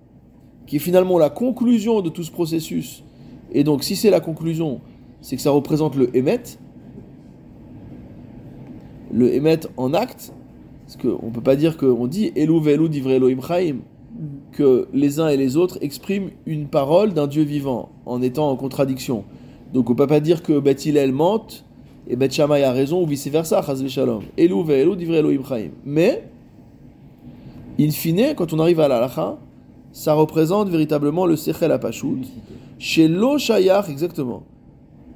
qui 0.68 0.76
est 0.76 0.80
finalement 0.80 1.18
la 1.18 1.30
conclusion 1.30 2.02
de 2.02 2.10
tout 2.10 2.22
ce 2.22 2.30
processus, 2.30 3.02
et 3.52 3.64
donc 3.64 3.82
si 3.82 3.96
c'est 3.96 4.10
la 4.10 4.20
conclusion, 4.20 4.80
c'est 5.22 5.34
que 5.34 5.42
ça 5.42 5.50
représente 5.50 5.96
le 5.96 6.14
émet, 6.14 6.42
le 9.12 9.34
émet 9.34 9.60
en 9.78 9.94
acte, 9.94 10.32
parce 10.84 10.96
qu'on 10.96 11.26
ne 11.26 11.32
peut 11.32 11.40
pas 11.40 11.56
dire 11.56 11.78
qu'on 11.78 12.06
dit 12.06 12.32
Elou 12.36 12.60
velu 12.60 12.88
divrei 12.90 13.16
Elohim 13.16 13.40
que 14.52 14.88
les 14.92 15.20
uns 15.20 15.28
et 15.28 15.36
les 15.36 15.56
autres 15.56 15.78
expriment 15.80 16.30
une 16.44 16.66
parole 16.66 17.14
d'un 17.14 17.26
Dieu 17.26 17.42
vivant 17.42 17.88
en 18.04 18.20
étant 18.20 18.50
en 18.50 18.56
contradiction. 18.56 19.24
Donc 19.72 19.88
on 19.90 19.94
peut 19.94 20.06
pas 20.06 20.20
dire 20.20 20.42
que 20.42 20.58
Beth 20.58 20.86
mente 21.12 21.64
et 22.08 22.16
Beth 22.16 22.32
Shammai 22.32 22.62
a 22.62 22.72
raison 22.72 23.02
ou 23.02 23.06
vice 23.06 23.28
versa, 23.28 23.62
chas 23.62 23.82
v'shalom. 23.82 24.22
Elou 24.36 24.64
ve'elou 24.64 24.96
divrei 24.96 25.18
Elohim. 25.18 25.42
Mais, 25.84 26.24
in 27.78 27.90
fine, 27.90 28.34
quand 28.34 28.52
on 28.52 28.58
arrive 28.58 28.80
à 28.80 28.88
l'alacha, 28.88 29.38
ça 29.98 30.14
représente 30.14 30.68
véritablement 30.68 31.26
le 31.26 31.34
sechel 31.34 31.72
apashut. 31.72 32.22
Chez 32.78 33.08
lo 33.08 33.36
shayach, 33.36 33.88
exactement. 33.88 34.44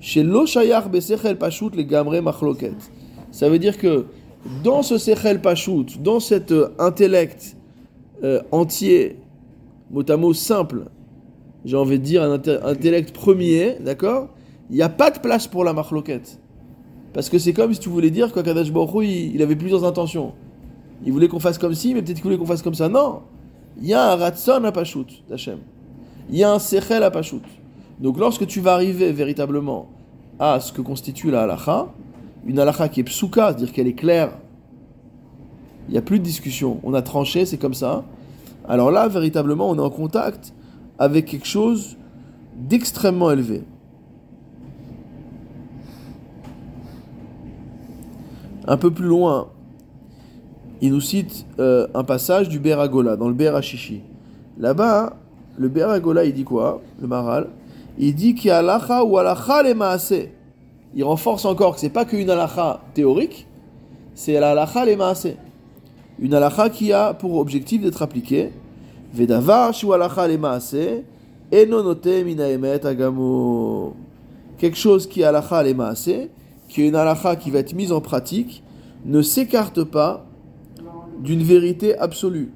Chez 0.01 0.25
lo 0.25 0.45
shayach 0.45 0.89
besechel 0.91 1.39
pashut 1.39 1.71
les 1.77 1.85
gamre 1.85 2.21
machloket. 2.21 2.75
Ça 3.31 3.49
veut 3.49 3.61
dire 3.61 3.79
que 3.79 4.07
dans 4.65 4.83
ce 4.83 4.99
sechel 4.99 5.41
pashut, 5.41 5.87
dans 6.01 6.19
cet 6.19 6.51
euh, 6.51 6.71
intellect 6.81 7.57
euh, 8.25 8.43
entier, 8.51 9.19
mot 9.93 10.03
à 10.11 10.17
mot 10.17 10.35
simple, 10.35 10.87
j'ai 11.65 11.77
envie 11.77 12.01
de 12.01 12.05
dire 12.05 12.25
un 12.25 12.33
intellect 12.33 13.13
premier, 13.13 13.77
d'accord 13.79 14.31
Il 14.69 14.75
n'y 14.75 14.83
a 14.83 14.89
pas 14.89 15.13
de 15.13 15.21
place 15.21 15.47
pour 15.47 15.63
la 15.63 15.73
marloquette. 15.73 16.41
Parce 17.13 17.29
que 17.29 17.39
c'est 17.39 17.53
comme 17.53 17.73
si 17.73 17.79
tu 17.79 17.89
voulais 17.89 18.11
dire 18.11 18.33
qu'Akadash 18.33 18.73
Baruch 18.73 19.07
il, 19.07 19.37
il 19.37 19.43
avait 19.43 19.55
plusieurs 19.55 19.85
intentions. 19.85 20.33
Il 21.07 21.13
voulait 21.13 21.29
qu'on 21.29 21.39
fasse 21.39 21.59
comme 21.59 21.75
ci, 21.75 21.95
mais 21.95 22.03
peut-être 22.03 22.17
qu'il 22.17 22.25
voulait 22.25 22.37
qu'on 22.37 22.47
fasse 22.47 22.63
comme 22.63 22.75
ça. 22.75 22.89
Non 22.89 23.21
Il 23.81 23.87
y 23.87 23.95
a 23.95 24.13
un 24.13 24.17
ratson 24.17 24.65
à 24.65 24.73
Pashut, 24.73 25.07
d'Hachem. 25.29 25.59
Il 26.31 26.37
y 26.37 26.45
a 26.45 26.53
un 26.53 26.59
sechel 26.59 27.03
à 27.03 27.11
Pashut. 27.11 27.43
Donc 28.01 28.19
lorsque 28.19 28.47
tu 28.47 28.61
vas 28.61 28.75
arriver 28.75 29.13
véritablement 29.13 29.87
à 30.39 30.61
ce 30.61 30.73
que 30.73 30.83
constitue 30.83 31.31
la 31.31 31.43
halacha, 31.43 31.89
une 32.47 32.59
halacha 32.59 32.89
qui 32.89 33.01
est 33.01 33.05
psuka, 33.05 33.49
c'est-à-dire 33.49 33.73
qu'elle 33.73 33.87
est 33.87 33.95
claire, 33.95 34.33
il 35.89 35.93
n'y 35.93 35.99
a 35.99 36.03
plus 36.03 36.19
de 36.19 36.25
discussion, 36.25 36.81
on 36.83 36.95
a 36.95 37.03
tranché, 37.03 37.45
c'est 37.47 37.59
comme 37.59 37.75
ça. 37.75 38.05
Alors 38.69 38.91
là, 38.91 39.09
véritablement, 39.09 39.69
on 39.69 39.77
est 39.77 39.81
en 39.81 39.91
contact 39.91 40.55
avec 40.99 41.27
quelque 41.27 41.47
chose 41.47 41.97
d'extrêmement 42.57 43.31
élevé. 43.31 43.65
Un 48.67 48.77
peu 48.77 48.93
plus 48.93 49.07
loin, 49.07 49.49
il 50.83 50.93
nous 50.93 51.01
cite 51.01 51.47
euh, 51.61 51.87
un 51.95 52.03
passage 52.03 52.49
du 52.49 52.59
Beragola, 52.59 53.17
dans 53.17 53.29
le 53.29 53.35
Berachichi. 53.35 54.01
Là-bas, 54.59 55.15
le 55.57 55.69
Beragola, 55.69 56.25
il 56.25 56.35
dit 56.35 56.43
quoi 56.43 56.83
Le 57.01 57.07
Maral? 57.07 57.51
Il 57.99 58.17
dit 58.17 58.35
qu'il 58.35 58.49
y 58.49 58.51
a 58.51 58.59
alacha 58.59 59.05
ou 59.05 59.17
alacha 59.17 59.63
les 59.63 59.75
maaseh. 59.75 60.33
Il 60.97 61.05
renforce 61.05 61.45
encore 61.45 61.75
que 61.75 61.81
c'est 61.81 61.89
pas 61.89 62.05
qu'une 62.05 62.29
alacha 62.29 62.81
théorique, 62.95 63.47
c'est 64.15 64.41
la 64.41 64.51
alacha 64.51 64.85
les 64.85 64.97
maaseh. 64.97 65.37
Une 66.19 66.35
alacha 66.35 66.69
qui 66.69 66.93
a 66.93 67.15
pour 67.15 67.37
objectif 67.37 67.81
d'être 67.81 68.03
appliquée. 68.03 68.51
Vedavar 69.15 69.73
shu 69.73 69.93
alacha 69.93 70.27
les 70.27 70.37
maaseh, 70.37 71.05
eno 71.53 71.85
note 71.85 72.25
mina 72.25 72.49
emet 72.49 72.85
agamo. 72.85 73.95
Quelque 74.59 74.77
chose 74.77 75.07
qui 75.07 75.21
est 75.21 75.25
alacha 75.25 75.63
les 75.63 75.75
maaseh, 75.75 76.29
qui 76.69 76.83
est 76.83 76.89
une 76.89 76.97
alacha 76.97 77.37
qui 77.37 77.53
va 77.53 77.61
être 77.61 77.73
mise 77.73 77.93
en 77.93 78.01
pratique, 78.01 78.65
ne 79.05 79.23
s'écarte 79.23 79.85
pas 79.85 80.27
d'une 81.23 81.43
vérité 81.43 81.97
absolue. 81.99 82.53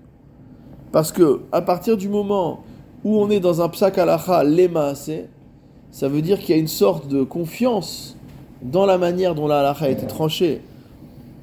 Parce 0.92 1.12
que 1.12 1.40
à 1.52 1.62
partir 1.62 1.96
du 1.96 2.08
moment 2.08 2.64
où 3.04 3.18
on 3.20 3.30
est 3.30 3.40
dans 3.40 3.62
un 3.62 3.68
psak 3.68 3.98
alacha 3.98 4.44
maaseh, 4.72 5.28
ça 5.90 6.08
veut 6.08 6.22
dire 6.22 6.38
qu'il 6.38 6.50
y 6.50 6.58
a 6.58 6.60
une 6.60 6.68
sorte 6.68 7.08
de 7.08 7.22
confiance 7.22 8.16
dans 8.62 8.86
la 8.86 8.98
manière 8.98 9.34
dont 9.34 9.46
la 9.46 9.70
a 9.70 9.88
été 9.88 10.06
tranchée. 10.06 10.60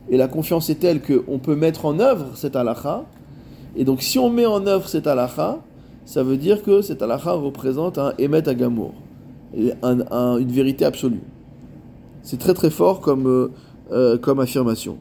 Et 0.09 0.17
la 0.17 0.27
confiance 0.27 0.69
est 0.69 0.75
telle 0.75 1.01
qu'on 1.01 1.39
peut 1.39 1.55
mettre 1.55 1.85
en 1.85 1.99
œuvre 1.99 2.35
cette 2.35 2.55
halakha. 2.55 3.05
Et 3.75 3.85
donc 3.85 4.01
si 4.01 4.19
on 4.19 4.29
met 4.29 4.45
en 4.45 4.67
œuvre 4.67 4.87
cette 4.87 5.07
halakha, 5.07 5.59
ça 6.05 6.23
veut 6.23 6.37
dire 6.37 6.61
que 6.63 6.81
cette 6.81 7.01
halakha 7.01 7.31
représente 7.31 7.97
un 7.97 8.13
émet 8.17 8.47
agamour, 8.47 8.93
une 9.53 10.51
vérité 10.51 10.85
absolue. 10.85 11.23
C'est 12.21 12.39
très 12.39 12.53
très 12.53 12.69
fort 12.69 12.99
comme, 12.99 13.27
euh, 13.27 13.51
euh, 13.91 14.17
comme 14.17 14.39
affirmation. 14.39 14.97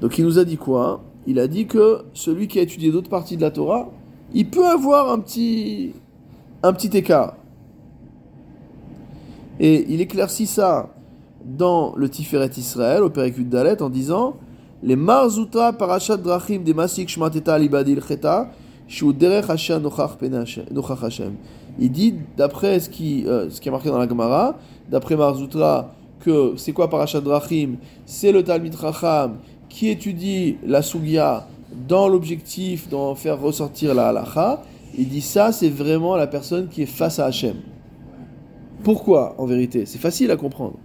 Donc 0.00 0.18
il 0.18 0.24
nous 0.24 0.38
a 0.38 0.44
dit 0.44 0.56
quoi? 0.56 1.02
Il 1.26 1.38
a 1.38 1.48
dit 1.48 1.66
que 1.66 2.04
celui 2.12 2.48
qui 2.48 2.58
a 2.58 2.62
étudié 2.62 2.90
d'autres 2.90 3.08
parties 3.08 3.36
de 3.36 3.42
la 3.42 3.50
Torah, 3.50 3.90
il 4.34 4.48
peut 4.48 4.66
avoir 4.66 5.10
un 5.10 5.18
petit, 5.20 5.92
un 6.62 6.72
petit 6.72 6.96
écart. 6.96 7.36
Et 9.60 9.86
il 9.88 10.00
éclaircit 10.00 10.46
ça 10.46 10.90
dans 11.44 11.94
le 11.96 12.08
Tiferet 12.08 12.50
Israël, 12.56 13.02
au 13.02 13.10
Perikut 13.10 13.44
Dalet, 13.44 13.80
en 13.82 13.90
disant 13.90 14.36
Les 14.82 14.96
Marzuta 14.96 15.72
Parashat 15.72 16.16
Drachim 16.16 16.62
de 16.64 16.72
Masik 16.72 17.08
Shmateta 17.08 17.58
Libadil 17.58 18.00
Cheta. 18.02 18.50
Il 21.78 21.90
dit, 21.90 22.14
d'après 22.36 22.80
ce 22.80 22.90
qui, 22.90 23.26
euh, 23.26 23.48
ce 23.48 23.60
qui 23.60 23.68
est 23.68 23.72
marqué 23.72 23.88
dans 23.88 23.98
la 23.98 24.06
Gemara, 24.08 24.56
d'après 24.90 25.16
Marzutra, 25.16 25.94
que 26.20 26.52
c'est 26.56 26.72
quoi 26.72 26.90
Parashat 26.90 27.20
Drachim? 27.20 27.76
C'est 28.04 28.32
le 28.32 28.42
Talmid 28.42 28.74
Racham 28.74 29.38
qui 29.74 29.88
étudie 29.88 30.56
la 30.64 30.82
Sugia 30.82 31.48
dans 31.88 32.06
l'objectif 32.06 32.88
d'en 32.88 33.16
faire 33.16 33.40
ressortir 33.40 33.92
la 33.92 34.10
halacha. 34.10 34.62
Il 34.96 35.08
dit 35.08 35.20
ça, 35.20 35.50
c'est 35.50 35.68
vraiment 35.68 36.14
la 36.14 36.28
personne 36.28 36.68
qui 36.68 36.82
est 36.82 36.86
face 36.86 37.18
à 37.18 37.26
Hachem. 37.26 37.56
Pourquoi, 38.84 39.34
en 39.36 39.46
vérité? 39.46 39.84
C'est 39.84 39.98
facile 39.98 40.30
à 40.30 40.36
comprendre. 40.36 40.76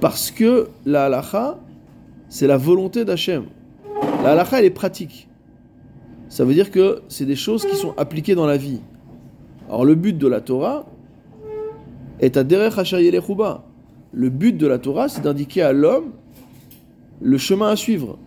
Parce 0.00 0.32
que 0.32 0.70
la 0.84 1.04
halacha, 1.04 1.60
c'est 2.28 2.48
la 2.48 2.56
volonté 2.56 3.04
d'Hachem. 3.04 3.44
La 4.24 4.32
halacha, 4.32 4.58
elle 4.58 4.64
est 4.64 4.70
pratique. 4.70 5.28
Ça 6.28 6.44
veut 6.44 6.54
dire 6.54 6.72
que 6.72 7.02
c'est 7.06 7.26
des 7.26 7.36
choses 7.36 7.64
qui 7.64 7.76
sont 7.76 7.94
appliquées 7.96 8.34
dans 8.34 8.46
la 8.46 8.56
vie. 8.56 8.80
Alors 9.68 9.84
le 9.84 9.94
but 9.94 10.18
de 10.18 10.26
la 10.26 10.40
Torah 10.40 10.86
est 12.18 12.36
à 12.36 12.42
derech 12.42 12.76
Hachayel 12.76 13.14
Lechuba. 13.14 13.62
Le 14.10 14.28
but 14.28 14.56
de 14.56 14.66
la 14.66 14.80
Torah, 14.80 15.08
c'est 15.08 15.22
d'indiquer 15.22 15.62
à 15.62 15.72
l'homme 15.72 16.14
le 17.22 17.38
chemin 17.38 17.68
à 17.68 17.76
suivre. 17.76 18.18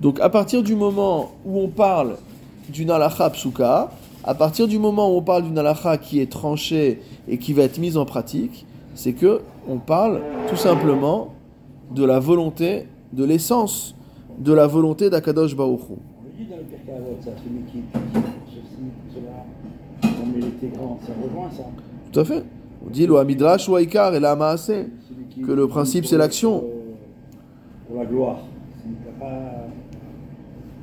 Donc 0.00 0.20
à 0.20 0.28
partir 0.28 0.62
du 0.62 0.74
moment 0.74 1.32
où 1.44 1.60
on 1.60 1.68
parle 1.68 2.16
d'une 2.68 2.90
halacha 2.90 3.30
psuka, 3.30 3.90
à 4.24 4.34
partir 4.34 4.68
du 4.68 4.78
moment 4.78 5.12
où 5.12 5.18
on 5.18 5.22
parle 5.22 5.44
d'une 5.44 5.58
halacha 5.58 5.96
qui 5.96 6.20
est 6.20 6.30
tranchée 6.30 7.00
et 7.28 7.38
qui 7.38 7.52
va 7.52 7.62
être 7.62 7.78
mise 7.78 7.96
en 7.96 8.04
pratique, 8.04 8.66
c'est 8.94 9.12
que 9.12 9.40
on 9.68 9.78
parle 9.78 10.20
tout 10.48 10.56
simplement 10.56 11.34
de 11.94 12.04
la 12.04 12.18
volonté, 12.18 12.86
de 13.12 13.24
l'essence 13.24 13.94
de 14.38 14.52
la 14.52 14.66
volonté 14.66 15.10
d'Akadosh 15.10 15.54
Baruch 15.54 15.80
Hu. 15.90 15.94
Tout 22.12 22.20
à 22.20 22.24
fait. 22.24 22.44
On 22.84 22.90
dit 22.90 23.06
le 23.06 23.22
Midrash 23.24 23.68
ou 23.68 23.76
Aikar 23.76 24.14
et 24.14 24.20
la 24.20 24.36
Que 24.36 25.52
le 25.52 25.68
principe, 25.68 26.06
c'est 26.06 26.16
l'action. 26.16 26.64
Pour, 27.90 27.98
la 27.98 28.06
gloire. 28.06 28.38
Pas. 29.18 29.66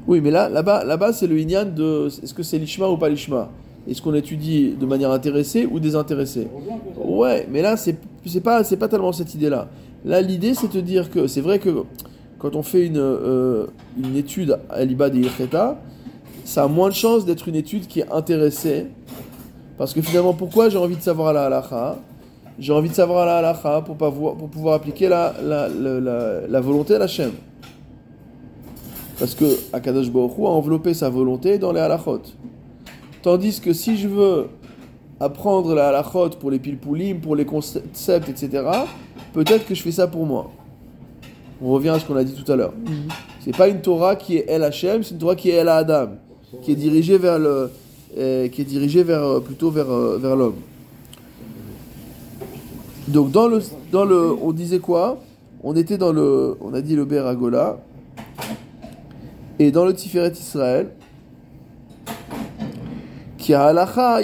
Oui, 0.08 0.20
mais 0.20 0.30
là, 0.30 0.50
là-bas, 0.50 0.84
là-bas, 0.84 1.14
c'est 1.14 1.26
le 1.28 1.40
Inyan 1.40 1.66
de 1.66 2.08
est-ce 2.08 2.34
que 2.34 2.44
c'est 2.44 2.58
l'Ishma 2.58 2.90
ou 2.90 2.98
pas 2.98 3.08
l'Ishma? 3.08 3.50
Est-ce 3.88 4.02
qu'on 4.02 4.14
étudie 4.14 4.76
de 4.78 4.86
manière 4.86 5.12
intéressée 5.12 5.66
ou 5.66 5.80
désintéressée? 5.80 6.50
Ouais, 6.98 7.48
mais 7.50 7.62
là, 7.62 7.78
c'est 7.78 7.96
c'est 8.26 8.42
pas, 8.42 8.66
c'est 8.66 8.76
pas 8.76 8.90
tellement 8.90 9.14
cette 9.14 9.34
idée-là. 9.36 9.70
Là, 10.04 10.22
l'idée, 10.22 10.54
c'est 10.54 10.74
de 10.74 10.82
dire 10.82 11.10
que 11.10 11.28
c'est 11.28 11.40
vrai 11.40 11.60
que 11.60 11.84
quand 12.40 12.58
on 12.58 12.62
fait 12.64 12.86
une, 12.86 12.98
euh, 12.98 13.68
une 13.98 14.18
étude 14.18 14.60
à 14.70 14.84
l'Ibad 14.84 15.16
et 15.16 15.20
Ilcheta, 15.20 15.80
ça 16.44 16.64
a 16.64 16.68
moins 16.68 16.90
de 16.90 16.94
chances 16.94 17.26
d'être 17.26 17.48
une 17.48 17.56
étude 17.56 17.88
qui 17.88 18.02
est 18.02 18.12
intéressée. 18.12 18.88
Parce 19.78 19.94
que 19.94 20.02
finalement, 20.02 20.34
pourquoi 20.34 20.68
j'ai 20.68 20.78
envie 20.78 20.98
de 20.98 21.02
savoir 21.02 21.32
la 21.32 21.46
halacha? 21.46 22.00
J'ai 22.60 22.74
envie 22.74 22.90
de 22.90 22.94
savoir 22.96 23.26
la 23.26 23.38
halakha 23.38 23.82
pour, 23.82 23.96
pouvoir 23.96 24.76
appliquer 24.76 25.08
la, 25.10 25.34
la, 25.44 25.68
la, 25.68 26.48
la- 26.48 26.62
volonté 26.62 26.96
Hachem. 26.96 27.32
Parce 29.20 29.36
que 29.36 29.46
Akadosh 29.74 30.10
Baruch 30.12 30.38
Hu 30.38 30.46
a 30.46 30.50
enveloppé 30.50 30.94
sa 30.94 31.10
volonté 31.10 31.58
dans 31.58 31.72
les 31.72 31.80
halachot. 31.80 32.22
Tandis 33.22 33.60
que 33.60 33.74
si 33.74 33.98
je 33.98 34.08
veux 34.08 34.48
apprendre 35.20 35.74
la 35.74 35.90
halachot 35.90 36.30
pour 36.40 36.52
les 36.52 36.60
pilpoulim, 36.60 37.20
pour 37.20 37.36
les 37.36 37.46
concepts, 37.46 38.30
etc., 38.30 38.64
peut-être 39.34 39.66
que 39.66 39.74
je 39.76 39.82
fais 39.82 39.92
ça 39.92 40.08
pour 40.08 40.26
moi. 40.26 40.52
On 41.62 41.72
revient 41.72 41.90
à 41.90 42.00
ce 42.00 42.06
qu'on 42.06 42.16
a 42.16 42.24
dit 42.24 42.34
tout 42.34 42.52
à 42.52 42.56
l'heure. 42.56 42.74
C'est 43.40 43.56
pas 43.56 43.68
une 43.68 43.82
Torah 43.82 44.16
qui 44.16 44.38
est 44.38 44.46
El 44.48 44.64
Hachem, 44.64 45.02
c'est 45.04 45.12
une 45.14 45.20
Torah 45.20 45.36
qui 45.36 45.50
est 45.50 45.56
El 45.56 45.70
Adam, 45.70 46.10
qui 46.62 46.72
est 46.74 46.76
dirigée 46.76 47.18
vers 47.18 47.40
le, 47.40 47.72
euh, 48.18 48.48
qui 48.50 48.62
est 48.62 48.66
dirigée 48.66 49.02
vers 49.04 49.24
euh, 49.24 49.40
plutôt 49.40 49.72
vers 49.72 49.90
euh, 49.92 50.20
vers 50.22 50.36
l'homme. 50.36 50.56
Donc 53.08 53.32
dans 53.32 53.48
le 53.48 53.62
dans 53.92 54.06
le, 54.06 54.34
on 54.42 54.52
disait 54.52 54.80
quoi? 54.80 55.20
On 55.64 55.76
était 55.76 55.98
dans 55.98 56.12
le, 56.12 56.56
on 56.62 56.74
a 56.74 56.82
dit 56.82 56.96
le 56.96 57.06
Beragola, 57.06 57.80
et 59.60 59.72
dans 59.72 59.86
le 59.86 59.94
Tiferet 59.94 60.32
Israël, 60.34 60.90
qui 63.38 63.54
a 63.54 63.64
halacha 63.66 64.20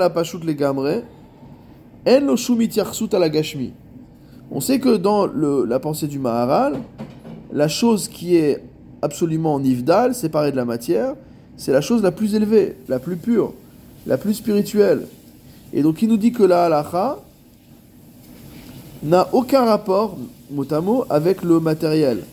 apashut 0.00 0.38
legamre, 0.44 1.02
en 2.06 2.20
lo. 2.20 2.36
On 4.50 4.60
sait 4.60 4.80
que 4.80 4.96
dans 4.96 5.26
le- 5.26 5.64
la 5.64 5.78
pensée 5.78 6.08
du 6.08 6.18
Maharal, 6.18 6.74
la 7.52 7.68
chose 7.68 8.08
qui 8.08 8.36
est 8.36 8.62
absolument 9.02 9.58
nivdal, 9.60 10.14
séparée 10.14 10.50
de 10.52 10.56
la 10.56 10.64
matière, 10.64 11.14
c'est 11.56 11.72
la 11.72 11.80
chose 11.80 12.02
la 12.02 12.10
plus 12.12 12.34
élevée, 12.34 12.76
la 12.88 12.98
plus 12.98 13.16
pure, 13.16 13.52
la 14.06 14.18
plus 14.18 14.34
spirituelle. 14.34 15.06
Et 15.72 15.82
donc 15.82 16.02
il 16.02 16.08
nous 16.08 16.16
dit 16.16 16.32
que 16.32 16.42
la 16.42 16.64
halacha 16.64 17.18
n'a 19.02 19.28
aucun 19.32 19.64
rapport, 19.64 20.16
mot 20.50 20.66
à 20.70 20.80
mot, 20.80 21.04
avec 21.10 21.42
le 21.42 21.60
matériel. 21.60 22.24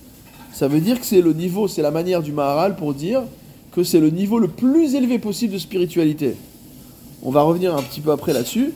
Ça 0.52 0.68
veut 0.68 0.80
dire 0.80 1.00
que 1.00 1.06
c'est 1.06 1.22
le 1.22 1.34
niveau, 1.34 1.68
c'est 1.68 1.82
la 1.82 1.92
manière 1.92 2.22
du 2.22 2.32
Maharal 2.32 2.76
pour 2.76 2.94
dire 2.94 3.24
que 3.72 3.84
c'est 3.84 4.00
le 4.00 4.10
niveau 4.10 4.40
le 4.40 4.48
plus 4.48 4.96
élevé 4.96 5.20
possible 5.20 5.54
de 5.54 5.58
spiritualité. 5.58 6.36
On 7.24 7.32
va 7.32 7.42
revenir 7.42 7.76
un 7.76 7.82
petit 7.82 8.02
peu 8.02 8.12
après 8.12 8.34
là-dessus, 8.34 8.74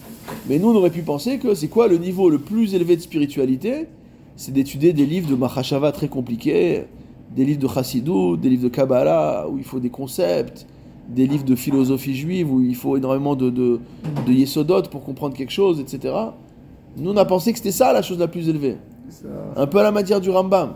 mais 0.47 0.59
nous 0.59 0.69
on 0.69 0.75
aurait 0.75 0.89
pu 0.89 1.01
penser 1.01 1.37
que 1.37 1.55
c'est 1.55 1.67
quoi 1.67 1.87
le 1.87 1.97
niveau 1.97 2.29
le 2.29 2.39
plus 2.39 2.73
élevé 2.73 2.95
de 2.95 3.01
spiritualité? 3.01 3.87
C'est 4.35 4.51
d'étudier 4.51 4.93
des 4.93 5.05
livres 5.05 5.29
de 5.29 5.35
Mahashava 5.35 5.91
très 5.91 6.07
compliqués, 6.07 6.85
des 7.35 7.45
livres 7.45 7.61
de 7.61 7.67
Chassidou, 7.67 8.37
des 8.37 8.49
livres 8.49 8.63
de 8.63 8.69
Kabbalah 8.69 9.47
où 9.49 9.57
il 9.57 9.63
faut 9.63 9.79
des 9.79 9.89
concepts, 9.89 10.65
des 11.07 11.27
livres 11.27 11.45
de 11.45 11.55
philosophie 11.55 12.15
juive 12.15 12.51
où 12.51 12.61
il 12.61 12.75
faut 12.75 12.97
énormément 12.97 13.35
de, 13.35 13.49
de, 13.49 13.79
de 14.25 14.87
pour 14.87 15.03
comprendre 15.03 15.35
quelque 15.35 15.51
chose, 15.51 15.79
etc. 15.79 16.13
Nous 16.97 17.11
on 17.11 17.17
a 17.17 17.25
pensé 17.25 17.51
que 17.51 17.57
c'était 17.57 17.71
ça 17.71 17.91
la 17.93 18.01
chose 18.01 18.19
la 18.19 18.27
plus 18.27 18.47
élevée. 18.49 18.77
Ça- 19.09 19.27
Un 19.55 19.67
peu 19.67 19.79
à 19.79 19.83
la 19.83 19.91
matière 19.91 20.21
du 20.21 20.29
Rambam. 20.29 20.73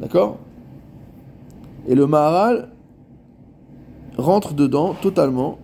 D'accord? 0.00 0.38
Et 1.88 1.94
le 1.94 2.06
Maharal 2.06 2.68
rentre 4.16 4.54
dedans 4.54 4.94
totalement 5.00 5.58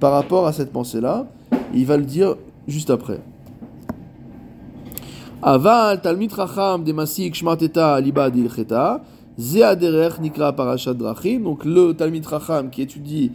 par 0.00 0.12
rapport 0.12 0.46
à 0.46 0.52
cette 0.52 0.72
pensée-là. 0.72 1.26
Il 1.72 1.86
va 1.86 1.96
le 1.96 2.04
dire 2.04 2.36
juste 2.68 2.90
après. 2.90 3.20
Aval 5.42 6.00
talmid 6.00 6.32
racham 6.32 6.82
de 6.84 6.92
masik 6.92 7.34
shmarteta 7.34 8.00
liba 8.00 8.30
dilcheta 8.30 9.00
ze 9.38 9.62
aderech 9.62 10.18
nikra 10.20 10.52
parashat 10.52 10.94
drachim. 10.94 11.40
Donc 11.44 11.64
le 11.64 11.92
talmid 11.92 12.26
racham 12.26 12.70
qui 12.70 12.82
étudie 12.82 13.32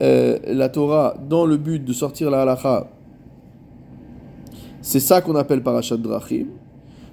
euh, 0.00 0.38
la 0.46 0.68
Torah 0.70 1.14
dans 1.28 1.44
le 1.46 1.56
but 1.58 1.84
de 1.84 1.92
sortir 1.92 2.30
la 2.30 2.42
halacha, 2.42 2.86
c'est 4.82 5.00
ça 5.00 5.20
qu'on 5.20 5.36
appelle 5.36 5.62
parashat 5.62 5.96
drachim. 5.96 6.46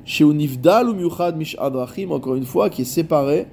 Chez 0.03 0.23
Unifdal 0.23 0.89
ou 0.89 0.95
Miuchad 0.95 1.37
Mishadrachim, 1.37 2.11
encore 2.11 2.35
une 2.35 2.45
fois, 2.45 2.69
qui 2.71 2.81
est 2.81 2.85
séparé 2.85 3.45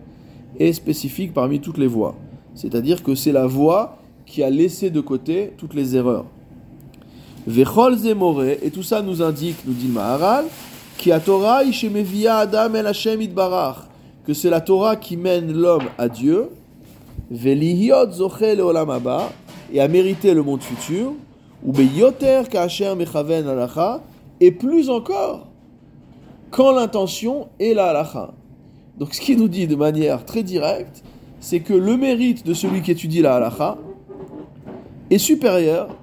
et 0.58 0.72
spécifique 0.72 1.34
parmi 1.34 1.60
toutes 1.60 1.76
les 1.76 1.86
voies. 1.86 2.14
C'est-à-dire 2.54 3.02
que 3.02 3.14
c'est 3.14 3.32
la 3.32 3.46
voie 3.46 3.98
qui 4.24 4.42
a 4.42 4.48
laissé 4.48 4.88
de 4.88 5.00
côté 5.00 5.52
toutes 5.58 5.74
les 5.74 5.94
erreurs. 5.94 6.24
Vechol 7.46 7.98
Zemore, 7.98 8.44
et 8.44 8.70
tout 8.72 8.82
ça 8.82 9.02
nous 9.02 9.22
indique, 9.22 9.56
nous 9.66 9.74
dit 9.74 9.86
le 9.86 9.92
Maharal, 9.92 10.46
a 11.12 11.20
Torah 11.20 11.62
que 14.26 14.34
c'est 14.34 14.50
la 14.50 14.60
Torah 14.60 14.96
qui 14.96 15.16
mène 15.16 15.52
l'homme 15.52 15.84
à 15.98 16.08
Dieu, 16.08 16.48
Velihiot 17.30 18.10
Zoche 18.12 18.42
Haba, 18.42 19.30
et 19.72 19.80
à 19.80 19.88
mériter 19.88 20.34
le 20.34 20.42
monde 20.42 20.62
futur, 20.62 21.12
ou 21.66 21.72
Beyoter 21.72 22.42
Kacher 22.48 22.94
Mechaven 22.94 23.48
Alacha, 23.48 24.00
et 24.40 24.52
plus 24.52 24.88
encore, 24.88 25.48
quand 26.50 26.72
l'intention 26.72 27.48
est 27.58 27.74
la 27.74 27.88
halacha. 27.88 28.32
Donc 28.98 29.14
ce 29.14 29.20
qui 29.20 29.36
nous 29.36 29.48
dit 29.48 29.66
de 29.66 29.74
manière 29.74 30.24
très 30.24 30.42
directe, 30.42 31.02
c'est 31.40 31.60
que 31.60 31.74
le 31.74 31.96
mérite 31.96 32.46
de 32.46 32.54
celui 32.54 32.82
qui 32.82 32.92
étudie 32.92 33.20
la 33.20 33.36
halacha 33.36 33.76
est 35.10 35.18
supérieur 35.18 35.96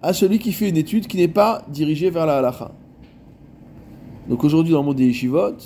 à 0.00 0.12
celui 0.12 0.38
qui 0.38 0.52
fait 0.52 0.68
une 0.68 0.76
étude 0.76 1.06
qui 1.06 1.16
n'est 1.16 1.28
pas 1.28 1.62
dirigée 1.68 2.10
vers 2.10 2.26
la 2.26 2.38
halacha. 2.38 2.72
Donc 4.28 4.42
aujourd'hui 4.42 4.72
dans 4.72 4.80
le 4.80 4.86
monde 4.86 4.96
des 4.96 5.06
yeshivot, 5.06 5.56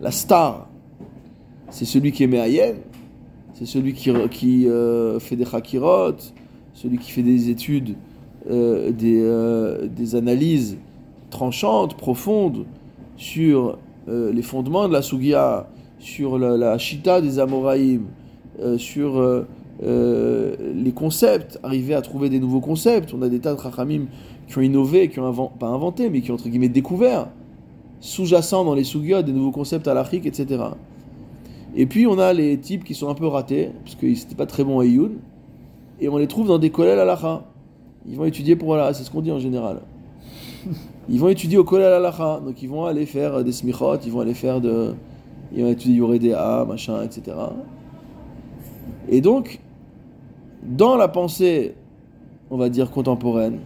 la 0.00 0.10
star, 0.10 0.68
c'est 1.70 1.84
celui 1.84 2.12
qui 2.12 2.24
est 2.24 2.26
méayen, 2.26 2.74
c'est 3.54 3.66
celui 3.66 3.92
qui, 3.92 4.10
qui 4.30 4.68
euh, 4.68 5.20
fait 5.20 5.36
des 5.36 5.44
chakirot, 5.44 6.16
celui 6.80 6.98
qui 6.98 7.10
fait 7.10 7.24
des 7.24 7.50
études, 7.50 7.96
euh, 8.48 8.92
des, 8.92 9.20
euh, 9.20 9.88
des 9.88 10.14
analyses 10.14 10.78
tranchantes, 11.28 11.96
profondes, 11.96 12.66
sur 13.16 13.78
euh, 14.08 14.32
les 14.32 14.42
fondements 14.42 14.86
de 14.86 14.92
la 14.92 15.02
Sugia, 15.02 15.68
sur 15.98 16.38
la, 16.38 16.56
la 16.56 16.78
Shita 16.78 17.20
des 17.20 17.40
Amoraïm, 17.40 18.02
sur 18.76 19.44
les 19.82 20.92
concepts, 20.92 21.58
arriver 21.62 21.94
à 21.94 22.02
trouver 22.02 22.28
des 22.28 22.40
nouveaux 22.40 22.60
concepts. 22.60 23.12
On 23.14 23.22
a 23.22 23.28
des 23.28 23.38
tas 23.40 23.54
de 23.54 23.60
Chachamim 23.60 24.06
qui 24.48 24.58
ont 24.58 24.60
innové, 24.60 25.08
qui 25.08 25.18
ont 25.20 25.50
pas 25.58 25.66
inventé, 25.66 26.10
mais 26.10 26.20
qui 26.20 26.30
ont 26.30 26.34
entre 26.34 26.48
guillemets 26.48 26.68
découvert, 26.68 27.28
sous-jacent 28.00 28.64
dans 28.64 28.74
les 28.74 28.84
Sugiot, 28.84 29.22
des 29.22 29.32
nouveaux 29.32 29.52
concepts 29.52 29.86
à 29.88 29.94
l'Afrique, 29.94 30.26
etc. 30.26 30.62
Et 31.76 31.86
puis 31.86 32.06
on 32.06 32.18
a 32.18 32.32
les 32.32 32.58
types 32.58 32.84
qui 32.84 32.94
sont 32.94 33.08
un 33.08 33.14
peu 33.14 33.26
ratés, 33.26 33.70
parce 33.84 33.96
qu'ils 33.96 34.12
n'étaient 34.12 34.36
pas 34.36 34.46
très 34.46 34.64
bons 34.64 34.80
à 34.80 34.84
Iyun, 34.84 35.10
et 36.00 36.08
on 36.08 36.16
les 36.16 36.26
trouve 36.26 36.48
dans 36.48 36.58
des 36.58 36.70
collèges 36.70 36.98
à 36.98 37.04
l'Acha. 37.04 37.44
Ils 38.06 38.16
vont 38.16 38.24
étudier 38.24 38.56
pour 38.56 38.74
là, 38.76 38.94
c'est 38.94 39.04
ce 39.04 39.10
qu'on 39.10 39.20
dit 39.20 39.32
en 39.32 39.38
général. 39.38 39.80
Ils 41.10 41.18
vont 41.18 41.28
étudier 41.28 41.56
au 41.56 41.64
collège 41.64 41.86
à 41.86 41.90
l'Alacha, 41.90 42.40
donc 42.44 42.62
ils 42.62 42.68
vont 42.68 42.84
aller 42.84 43.06
faire 43.06 43.42
des 43.42 43.52
smichot, 43.52 43.96
ils 44.04 44.12
vont 44.12 44.20
aller 44.20 44.34
faire 44.34 44.60
de. 44.60 44.94
Ils 45.54 45.62
vont 45.62 45.70
étudier 45.70 45.96
Yoredea, 45.96 46.66
machin, 46.66 47.02
etc. 47.02 47.36
Et 49.08 49.22
donc, 49.22 49.60
dans 50.62 50.96
la 50.96 51.08
pensée, 51.08 51.74
on 52.50 52.58
va 52.58 52.68
dire 52.68 52.90
contemporaine, 52.90 53.60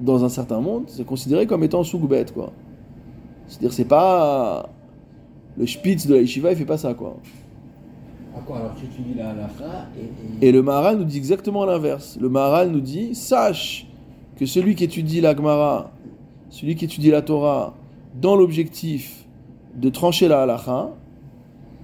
dans 0.00 0.24
un 0.24 0.28
certain 0.28 0.60
monde, 0.60 0.84
c'est 0.86 1.04
considéré 1.04 1.46
comme 1.46 1.64
étant 1.64 1.82
sougoubet, 1.82 2.26
quoi. 2.32 2.52
C'est-à-dire, 3.48 3.72
c'est 3.72 3.84
pas. 3.84 4.68
Le 5.56 5.66
spitz 5.66 6.06
de 6.06 6.14
la 6.14 6.20
yeshiva, 6.20 6.52
il 6.52 6.56
fait 6.56 6.64
pas 6.64 6.78
ça, 6.78 6.94
quoi. 6.94 7.16
À 8.38 8.42
quoi 8.46 8.58
alors 8.58 8.74
tu 8.74 8.84
étudies 8.84 9.14
la 9.16 9.30
halakha 9.30 9.88
et, 9.98 10.44
et- 10.44 10.48
Et 10.48 10.52
le 10.52 10.62
Maharal 10.62 10.98
nous 10.98 11.04
dit 11.04 11.16
exactement 11.16 11.64
l'inverse. 11.64 12.16
Le 12.20 12.28
Maharal 12.28 12.70
nous 12.70 12.80
dit 12.80 13.14
sache 13.14 13.86
que 14.36 14.46
celui 14.46 14.74
qui 14.74 14.84
étudie 14.84 15.20
la 15.20 15.34
Gemara, 15.34 15.90
celui 16.50 16.76
qui 16.76 16.84
étudie 16.84 17.10
la 17.10 17.22
Torah, 17.22 17.74
dans 18.20 18.36
l'objectif 18.36 19.24
de 19.74 19.88
trancher 19.90 20.28
la 20.28 20.42
halakha, 20.42 20.90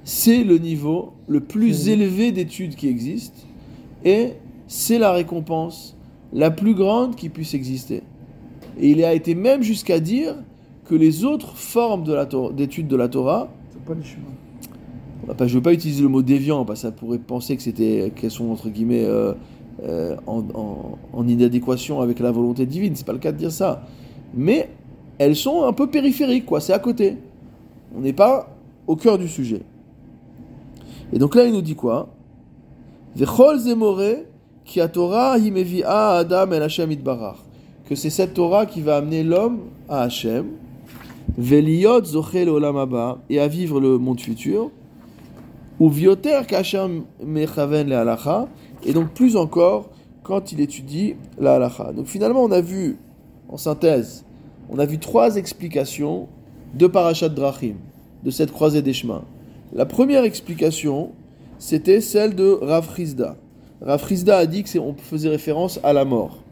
c'est 0.05 0.45
le 0.45 0.59
niveau 0.59 1.13
le 1.27 1.41
plus 1.41 1.87
Mhm. 1.87 1.93
élevé 1.93 2.33
d'études 2.33 2.75
qui 2.77 2.89
existe 2.89 3.47
et 4.05 4.35
c'est 4.69 4.99
la 4.99 5.13
récompense 5.13 5.97
la 6.33 6.51
plus 6.51 6.75
grande 6.75 7.17
qui 7.17 7.29
puisse 7.31 7.55
exister. 7.55 8.03
Et 8.79 8.91
il 8.91 9.05
a 9.05 9.13
été 9.15 9.35
même 9.35 9.63
jusqu'à 9.63 10.01
dire 10.01 10.35
que 10.85 10.95
les 10.95 11.25
autres 11.25 11.57
formes 11.57 12.05
de 12.05 12.13
la 12.13 12.27
Torah- 12.27 12.53
d'études 12.53 12.89
de 12.89 12.97
la 12.97 13.09
Torah 13.09 13.49
C'est 13.73 13.85
pas 13.85 13.95
les 13.95 14.03
chemins. 14.05 14.23
On 15.25 15.29
va 15.29 15.35
pas- 15.35 15.47
je 15.47 15.55
ne 15.55 15.59
veux 15.59 15.63
pas 15.63 15.73
utiliser 15.73 16.03
le 16.03 16.09
mot 16.09 16.23
déviant, 16.23 16.65
parce 16.65 16.83
que 16.83 16.89
ça 16.89 16.93
pourrait 16.93 17.19
penser 17.19 17.57
que 17.57 17.63
c'était 17.63 18.13
qu'elles 18.15 18.31
sont 18.31 18.51
entre 18.51 18.69
guillemets 18.69 19.05
euh, 19.05 19.33
euh, 19.83 20.17
en, 20.27 21.27
inadéquation 21.27 22.01
avec 22.01 22.21
la 22.21 22.31
volonté 22.31 22.67
divine. 22.67 22.95
C'est 22.95 23.07
pas 23.07 23.15
le 23.15 23.19
cas 23.19 23.33
de 23.33 23.39
dire 23.39 23.51
ça, 23.51 23.83
mais 24.35 24.69
elles 25.19 25.37
sont 25.37 25.65
un 25.65 25.73
peu 25.73 25.87
périphériques, 25.89 26.45
quoi. 26.45 26.61
C'est 26.61 26.75
à 26.75 26.79
côté. 26.79 27.17
On 27.97 28.01
n'est 28.01 28.13
pas 28.13 28.55
au 28.87 28.97
cœur 28.97 29.17
du 29.17 29.29
sujet. 29.29 29.63
Et 31.13 31.19
donc 31.19 31.35
là, 31.35 31.45
il 31.45 31.53
nous 31.53 31.63
dit 31.63 31.75
quoi? 31.75 32.09
Que 37.89 37.95
c'est 37.95 38.11
cette 38.11 38.35
Torah 38.35 38.67
qui 38.67 38.81
va 38.83 38.97
amener 38.97 39.23
l'homme 39.23 39.61
à 39.89 40.03
Hashem. 40.03 40.47
Et 43.31 43.41
à 43.41 43.49
vivre 43.49 43.81
le 43.81 43.99
monde 43.99 44.21
futur. 44.21 44.71
Ou 45.81 45.89
vioter 45.91 46.47
kashem 46.47 47.05
mechaven 47.25 47.89
le 47.89 47.97
halacha. 47.97 48.49
Et 48.85 48.93
donc 48.93 49.13
plus 49.13 49.37
encore 49.37 49.91
quand 50.23 50.53
il 50.53 50.61
étudie 50.61 51.17
la 51.39 51.55
halacha. 51.55 51.93
Donc 51.93 52.07
finalement, 52.07 52.43
on 52.43 52.53
a 52.53 52.61
vu 52.61 52.99
en 53.49 53.57
synthèse, 53.57 54.25
on 54.71 54.79
a 54.79 54.87
vu 54.87 54.99
trois 54.99 55.37
explications 55.37 56.29
de 56.75 56.87
Parashat 56.87 57.29
Drachim, 57.29 57.77
de 58.25 58.31
cette 58.31 58.51
croisée 58.51 58.83
des 58.83 58.93
chemins. 58.93 59.23
La 59.73 59.87
première 59.87 60.25
explication, 60.25 61.11
c'était 61.59 62.01
celle 62.01 62.35
de 62.35 62.59
Rav 62.61 62.89
Chizda. 62.97 63.37
Rav 63.81 64.07
Chizda 64.09 64.39
a 64.39 64.47
dit 64.47 64.65
que 64.65 64.79
on 64.79 64.95
faisait 64.95 65.29
référence 65.29 65.79
à 65.83 65.93
la 65.93 66.05
mort. 66.05 66.43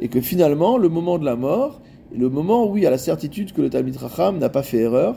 Et 0.00 0.08
que 0.08 0.20
finalement, 0.20 0.78
le 0.78 0.88
moment 0.88 1.18
de 1.18 1.24
la 1.24 1.36
mort 1.36 1.80
est 2.12 2.18
le 2.18 2.28
moment 2.28 2.68
où 2.68 2.76
il 2.76 2.82
y 2.82 2.86
a 2.86 2.90
la 2.90 2.98
certitude 2.98 3.52
que 3.52 3.62
le 3.62 3.70
Talmid 3.70 3.96
Racham 3.96 4.38
n'a 4.38 4.48
pas 4.48 4.62
fait 4.62 4.78
erreur, 4.78 5.16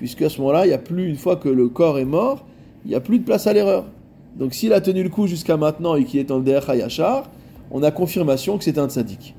puisque 0.00 0.22
à 0.22 0.30
ce 0.30 0.40
moment-là, 0.40 0.64
il 0.64 0.68
n'y 0.68 0.74
a 0.74 0.78
plus, 0.78 1.10
une 1.10 1.18
fois 1.18 1.36
que 1.36 1.50
le 1.50 1.68
corps 1.68 1.98
est 1.98 2.06
mort, 2.06 2.46
il 2.86 2.88
n'y 2.88 2.94
a 2.94 3.00
plus 3.00 3.18
de 3.18 3.24
place 3.24 3.46
à 3.46 3.52
l'erreur. 3.52 3.84
Donc 4.34 4.54
s'il 4.54 4.72
a 4.72 4.80
tenu 4.80 5.02
le 5.02 5.10
coup 5.10 5.26
jusqu'à 5.26 5.58
maintenant 5.58 5.94
et 5.94 6.04
qu'il 6.04 6.18
est 6.20 6.24
dans 6.24 6.38
le 6.38 6.42
Der 6.42 6.70
Hayashar, 6.70 7.30
on 7.70 7.82
a 7.82 7.90
confirmation 7.90 8.56
que 8.56 8.64
c'est 8.64 8.78
un 8.78 8.88
tzaddik. 8.88 9.34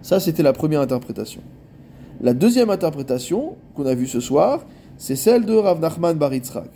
Ça, 0.00 0.20
c'était 0.20 0.44
la 0.44 0.52
première 0.52 0.80
interprétation. 0.80 1.40
La 2.20 2.34
deuxième 2.34 2.70
interprétation 2.70 3.56
qu'on 3.74 3.84
a 3.84 3.96
vue 3.96 4.06
ce 4.06 4.20
soir, 4.20 4.64
c'est 4.96 5.16
celle 5.16 5.44
de 5.44 5.54
Rav 5.54 5.80
Nachman 5.80 6.16
Bar 6.16 6.32
Yitzhak. 6.34 6.70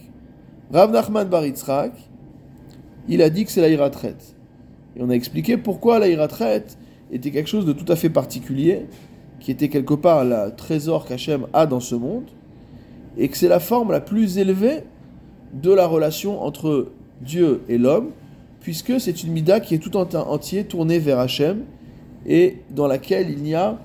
Rav 0.72 0.90
Nachman 0.90 1.28
Bar 1.28 1.44
il 3.06 3.22
a 3.22 3.30
dit 3.30 3.44
que 3.44 3.52
c'est 3.52 3.60
la 3.60 3.68
Hiratret. 3.68 4.16
Et 4.96 5.02
on 5.02 5.08
a 5.08 5.14
expliqué 5.14 5.56
pourquoi 5.56 6.00
la 6.00 6.08
Hiratret 6.08 6.64
était 7.12 7.30
quelque 7.30 7.48
chose 7.48 7.64
de 7.64 7.72
tout 7.72 7.90
à 7.92 7.94
fait 7.94 8.10
particulier, 8.10 8.86
qui 9.38 9.52
était 9.52 9.68
quelque 9.68 9.94
part 9.94 10.24
le 10.24 10.50
trésor 10.56 11.04
qu'Hachem 11.04 11.46
a 11.52 11.66
dans 11.66 11.78
ce 11.78 11.94
monde, 11.94 12.24
et 13.18 13.28
que 13.28 13.36
c'est 13.36 13.48
la 13.48 13.60
forme 13.60 13.92
la 13.92 14.00
plus 14.00 14.38
élevée 14.38 14.82
de 15.52 15.72
la 15.72 15.86
relation 15.86 16.42
entre 16.42 16.88
Dieu 17.20 17.62
et 17.68 17.78
l'homme, 17.78 18.10
puisque 18.60 19.00
c'est 19.00 19.22
une 19.22 19.32
mida 19.32 19.60
qui 19.60 19.74
est 19.74 19.78
tout 19.78 19.96
en- 19.96 20.08
entier 20.14 20.64
tournée 20.64 20.98
vers 20.98 21.18
Hachem, 21.18 21.62
et 22.26 22.58
dans 22.70 22.86
laquelle 22.86 23.30
il 23.30 23.42
n'y 23.42 23.54
a 23.54 23.78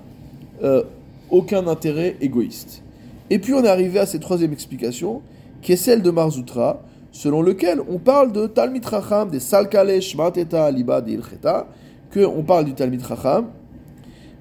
euh, 0.62 0.82
aucun 1.30 1.66
intérêt 1.66 2.16
égoïste. 2.20 2.82
Et 3.28 3.38
puis 3.38 3.54
on 3.54 3.62
est 3.62 3.68
arrivé 3.68 3.98
à 3.98 4.06
cette 4.06 4.22
troisième 4.22 4.52
explication, 4.52 5.22
qui 5.62 5.72
est 5.72 5.76
celle 5.76 6.02
de 6.02 6.10
Marzoutra, 6.10 6.82
selon 7.12 7.42
lequel 7.42 7.80
on 7.88 7.98
parle 7.98 8.32
de 8.32 8.46
Talmid 8.46 8.88
Chacham, 8.88 9.30
des 9.30 9.40
Salkale, 9.40 10.00
Shmateta, 10.00 10.70
Liba, 10.70 11.00
de 11.00 11.10
Ilcheta, 11.12 11.68
que 12.10 12.20
on 12.24 12.42
parle 12.42 12.64
du 12.64 12.74
Talmid 12.74 13.06
Chacham, 13.06 13.46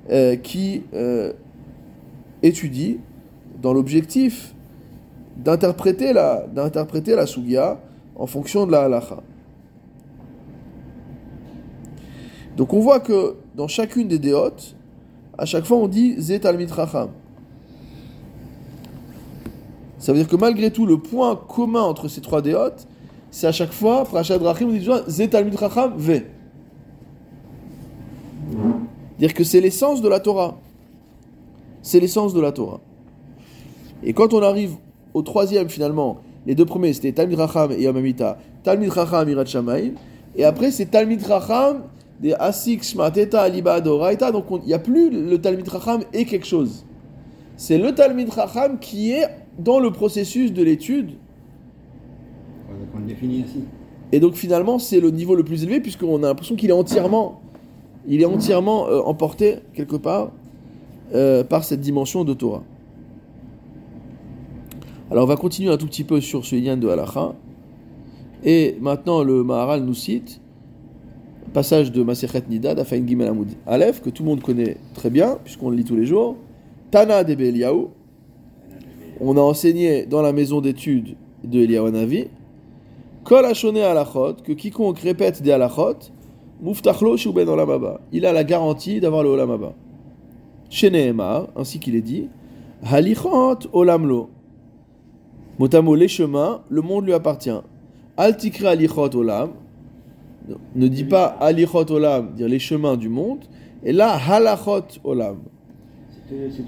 euh, 0.09 0.35
qui 0.37 0.83
euh, 0.93 1.33
étudie 2.41 2.99
dans 3.61 3.73
l'objectif 3.73 4.55
d'interpréter 5.43 6.13
la, 6.13 6.45
d'interpréter 6.47 7.15
la 7.15 7.25
Sugia 7.25 7.79
en 8.15 8.27
fonction 8.27 8.65
de 8.67 8.71
la 8.71 8.81
halacha. 8.83 9.21
Donc 12.57 12.73
on 12.73 12.81
voit 12.81 12.99
que 12.99 13.35
dans 13.55 13.67
chacune 13.67 14.07
des 14.07 14.19
déotes, 14.19 14.75
à 15.37 15.45
chaque 15.45 15.65
fois 15.65 15.77
on 15.77 15.87
dit 15.87 16.15
Zet 16.19 16.39
Talmid 16.39 16.73
Chacham. 16.73 17.09
Ça 19.97 20.11
veut 20.11 20.19
dire 20.19 20.27
que 20.27 20.35
malgré 20.35 20.71
tout, 20.71 20.85
le 20.85 20.97
point 20.97 21.35
commun 21.35 21.81
entre 21.81 22.07
ces 22.07 22.21
trois 22.21 22.41
déotes, 22.41 22.87
c'est 23.31 23.47
à 23.47 23.51
chaque 23.51 23.71
fois, 23.71 24.03
Prachad 24.05 24.41
Rachim, 24.41 24.67
on 24.67 24.71
dit 24.71 24.89
Zet 25.07 25.29
Talmid 25.29 25.57
Chacham 25.57 25.93
Ve. 25.95 26.23
Dire 29.19 29.33
que 29.33 29.43
c'est 29.43 29.61
l'essence 29.61 30.01
de 30.01 30.09
la 30.09 30.19
Torah. 30.19 30.57
C'est 31.81 31.99
l'essence 31.99 32.33
de 32.33 32.41
la 32.41 32.51
Torah. 32.51 32.79
Et 34.03 34.13
quand 34.13 34.33
on 34.33 34.41
arrive 34.41 34.77
au 35.13 35.21
troisième 35.21 35.69
finalement, 35.69 36.17
les 36.45 36.55
deux 36.55 36.65
premiers 36.65 36.93
c'était 36.93 37.11
Talmid 37.11 37.37
Racham 37.39 37.71
et 37.71 37.81
Yom 37.83 37.95
Hamita, 37.97 38.37
Talmid 38.63 38.89
Racham 38.89 39.27
Irat 39.29 39.43
et 40.35 40.43
après 40.43 40.71
c'est 40.71 40.85
Talmid 40.85 41.23
Racham 41.25 41.83
des 42.21 42.33
Asik 42.33 42.83
Shmateta 42.83 43.41
Aliba 43.41 43.73
Adoraita, 43.75 44.31
donc 44.31 44.51
on- 44.51 44.59
il 44.59 44.65
n'y 44.67 44.73
a 44.73 44.79
plus 44.79 45.09
le 45.09 45.37
Talmid 45.39 45.67
Racham 45.67 46.01
et 46.13 46.25
quelque 46.25 46.45
chose. 46.45 46.85
C'est 47.57 47.77
le 47.77 47.93
Talmid 47.93 48.29
Racham 48.29 48.77
qui 48.79 49.11
est 49.11 49.25
dans 49.57 49.79
le 49.79 49.91
processus 49.91 50.53
de 50.53 50.63
l'étude, 50.63 51.11
on 52.95 52.99
le 52.99 53.05
définit 53.05 53.43
ainsi. 53.45 53.63
et 54.11 54.19
donc 54.19 54.35
finalement 54.35 54.79
c'est 54.79 54.99
le 54.99 55.11
niveau 55.11 55.35
le 55.35 55.43
plus 55.43 55.63
élevé 55.63 55.79
puisqu'on 55.79 56.23
a 56.23 56.27
l'impression 56.27 56.55
qu'il 56.55 56.69
est 56.69 56.73
entièrement, 56.73 57.41
il 58.07 58.21
est 58.21 58.25
entièrement 58.25 58.87
euh, 58.87 59.01
emporté 59.01 59.57
quelque 59.73 59.95
part 59.95 60.31
euh, 61.13 61.43
par 61.43 61.63
cette 61.63 61.81
dimension 61.81 62.23
de 62.23 62.33
Torah. 62.33 62.63
Alors 65.11 65.23
on 65.23 65.27
va 65.27 65.37
continuer 65.37 65.71
un 65.71 65.77
tout 65.77 65.87
petit 65.87 66.03
peu 66.03 66.21
sur 66.21 66.45
ce 66.45 66.55
lien 66.55 66.77
de 66.77 66.87
Halacha. 66.87 67.33
Et 68.43 68.77
maintenant 68.79 69.23
le 69.23 69.43
Maharal 69.43 69.83
nous 69.83 69.95
cite 69.95 70.39
passage 71.51 71.91
de 71.91 72.03
Masechet 72.03 72.43
Nida 72.47 72.75
d'Afain 72.75 73.05
Gimel 73.05 73.27
Amoud 73.27 73.47
Aleph 73.65 74.03
que 74.03 74.11
tout 74.11 74.21
le 74.21 74.29
monde 74.29 74.41
connaît 74.41 74.77
très 74.93 75.09
bien 75.09 75.39
puisqu'on 75.43 75.71
le 75.71 75.77
lit 75.77 75.83
tous 75.83 75.95
les 75.95 76.05
jours. 76.05 76.37
Tana 76.91 77.23
de. 77.23 77.35
On 79.19 79.35
a 79.35 79.41
enseigné 79.41 80.05
dans 80.05 80.21
la 80.21 80.31
maison 80.31 80.61
d'études 80.61 81.15
de 81.43 81.59
Eliyahu 81.59 81.87
Hanavi 81.87 82.27
Kol 83.23 83.45
Halachot 83.45 84.35
que 84.43 84.53
quiconque 84.53 84.99
répète 84.99 85.41
des 85.41 85.51
Halachot 85.51 85.97
Muftachlo 86.61 87.17
Shuben 87.17 87.49
Olam 87.49 87.71
Haba. 87.71 87.99
Il 88.11 88.27
a 88.27 88.33
la 88.33 88.43
garantie 88.43 88.99
d'avoir 88.99 89.23
le 89.23 89.29
Olam 89.29 89.49
Haba. 89.49 89.73
Chez 90.69 90.91
ainsi 91.55 91.79
qu'il 91.79 91.95
est 91.95 92.01
dit 92.01 92.27
Halichot 92.83 93.57
Olamlo. 93.73 94.29
Motamo 95.59 95.93
les 95.93 96.07
chemins, 96.07 96.61
le 96.69 96.81
monde 96.81 97.05
lui 97.05 97.13
appartient. 97.13 97.61
Altikre 98.15 98.65
alichot 98.65 99.13
olam. 99.13 99.51
Ne 100.73 100.87
dis 100.87 101.03
pas 101.03 101.25
alichot 101.25 101.91
olam, 101.91 102.33
dire 102.33 102.47
les 102.47 102.59
chemins 102.59 102.95
du 102.95 103.09
monde. 103.09 103.39
Et 103.83 103.91
là, 103.91 104.17
halachot 104.17 104.85
olam. 105.03 105.39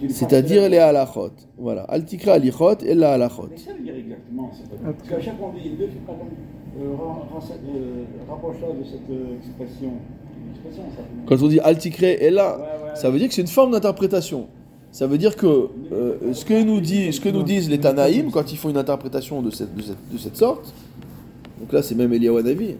C'est-à-dire 0.09 0.67
les 0.67 0.77
halachot. 0.77 1.31
Voilà. 1.57 1.83
Altikre 1.83 2.29
alichot 2.31 2.79
et 2.81 2.93
la 2.93 3.13
halachot. 3.13 3.47
Mais 3.49 3.57
ça 3.57 3.71
veut 3.71 3.79
dire 3.81 3.95
exactement 3.95 4.51
ça. 4.51 4.63
Parce 4.83 5.09
qu'à 5.09 5.21
chaque 5.21 5.37
fois 5.37 5.53
on 5.55 5.57
dit 5.57 5.69
deux, 5.69 5.87
pardon, 6.05 6.25
euh, 6.77 6.83
euh, 6.83 8.03
rapproche-toi 8.29 8.69
de 8.77 8.83
cette 8.83 9.09
euh, 9.09 9.37
expression. 9.37 9.93
Une 10.43 10.51
expression 10.51 10.83
ça. 10.97 11.03
Quand 11.27 11.41
on 11.41 11.47
dit 11.47 11.61
altikre 11.61 12.03
et 12.03 12.29
là, 12.29 12.57
ça 12.95 13.09
veut 13.09 13.19
dire 13.19 13.29
que 13.29 13.33
c'est 13.35 13.41
une 13.41 13.47
forme 13.47 13.71
d'interprétation. 13.71 14.47
Ça 14.91 15.07
veut 15.07 15.17
dire 15.17 15.35
que 15.35 15.45
euh, 15.91 16.33
ce, 16.33 16.43
que 16.43 16.61
nous 16.63 16.83
ce 16.83 17.19
que 17.19 17.29
nous 17.29 17.43
disent 17.43 17.69
les 17.69 17.79
Tanaïm 17.79 18.29
quand 18.29 18.51
ils 18.51 18.57
font 18.57 18.69
une 18.69 18.77
interprétation 18.77 19.41
de 19.41 19.49
cette, 19.49 19.73
de 19.75 19.81
cette, 19.81 20.11
de 20.11 20.17
cette 20.17 20.35
sorte, 20.35 20.73
donc 21.59 21.71
là 21.71 21.81
c'est 21.81 21.95
même 21.95 22.11
Eliyahu 22.13 22.39
Hanavi, 22.39 22.75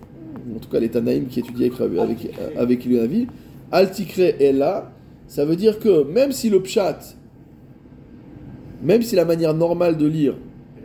en 0.55 0.59
tout 0.59 0.69
cas 0.69 0.79
les 0.79 0.89
Tanaïm 0.89 1.27
qui 1.27 1.39
étudient 1.39 1.69
avec, 1.79 1.99
avec, 1.99 2.33
avec 2.57 2.85
Eliyahu 2.85 2.99
Hanavi, 2.99 3.27
Altikre 3.71 4.19
est 4.19 4.51
là, 4.51 4.91
ça 5.27 5.45
veut 5.45 5.55
dire 5.55 5.79
que 5.79 6.03
même 6.03 6.33
si 6.33 6.49
le 6.49 6.61
pshat, 6.61 6.99
même 8.83 9.01
si 9.01 9.15
la 9.15 9.23
manière 9.23 9.53
normale 9.53 9.97
de 9.97 10.05
lire 10.05 10.35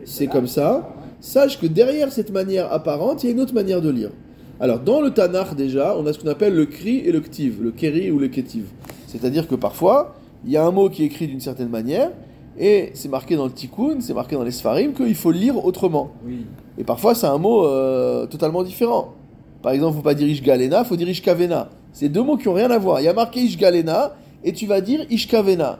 c'est 0.05 0.27
comme 0.27 0.47
ça, 0.47 0.95
sache 1.19 1.59
que 1.59 1.67
derrière 1.67 2.11
cette 2.11 2.31
manière 2.31 2.71
apparente, 2.71 3.23
il 3.23 3.27
y 3.27 3.29
a 3.29 3.33
une 3.33 3.41
autre 3.41 3.53
manière 3.53 3.81
de 3.81 3.89
lire. 3.89 4.11
Alors, 4.59 4.79
dans 4.79 5.01
le 5.01 5.11
Tanakh, 5.11 5.55
déjà, 5.55 5.95
on 5.97 6.05
a 6.07 6.13
ce 6.13 6.19
qu'on 6.19 6.29
appelle 6.29 6.55
le 6.55 6.65
kri 6.65 6.99
et 7.05 7.11
le 7.11 7.19
ktiv, 7.19 7.61
le 7.61 7.71
keri 7.71 8.09
ou 8.09 8.17
le 8.17 8.27
ketiv. 8.27 8.65
C'est-à-dire 9.07 9.47
que 9.47 9.55
parfois, 9.55 10.15
il 10.45 10.51
y 10.51 10.57
a 10.57 10.65
un 10.65 10.71
mot 10.71 10.89
qui 10.89 11.03
est 11.03 11.05
écrit 11.07 11.27
d'une 11.27 11.39
certaine 11.39 11.69
manière, 11.69 12.11
et 12.59 12.91
c'est 12.93 13.09
marqué 13.09 13.35
dans 13.35 13.45
le 13.45 13.51
tikkun, 13.51 13.97
c'est 13.99 14.13
marqué 14.13 14.35
dans 14.35 14.43
les 14.43 14.51
sfarim, 14.51 14.93
qu'il 14.93 15.15
faut 15.15 15.31
le 15.31 15.37
lire 15.37 15.63
autrement. 15.63 16.11
Oui. 16.25 16.45
Et 16.77 16.83
parfois, 16.83 17.15
c'est 17.15 17.27
un 17.27 17.37
mot 17.37 17.65
euh, 17.65 18.25
totalement 18.25 18.63
différent. 18.63 19.13
Par 19.61 19.71
exemple, 19.71 19.93
il 19.93 19.97
ne 19.97 20.01
faut 20.01 20.03
pas 20.03 20.13
dire 20.13 20.27
Ishgalena, 20.27 20.79
il 20.79 20.85
faut 20.85 20.95
dire 20.95 21.09
Ishkavena. 21.09 21.69
C'est 21.91 22.09
deux 22.09 22.23
mots 22.23 22.37
qui 22.37 22.47
n'ont 22.47 22.53
rien 22.53 22.71
à 22.71 22.77
voir. 22.77 22.99
Il 22.99 23.03
y 23.03 23.07
a 23.07 23.13
marqué 23.13 23.41
Ishgalena, 23.41 24.13
et 24.43 24.53
tu 24.53 24.65
vas 24.65 24.81
dire 24.81 25.05
Ishkavena. 25.09 25.79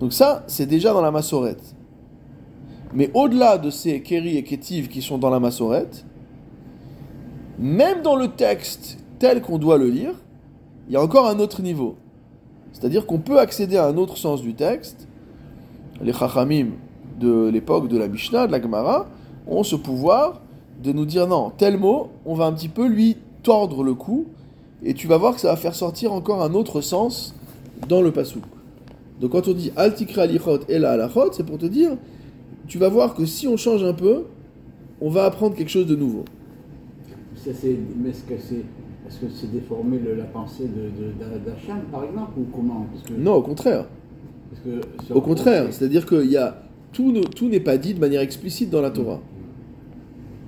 Donc 0.00 0.12
ça, 0.12 0.44
c'est 0.46 0.66
déjà 0.66 0.92
dans 0.92 1.00
la 1.00 1.10
massorette. 1.10 1.74
Mais 2.92 3.10
au-delà 3.14 3.58
de 3.58 3.70
ces 3.70 4.00
keri 4.02 4.36
et 4.36 4.44
ketiv 4.44 4.88
qui 4.88 5.02
sont 5.02 5.18
dans 5.18 5.30
la 5.30 5.40
massorette, 5.40 6.04
même 7.58 8.02
dans 8.02 8.16
le 8.16 8.28
texte 8.28 8.98
tel 9.18 9.42
qu'on 9.42 9.58
doit 9.58 9.78
le 9.78 9.88
lire, 9.88 10.14
il 10.88 10.94
y 10.94 10.96
a 10.96 11.02
encore 11.02 11.28
un 11.28 11.38
autre 11.38 11.60
niveau. 11.60 11.96
C'est-à-dire 12.72 13.06
qu'on 13.06 13.18
peut 13.18 13.38
accéder 13.38 13.76
à 13.76 13.86
un 13.86 13.96
autre 13.96 14.16
sens 14.16 14.42
du 14.42 14.54
texte. 14.54 15.06
Les 16.02 16.12
chachamim 16.12 16.68
de 17.18 17.48
l'époque 17.48 17.88
de 17.88 17.98
la 17.98 18.08
Mishnah, 18.08 18.46
de 18.46 18.52
la 18.52 18.62
Gemara, 18.62 19.08
ont 19.46 19.62
ce 19.62 19.76
pouvoir 19.76 20.40
de 20.82 20.92
nous 20.92 21.04
dire 21.04 21.26
non, 21.26 21.50
tel 21.56 21.76
mot, 21.76 22.10
on 22.24 22.34
va 22.34 22.46
un 22.46 22.52
petit 22.52 22.68
peu 22.68 22.86
lui 22.86 23.16
tordre 23.42 23.82
le 23.82 23.94
cou, 23.94 24.26
et 24.84 24.94
tu 24.94 25.08
vas 25.08 25.16
voir 25.16 25.34
que 25.34 25.40
ça 25.40 25.48
va 25.48 25.56
faire 25.56 25.74
sortir 25.74 26.12
encore 26.12 26.42
un 26.42 26.54
autre 26.54 26.80
sens 26.80 27.34
dans 27.88 28.00
le 28.00 28.12
pasouk. 28.12 28.44
Donc 29.20 29.32
quand 29.32 29.48
on 29.48 29.52
dit 29.52 29.72
altikra 29.76 30.26
lichot 30.26 30.60
et 30.68 30.78
la 30.78 30.92
halachot, 30.92 31.32
c'est 31.32 31.44
pour 31.44 31.58
te 31.58 31.66
dire, 31.66 31.96
tu 32.68 32.78
vas 32.78 32.88
voir 32.88 33.14
que 33.14 33.26
si 33.26 33.48
on 33.48 33.56
change 33.56 33.82
un 33.82 33.94
peu, 33.94 34.24
on 35.00 35.10
va 35.10 35.24
apprendre 35.24 35.56
quelque 35.56 35.70
chose 35.70 35.86
de 35.86 35.96
nouveau. 35.96 36.24
Ça, 37.36 37.50
c'est, 37.54 37.76
est-ce 39.08 39.20
que 39.20 39.26
c'est, 39.30 39.50
déformer 39.50 39.98
le- 39.98 40.14
la 40.14 40.24
pensée 40.24 40.64
de, 40.64 40.68
de, 40.68 41.44
d'Hacham, 41.44 41.80
par 41.90 42.04
exemple, 42.04 42.32
ou 42.38 42.44
comment 42.54 42.86
que, 43.06 43.12
Non, 43.14 43.34
au 43.34 43.42
contraire. 43.42 43.86
que 44.64 45.12
Au 45.14 45.20
contraire, 45.20 45.66
c'est-à-dire 45.72 46.04
que 46.06 46.24
y 46.24 46.36
a, 46.36 46.62
tout, 46.92 47.10
ne- 47.12 47.22
tout 47.22 47.48
n'est 47.48 47.60
pas 47.60 47.78
dit 47.78 47.94
de 47.94 48.00
manière 48.00 48.20
explicite 48.20 48.70
dans 48.70 48.80
la 48.82 48.90
Torah. 48.90 49.20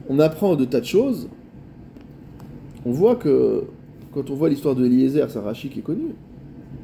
On 0.09 0.19
apprend 0.19 0.57
de 0.57 0.65
tas 0.65 0.81
de 0.81 0.85
choses. 0.87 1.29
On 2.85 2.93
voit 2.93 3.17
que 3.17 3.65
quand 4.13 4.29
on 4.31 4.35
voit 4.35 4.49
l'histoire 4.49 4.75
de 4.75 4.85
Eliezer, 4.85 5.31
c'est 5.31 5.39
Rashi 5.39 5.69
qui 5.69 5.79
est 5.81 5.83
connu, 5.83 6.15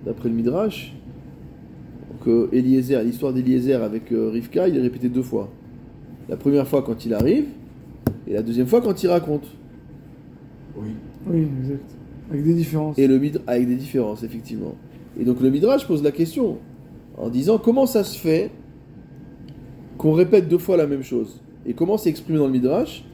d'après 0.04 0.28
le 0.28 0.34
Midrash, 0.34 0.94
que 2.24 2.48
Eliezer, 2.52 3.02
l'histoire 3.02 3.32
d'Eliezer 3.32 3.82
avec 3.82 4.12
euh, 4.12 4.30
Rivka, 4.30 4.68
il 4.68 4.76
est 4.76 4.80
répété 4.80 5.08
deux 5.08 5.22
fois. 5.22 5.48
La 6.28 6.36
première 6.36 6.66
fois 6.66 6.82
quand 6.82 7.04
il 7.04 7.14
arrive, 7.14 7.46
et 8.26 8.32
la 8.32 8.42
deuxième 8.42 8.66
fois 8.66 8.80
quand 8.80 9.02
il 9.02 9.08
raconte. 9.08 9.46
Oui. 10.76 10.90
Oui, 11.26 11.46
exact. 11.62 11.84
Avec 12.30 12.44
des 12.44 12.54
différences. 12.54 12.98
Et 12.98 13.06
le 13.06 13.18
Mid- 13.18 13.40
avec 13.46 13.66
des 13.68 13.76
différences, 13.76 14.22
effectivement. 14.22 14.74
Et 15.18 15.24
donc 15.24 15.40
le 15.40 15.50
Midrash 15.50 15.86
pose 15.86 16.02
la 16.02 16.12
question 16.12 16.58
en 17.16 17.28
disant 17.28 17.58
comment 17.58 17.86
ça 17.86 18.04
se 18.04 18.18
fait 18.18 18.50
qu'on 19.98 20.12
répète 20.12 20.48
deux 20.48 20.58
fois 20.58 20.76
la 20.76 20.86
même 20.86 21.02
chose? 21.02 21.40
Et 21.64 21.72
comment 21.72 21.96
c'est 21.96 22.10
exprimé 22.10 22.38
dans 22.38 22.46
le 22.46 22.52
Midrash? 22.52 23.04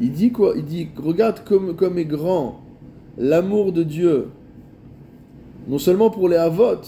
Il 0.00 0.12
dit 0.12 0.30
quoi? 0.30 0.54
Il 0.56 0.64
dit 0.64 0.88
regarde 0.96 1.40
comme, 1.44 1.74
comme 1.76 1.98
est 1.98 2.04
grand 2.04 2.60
l'amour 3.18 3.72
de 3.72 3.82
Dieu, 3.82 4.28
non 5.68 5.78
seulement 5.78 6.08
pour 6.10 6.28
les 6.28 6.36
Havot, 6.36 6.80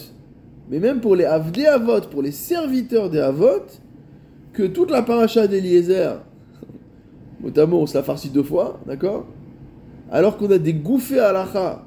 mais 0.71 0.79
même 0.79 1.01
pour 1.01 1.17
les 1.17 1.25
Avdé 1.27 1.67
Havot, 1.67 2.01
pour 2.11 2.23
les 2.23 2.33
serviteurs 2.33 3.11
des 3.11 3.19
Havot, 3.19 3.67
que 4.55 4.63
toute 4.63 4.91
la 4.91 5.03
paracha 5.03 5.47
d'Eliezer, 5.47 6.23
notamment 7.43 7.81
on 7.81 7.87
se 7.87 7.95
la 7.95 8.03
farcit 8.03 8.31
deux 8.31 8.43
fois, 8.43 8.81
d'accord? 8.87 9.27
Alors 10.15 10.37
qu'on 10.37 10.49
a 10.53 10.59
des 10.59 10.75
gouffés 10.75 11.19
halakha, 11.19 11.85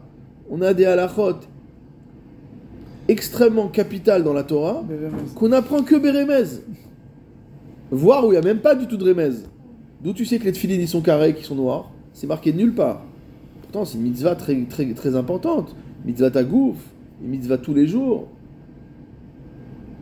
on 0.49 0.61
a 0.61 0.73
des 0.73 0.83
halachot 0.83 1.37
extrêmement 3.07 3.69
capitales 3.69 4.21
dans 4.21 4.33
la 4.33 4.43
Torah, 4.43 4.83
qu'on 5.33 5.53
apprend 5.53 5.81
que 5.81 5.95
Bérémez. 5.95 6.59
Voire 7.89 8.25
où 8.25 8.27
il 8.27 8.31
n'y 8.31 8.37
a 8.37 8.41
même 8.41 8.59
pas 8.59 8.75
du 8.75 8.85
tout 8.85 8.97
de 8.97 9.05
Rémez. 9.05 9.31
D'où 10.03 10.11
tu 10.11 10.25
sais 10.25 10.39
que 10.39 10.43
les 10.43 10.51
tefilines 10.51 10.81
ils 10.81 10.89
sont 10.89 10.99
carrés, 10.99 11.35
qui 11.35 11.43
sont 11.45 11.55
noirs 11.55 11.89
C'est 12.11 12.27
marqué 12.27 12.51
nulle 12.51 12.75
part. 12.75 13.01
Pourtant, 13.61 13.85
c'est 13.85 13.97
une 13.97 14.03
mitzvah 14.03 14.35
très, 14.35 14.61
très, 14.65 14.93
très 14.93 15.15
importante. 15.15 15.73
Mitzvah 16.05 16.29
tagouf, 16.29 16.75
une 17.23 17.29
mitzvah 17.29 17.57
tous 17.57 17.73
les 17.73 17.87
jours. 17.87 18.27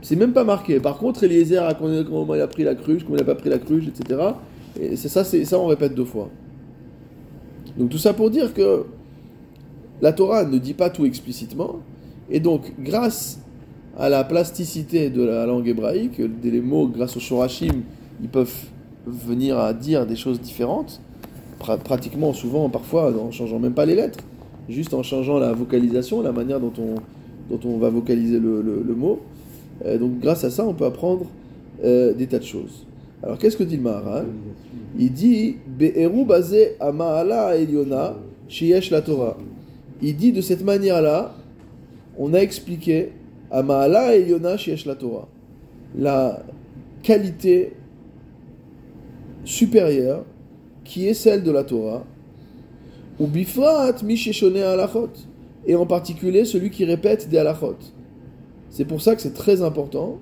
C'est 0.01 0.15
même 0.15 0.33
pas 0.33 0.43
marqué. 0.43 0.79
Par 0.79 0.97
contre, 0.97 1.23
Eliezer 1.23 1.63
a 1.63 1.75
comment 1.75 2.03
comment 2.03 2.33
il 2.33 2.41
a 2.41 2.47
pris 2.47 2.63
la 2.63 2.73
cruche, 2.73 3.03
comment 3.03 3.17
il 3.17 3.19
n'a 3.19 3.25
pas 3.25 3.35
pris 3.35 3.51
la 3.51 3.59
cruche, 3.59 3.85
etc. 3.87 4.19
Et 4.81 4.95
c'est 4.95 5.09
ça, 5.09 5.23
c'est 5.23 5.45
ça, 5.45 5.59
on 5.59 5.67
répète 5.67 5.93
deux 5.93 6.05
fois. 6.05 6.31
Donc 7.77 7.89
tout 7.89 7.97
ça 7.97 8.13
pour 8.13 8.29
dire 8.29 8.53
que 8.53 8.85
la 10.01 10.13
Torah 10.13 10.45
ne 10.45 10.57
dit 10.57 10.73
pas 10.73 10.89
tout 10.89 11.05
explicitement, 11.05 11.79
et 12.29 12.39
donc 12.39 12.73
grâce 12.79 13.39
à 13.97 14.09
la 14.09 14.23
plasticité 14.23 15.09
de 15.09 15.23
la 15.23 15.45
langue 15.45 15.67
hébraïque, 15.67 16.21
les 16.43 16.61
mots, 16.61 16.87
grâce 16.87 17.15
au 17.15 17.19
shorashim, 17.19 17.83
ils 18.21 18.29
peuvent 18.29 18.53
venir 19.05 19.57
à 19.57 19.73
dire 19.73 20.05
des 20.05 20.15
choses 20.15 20.41
différentes, 20.41 21.01
pra- 21.59 21.77
pratiquement, 21.77 22.33
souvent, 22.33 22.69
parfois, 22.69 23.13
en 23.17 23.31
changeant 23.31 23.59
même 23.59 23.73
pas 23.73 23.85
les 23.85 23.95
lettres, 23.95 24.19
juste 24.67 24.93
en 24.93 25.03
changeant 25.03 25.37
la 25.39 25.53
vocalisation, 25.53 26.21
la 26.21 26.31
manière 26.31 26.59
dont 26.59 26.73
on, 26.79 26.95
dont 27.55 27.69
on 27.69 27.77
va 27.77 27.89
vocaliser 27.89 28.39
le 28.39 28.95
mot. 28.95 29.19
Euh, 29.85 29.97
donc 29.97 30.19
grâce 30.19 30.43
à 30.43 30.49
ça, 30.49 30.65
on 30.65 30.73
peut 30.73 30.85
apprendre 30.85 31.25
euh, 31.83 32.13
des 32.13 32.27
tas 32.27 32.39
de 32.39 32.45
choses. 32.45 32.85
Alors 33.21 33.37
qu'est-ce 33.37 33.57
que 33.57 33.63
dit 33.63 33.77
le 33.77 33.83
Maharal? 33.83 34.27
Il 34.97 35.11
dit 35.11 35.57
La 38.91 39.01
Torah. 39.01 39.37
Il 40.01 40.15
dit 40.15 40.31
de 40.31 40.41
cette 40.41 40.63
manière-là, 40.63 41.35
on 42.17 42.33
a 42.33 42.39
expliqué 42.39 43.11
Amaala 43.51 44.15
Eliona 44.15 44.57
Sheyesh 44.57 44.85
la 44.85 44.95
Torah. 44.95 45.27
La 45.97 46.43
qualité 47.03 47.73
supérieure 49.43 50.23
qui 50.83 51.07
est 51.07 51.13
celle 51.13 51.43
de 51.43 51.51
la 51.51 51.63
Torah. 51.63 52.05
Ou 53.19 53.27
bifrat 53.27 53.95
mi 54.03 54.15
sheshone 54.15 54.57
halachot. 54.57 55.09
Et 55.65 55.75
en 55.75 55.85
particulier 55.85 56.45
celui 56.45 56.69
qui 56.69 56.85
répète 56.85 57.27
des 57.29 57.37
halachot. 57.37 57.77
C'est 58.69 58.85
pour 58.85 59.01
ça 59.01 59.15
que 59.15 59.21
c'est 59.21 59.33
très 59.33 59.61
important 59.61 60.19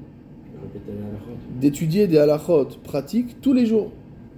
d'étudier 1.59 2.07
des 2.07 2.17
halachot 2.17 2.69
pratiques 2.83 3.39
tous 3.41 3.53
les 3.53 3.65
jours. 3.65 3.91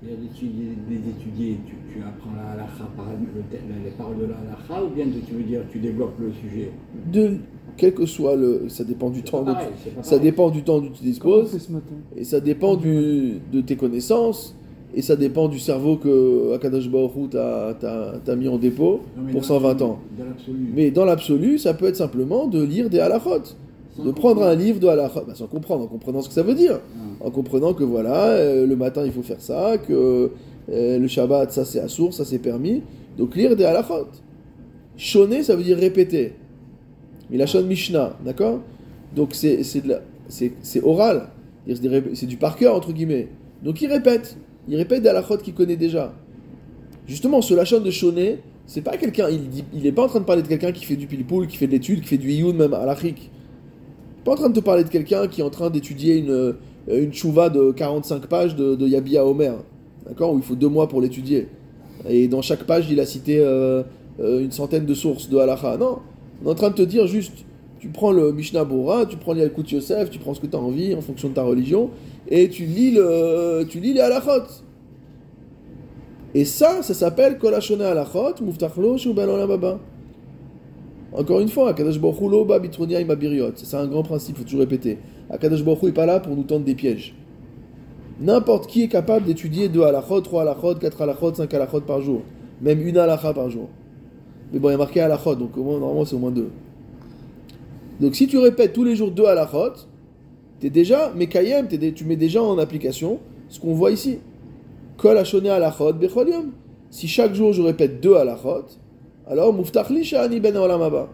D'étudier, 0.06 0.68
des 0.88 0.96
étudier, 1.10 1.58
tu, 1.66 1.74
tu 1.92 2.00
apprends 2.04 2.30
la 2.38 2.52
halakha 2.52 2.86
par 2.96 3.08
le, 3.08 3.42
les 3.84 3.90
paroles 3.92 4.18
de 4.20 4.26
la 4.26 4.36
halakha 4.38 4.84
ou 4.86 4.94
bien 4.96 5.06
tu 5.28 5.34
veux 5.34 5.42
dire 5.44 5.62
tu 5.72 5.80
développes 5.80 6.20
le 6.20 6.32
sujet? 6.32 6.70
De 7.12 7.38
quel 7.76 7.94
que 7.94 8.06
soit 8.06 8.36
le 8.36 8.70
ça 8.70 8.84
dépend 8.84 9.10
du 9.10 9.24
temps 9.24 9.44
pareil, 9.44 9.70
ça 10.04 10.20
dépend 10.20 10.50
du 10.52 10.62
temps 10.64 10.80
dont 10.80 10.92
tu 10.94 11.04
disposes 11.04 11.52
fait 11.52 11.60
ce 11.60 11.72
matin? 11.72 11.96
et 12.16 12.24
ça 12.24 12.40
dépend 12.40 12.76
du, 12.76 13.40
de 13.52 13.62
tes 13.62 13.76
connaissances 13.76 14.56
et 14.94 15.02
ça 15.02 15.16
dépend 15.16 15.48
du 15.48 15.58
cerveau 15.60 15.98
que 15.98 16.54
Akadash 16.54 16.86
Hu 16.88 17.28
t'a 17.30 18.36
mis 18.38 18.48
en 18.48 18.58
dépôt 18.60 19.02
Non, 19.18 19.24
pour 19.32 19.42
dans 19.42 19.48
120 19.48 19.68
l'absolu- 19.70 19.84
ans. 19.84 20.00
Dans. 20.18 20.26
Mais 20.76 20.92
dans 20.92 21.06
l'absolu, 21.06 21.58
ça 21.58 21.74
peut 21.74 21.88
être 21.88 21.96
simplement 21.98 22.48
de 22.48 22.62
lire 22.64 22.90
des 22.92 23.00
halachot, 23.00 23.30
Sans 23.44 23.56
de 24.04 24.12
prendre 24.12 24.44
un 24.44 24.56
livre 24.56 24.80
de 24.80 24.88
halachot, 24.88 25.22
bah, 25.26 25.36
sans 25.36 25.48
comprendre, 25.48 25.84
en 25.84 25.88
comprenant 25.88 26.22
ce 26.22 26.28
que 26.28 26.34
ça 26.34 26.44
veut 26.44 26.56
dire, 26.56 26.80
Ah. 27.22 27.26
en 27.28 27.32
comprenant 27.32 27.74
que 27.74 27.84
voilà, 27.84 28.30
euh, 28.30 28.68
le 28.68 28.76
matin 28.76 29.04
il 29.06 29.12
faut 29.12 29.22
faire 29.24 29.40
ça, 29.42 29.78
que 29.78 30.32
euh, 30.70 31.00
le 31.00 31.08
Shabbat 31.08 31.52
ça 31.52 31.64
c'est 31.66 31.80
assour, 31.80 32.14
ça 32.14 32.26
c'est 32.26 32.40
permis, 32.40 32.82
donc 33.18 33.36
lire 33.36 33.56
des 33.56 33.64
halachot. 33.64 34.08
Shoner 34.98 35.44
ça 35.44 35.56
veut 35.56 35.64
dire 35.64 35.78
répéter. 35.78 36.34
Mais 37.30 37.38
la 37.38 37.46
shon 37.48 37.64
Mishnah, 37.64 38.18
d'accord? 38.24 38.60
Donc 39.16 39.34
c'est 39.34 39.62
oral, 40.84 41.30
C'est 42.14 42.26
du 42.28 42.38
par 42.38 42.56
cœur 42.56 42.76
entre 42.76 42.92
guillemets. 42.94 43.30
Donc 43.64 43.82
il 43.82 43.88
répète, 43.88 44.38
il 44.68 44.76
répète 44.76 45.02
des 45.04 45.10
halachot 45.10 45.38
qu'il 45.38 45.54
connaît 45.54 45.76
déjà. 45.78 46.14
Justement, 47.08 47.42
ce 47.42 47.54
lachon 47.54 47.80
de 47.82 47.92
Shoné, 47.92 48.40
c'est 48.66 48.82
pas 48.82 48.98
quelqu'un, 48.98 49.30
il 49.30 49.48
dit, 49.50 49.64
il 49.74 49.86
est 49.86 49.92
pas 49.92 50.04
en 50.04 50.08
train 50.08 50.20
de 50.20 50.26
parler 50.26 50.42
de 50.42 50.48
quelqu'un 50.48 50.72
qui 50.72 50.86
fait 50.86 50.96
du 50.96 51.06
pilpoul, 51.08 51.46
qui 51.48 51.56
fait 51.56 51.68
de 51.68 51.72
l'étude, 51.72 52.02
qui 52.02 52.08
fait 52.08 52.18
du 52.18 52.32
iyun 52.32 52.54
même 52.54 52.74
à 52.74 52.86
l'achik. 52.86 53.30
Pas 54.26 54.32
en 54.32 54.36
train 54.36 54.50
de 54.50 54.56
te 54.56 54.60
parler 54.60 54.84
de 54.84 54.90
quelqu'un 54.90 55.28
qui 55.28 55.42
est 55.42 55.44
en 55.44 55.52
train 55.52 55.70
d'étudier 55.70 56.18
une, 56.18 56.32
euh, 56.32 57.12
chouva 57.12 57.50
de 57.50 57.72
45 57.72 58.26
pages 58.26 58.56
de, 58.56 58.74
de 58.74 58.88
Yabi 58.88 59.18
d'accord, 60.08 60.34
où 60.34 60.38
il 60.38 60.44
faut 60.44 60.56
deux 60.56 60.68
mois 60.68 60.90
pour 60.90 61.00
l'étudier. 61.00 61.48
Et 62.10 62.28
dans 62.28 62.42
chaque 62.42 62.64
page, 62.64 62.88
il 62.90 63.00
a 63.00 63.06
cité 63.06 63.38
euh, 63.40 63.84
euh, 64.20 64.44
une 64.44 64.52
centaine 64.52 64.88
de 64.88 64.94
sources 64.96 65.30
de 65.30 65.38
halacha. 65.38 65.78
Non, 65.78 66.00
on 66.44 66.48
est 66.48 66.52
en 66.52 66.56
train 66.56 66.72
de 66.72 66.76
te 66.76 66.82
dire 66.82 67.06
juste, 67.06 67.46
tu 67.80 67.90
prends 67.90 68.12
le 68.12 68.32
Mishnah 68.32 68.64
Bora, 68.64 69.06
tu 69.06 69.16
prends 69.16 69.34
l'Yalkut 69.34 69.72
Yosef, 69.72 70.10
tu 70.10 70.18
prends 70.18 70.34
ce 70.34 70.40
que 70.40 70.48
tu 70.48 70.56
as 70.56 70.60
envie 70.60 70.96
en 70.96 71.02
fonction 71.02 71.30
de 71.30 71.36
ta 71.36 71.44
religion, 71.44 71.92
et 72.28 72.50
tu 72.50 72.66
lis, 72.66 72.92
le, 72.92 73.64
tu 73.70 73.80
lis 73.80 73.94
les 73.94 74.02
halachot. 74.02 74.48
Et 76.34 76.46
ça, 76.46 76.82
ça 76.82 76.96
s'appelle 76.96 77.38
Kol 77.38 77.54
Hashone 77.54 77.84
Halachot, 77.84 78.42
Muftachlo 78.42 78.98
Shu 78.98 79.14
Ben 79.14 79.30
Olam. 79.30 79.80
Encore 81.18 81.40
une 81.40 81.48
fois, 81.48 81.70
Akadosh 81.70 82.00
Baruch 82.00 82.20
Hu 82.20 82.30
Lo 82.30 82.44
Ba 82.46 82.60
Bitronia 82.60 83.00
Im 83.00 83.10
Abiriot. 83.10 83.52
C'est 83.56 83.78
un 83.78 83.88
grand 83.88 84.04
principe, 84.04 84.36
il 84.36 84.40
faut 84.40 84.44
toujours 84.44 84.60
répéter. 84.60 84.98
Akadosh 85.30 85.64
Baruch 85.64 85.84
n'est 85.84 85.92
pas 85.94 86.06
là 86.06 86.20
pour 86.20 86.36
nous 86.36 86.44
tendre 86.44 86.66
des 86.66 86.76
pièges. 86.76 87.16
N'importe 88.20 88.68
qui 88.68 88.84
est 88.84 88.88
capable 88.88 89.26
d'étudier 89.26 89.70
deux 89.70 89.84
halachot, 89.84 90.22
trois 90.22 90.42
halachot, 90.44 90.76
quatre 90.76 91.02
halachot, 91.02 91.34
cinq 91.34 91.54
halachot 91.54 91.82
par 91.82 92.02
jour. 92.02 92.22
Même 92.62 92.86
une 92.86 92.98
halacha 92.98 93.34
par 93.34 93.50
jour. 93.50 93.70
Mais 94.52 94.60
bon, 94.60 94.70
il 94.70 94.72
y 94.74 94.76
a 94.76 94.78
marqué 94.78 95.02
halachot, 95.02 95.36
donc 95.36 95.58
au 95.58 95.64
moins, 95.64 95.80
normalement 95.80 96.06
c'est 96.06 96.16
au 96.16 96.20
moins 96.20 96.32
deux. 96.32 96.50
Donc 98.00 98.16
si 98.16 98.28
tu 98.28 98.38
répètes 98.38 98.74
tous 98.74 98.84
les 98.84 98.96
jours 98.96 99.12
deux 99.12 99.26
halachot, 99.26 99.74
t'es 100.60 100.70
déjà, 100.70 101.14
t'es 101.70 101.78
dé- 101.78 101.94
tu 101.94 102.04
mets 102.06 102.16
déjà 102.18 102.42
en 102.44 102.58
application 102.58 103.20
ce 103.50 103.60
qu'on 103.60 103.74
voit 103.74 103.92
ici. 103.92 104.20
Kol 104.98 105.18
Hashone 105.18 105.48
Halachot 105.48 105.94
Bechol 105.94 106.30
Yom. 106.30 106.52
Si 106.90 107.08
chaque 107.08 107.34
jour 107.34 107.52
je 107.54 107.62
répète 107.62 108.02
deux 108.02 108.16
halachot, 108.16 108.66
alors 109.28 109.54
Muftach 109.54 109.90
li 109.90 110.04
sha'ani 110.04 110.40
ben 110.40 110.56
olam 110.56 110.82
haba. 110.82 111.10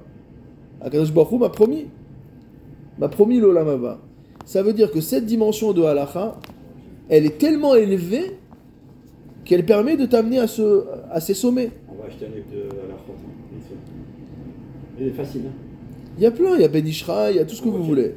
Akadosh 0.81 1.11
Baruch 1.11 1.39
m'a 1.39 1.49
promis. 1.49 1.87
M'a 2.99 3.07
promis 3.07 3.39
l'olam 3.39 3.67
haba. 3.67 3.99
Ça 4.45 4.63
veut 4.63 4.73
dire 4.73 4.91
que 4.91 5.01
cette 5.01 5.25
dimension 5.25 5.71
de 5.73 5.83
halacha, 5.83 6.37
elle 7.09 7.25
est 7.25 7.37
tellement 7.37 7.75
élevée 7.75 8.37
qu'elle 9.45 9.65
permet 9.65 9.97
de 9.97 10.05
t'amener 10.05 10.39
à, 10.39 10.47
ce, 10.47 10.85
à 11.11 11.19
ces 11.19 11.33
sommets. 11.33 11.71
On 11.89 12.01
va 12.01 12.07
acheter 12.07 12.25
un 12.25 12.29
livre 12.29 12.47
de 12.51 12.63
la 12.63 12.95
Chorte. 12.95 13.19
Il 14.99 15.07
est 15.07 15.11
facile. 15.11 15.41
Hein 15.47 15.53
Il 16.17 16.23
y 16.23 16.25
a 16.25 16.31
plein, 16.31 16.55
il 16.55 16.61
y 16.61 16.63
a 16.63 16.67
Ben 16.67 16.85
Ishra, 16.85 17.31
il 17.31 17.37
y 17.37 17.39
a 17.39 17.45
tout 17.45 17.55
ce 17.55 17.61
que 17.61 17.69
vous 17.69 17.83
voulez. 17.83 18.13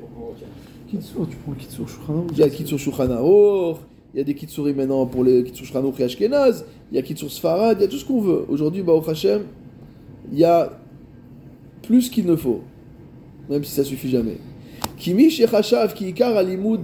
Kitsur, 0.89 1.27
tu 1.29 1.37
prends 1.37 1.53
Kitsur 1.53 1.87
Il 2.33 2.39
y 2.39 2.43
a 2.43 2.49
Kitsur 2.49 2.79
Shulchan 2.79 3.11
Aruch, 3.11 3.79
il 4.13 4.19
y 4.19 4.21
a 4.21 4.25
des 4.25 4.35
Kitsurim 4.35 4.77
maintenant 4.77 5.07
pour 5.07 5.25
les 5.25 5.43
Kitsur 5.45 5.67
Shulchan 5.67 5.81
Aruch 5.81 6.01
et 6.01 6.05
Ashkenaz, 6.05 6.65
il 6.93 6.97
y 6.97 6.99
a 6.99 7.03
Kitsur 7.03 7.31
Sfarad, 7.31 7.79
il 7.79 7.83
y 7.83 7.85
a 7.85 7.89
tout 7.89 7.97
ce 7.97 8.05
qu'on 8.05 8.21
veut. 8.21 8.45
Aujourd'hui, 8.49 8.83
Baruch 8.83 9.09
Hashem, 9.09 9.43
il 10.33 10.39
y 10.39 10.45
a 10.45 10.73
plus 11.83 12.09
qu'il 12.09 12.27
ne 12.27 12.37
faut, 12.37 12.63
même 13.49 13.65
si 13.65 13.73
ça 13.73 13.85
suffit 13.85 14.09
jamais. 14.09 14.39
Kimi 14.97 15.31
Shechashav 15.31 15.95
ki 15.95 16.09
ikar 16.09 16.37
alimud 16.37 16.81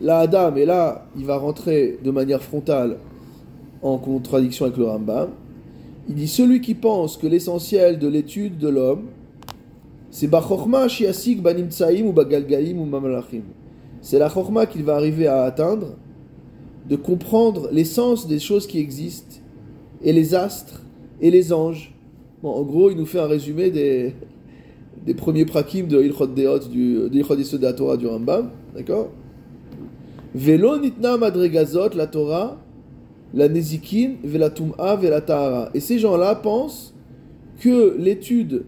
la 0.00 0.20
Adam, 0.20 0.56
et 0.56 0.64
là, 0.64 1.06
il 1.16 1.24
va 1.24 1.36
rentrer 1.36 1.98
de 2.02 2.10
manière 2.10 2.42
frontale 2.42 2.98
en 3.82 3.98
contradiction 3.98 4.66
avec 4.66 4.76
le 4.76 4.84
Rambam. 4.84 5.30
Il 6.08 6.16
dit 6.16 6.28
celui 6.28 6.60
qui 6.60 6.74
pense 6.74 7.16
que 7.16 7.26
l'essentiel 7.26 7.98
de 7.98 8.08
l'étude 8.08 8.58
de 8.58 8.68
l'homme, 8.68 9.06
c'est 10.10 10.26
Bachorma 10.26 10.88
Shiasik 10.88 11.40
ou 11.40 12.08
ou 12.08 12.84
Mamalachim. 12.84 13.42
C'est 14.00 14.18
la 14.18 14.28
Chorma 14.28 14.66
qu'il 14.66 14.82
va 14.82 14.96
arriver 14.96 15.28
à 15.28 15.44
atteindre, 15.44 15.94
de 16.88 16.96
comprendre 16.96 17.68
l'essence 17.70 18.26
des 18.26 18.40
choses 18.40 18.66
qui 18.66 18.80
existent, 18.80 19.36
et 20.02 20.12
les 20.12 20.34
astres, 20.34 20.82
et 21.20 21.30
les 21.30 21.52
anges, 21.52 21.94
Bon, 22.42 22.50
en 22.50 22.62
gros, 22.62 22.90
il 22.90 22.96
nous 22.96 23.06
fait 23.06 23.20
un 23.20 23.28
résumé 23.28 23.70
des, 23.70 24.14
des 25.06 25.14
premiers 25.14 25.44
prakim 25.44 25.86
de 25.86 26.02
Ilchot 26.02 26.26
Deot, 26.26 26.68
du, 26.68 27.08
de 27.08 27.14
Ilchot 27.14 27.36
la 27.60 27.72
Torah 27.72 27.96
du 27.96 28.08
Rambam. 28.08 28.50
D'accord? 28.74 29.10
Velo 30.34 30.76
nitna 30.76 31.16
madregazot, 31.16 31.90
la 31.94 32.08
Torah, 32.08 32.58
la 33.32 33.48
nezikin, 33.48 34.14
vela 34.24 34.50
tum'a, 34.50 34.96
vela 34.96 35.20
tahara. 35.20 35.70
Et 35.72 35.78
ces 35.78 36.00
gens-là 36.00 36.34
pensent 36.34 36.92
que 37.60 37.96
l'étude 37.96 38.64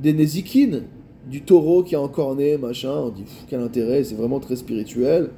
des 0.00 0.12
nezikin, 0.12 0.82
du 1.28 1.42
taureau 1.42 1.82
qui 1.82 1.96
a 1.96 2.00
encore 2.00 2.36
né, 2.36 2.56
machin, 2.58 2.92
on 2.92 3.08
dit 3.08 3.22
pff, 3.22 3.46
quel 3.48 3.60
intérêt, 3.60 4.04
c'est 4.04 4.14
vraiment 4.14 4.38
très 4.38 4.54
spirituel. 4.54 5.30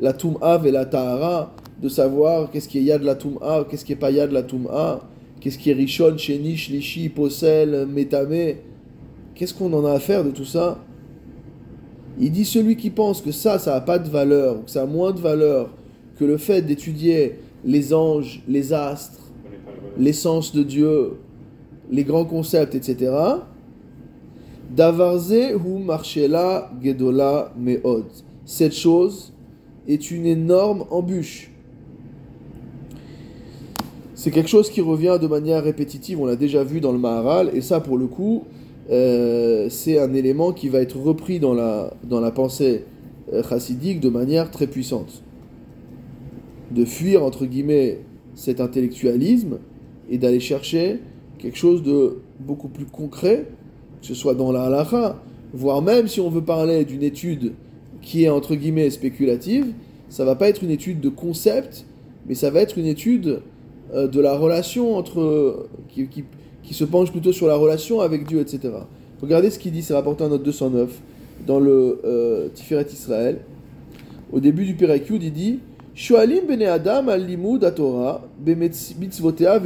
La 0.00 0.14
tum'a, 0.14 0.58
vela 0.58 0.84
tahara, 0.84 1.54
de 1.80 1.88
savoir 1.88 2.50
qu'est-ce 2.50 2.68
qu'il 2.68 2.82
y 2.82 2.90
a 2.90 2.98
de 2.98 3.04
la 3.04 3.14
tum'a, 3.14 3.64
qu'est-ce 3.70 3.84
qui 3.84 3.92
est 3.92 3.96
pas 3.96 4.10
y 4.10 4.18
a 4.18 4.26
de 4.26 4.34
la 4.34 4.42
qu'est-ce 5.40 5.58
qui 5.58 5.70
est 5.70 5.74
rishon, 5.74 6.16
sheni, 6.16 6.56
shlishi, 6.56 7.08
posel, 7.08 7.86
metame. 7.86 8.56
Qu'est-ce 9.34 9.54
qu'on 9.54 9.72
en 9.72 9.84
a 9.84 9.92
à 9.92 10.00
faire 10.00 10.24
de 10.24 10.30
tout 10.30 10.44
ça? 10.44 10.78
Il 12.18 12.30
dit 12.30 12.44
celui 12.44 12.76
qui 12.76 12.90
pense 12.90 13.22
que 13.22 13.32
ça, 13.32 13.58
ça 13.58 13.74
n'a 13.74 13.80
pas 13.80 13.98
de 13.98 14.08
valeur, 14.08 14.58
ou 14.58 14.62
que 14.62 14.70
ça 14.70 14.82
a 14.82 14.86
moins 14.86 15.12
de 15.12 15.20
valeur 15.20 15.70
que 16.18 16.24
le 16.26 16.36
fait 16.36 16.60
d'étudier 16.60 17.38
les 17.64 17.94
anges, 17.94 18.42
les 18.46 18.74
astres, 18.74 19.20
l'essence 19.98 20.54
de 20.54 20.62
Dieu, 20.62 21.12
les 21.90 22.04
grands 22.04 22.26
concepts, 22.26 22.74
etc. 22.74 23.10
Davarze 24.70 25.54
hu 25.54 25.78
marshela 25.82 26.70
gedola 26.82 27.52
meod. 27.58 28.04
Cette 28.44 28.74
chose 28.74 29.32
est 29.88 30.10
une 30.10 30.26
énorme 30.26 30.84
embûche. 30.90 31.50
C'est 34.20 34.30
quelque 34.30 34.50
chose 34.50 34.68
qui 34.68 34.82
revient 34.82 35.18
de 35.18 35.26
manière 35.26 35.64
répétitive, 35.64 36.20
on 36.20 36.26
l'a 36.26 36.36
déjà 36.36 36.62
vu 36.62 36.82
dans 36.82 36.92
le 36.92 36.98
Maharal, 36.98 37.52
et 37.54 37.62
ça 37.62 37.80
pour 37.80 37.96
le 37.96 38.06
coup, 38.06 38.44
euh, 38.90 39.70
c'est 39.70 39.98
un 39.98 40.12
élément 40.12 40.52
qui 40.52 40.68
va 40.68 40.82
être 40.82 40.98
repris 40.98 41.40
dans 41.40 41.54
la, 41.54 41.94
dans 42.04 42.20
la 42.20 42.30
pensée 42.30 42.84
euh, 43.32 43.42
chassidique 43.42 43.98
de 43.98 44.10
manière 44.10 44.50
très 44.50 44.66
puissante. 44.66 45.22
De 46.70 46.84
fuir, 46.84 47.24
entre 47.24 47.46
guillemets, 47.46 48.00
cet 48.34 48.60
intellectualisme 48.60 49.56
et 50.10 50.18
d'aller 50.18 50.38
chercher 50.38 51.00
quelque 51.38 51.56
chose 51.56 51.82
de 51.82 52.18
beaucoup 52.40 52.68
plus 52.68 52.84
concret, 52.84 53.46
que 54.02 54.06
ce 54.06 54.14
soit 54.14 54.34
dans 54.34 54.52
la 54.52 54.64
halakha, 54.64 55.18
voire 55.54 55.80
même 55.80 56.08
si 56.08 56.20
on 56.20 56.28
veut 56.28 56.44
parler 56.44 56.84
d'une 56.84 57.02
étude 57.02 57.54
qui 58.02 58.24
est, 58.24 58.28
entre 58.28 58.54
guillemets, 58.54 58.90
spéculative, 58.90 59.72
ça 60.10 60.26
va 60.26 60.34
pas 60.34 60.50
être 60.50 60.62
une 60.62 60.70
étude 60.70 61.00
de 61.00 61.08
concept, 61.08 61.86
mais 62.26 62.34
ça 62.34 62.50
va 62.50 62.60
être 62.60 62.76
une 62.76 62.84
étude 62.84 63.40
euh, 63.94 64.08
de 64.08 64.20
la 64.20 64.36
relation 64.36 64.96
entre... 64.96 65.68
qui, 65.88 66.06
qui, 66.08 66.24
qui 66.62 66.74
se 66.74 66.84
penche 66.84 67.10
plutôt 67.10 67.32
sur 67.32 67.46
la 67.46 67.56
relation 67.56 68.00
avec 68.00 68.26
Dieu, 68.26 68.40
etc. 68.40 68.70
Regardez 69.20 69.50
ce 69.50 69.58
qu'il 69.58 69.72
dit, 69.72 69.82
c'est 69.82 69.94
rapporté 69.94 70.24
en 70.24 70.28
note 70.28 70.42
209, 70.42 70.90
dans 71.46 71.58
le 71.58 72.00
euh, 72.04 72.48
Tiferet 72.54 72.86
Israël. 72.92 73.40
Au 74.32 74.40
début 74.40 74.64
du 74.64 74.74
Perakyud, 74.74 75.22
il 75.22 75.32
dit 75.32 75.58
Shoalim 75.94 76.46
bene 76.46 76.62
Adam 76.62 77.08
al 77.08 77.26
limud 77.26 77.74
Torah 77.74 78.22
mitzvotea. 78.46 79.60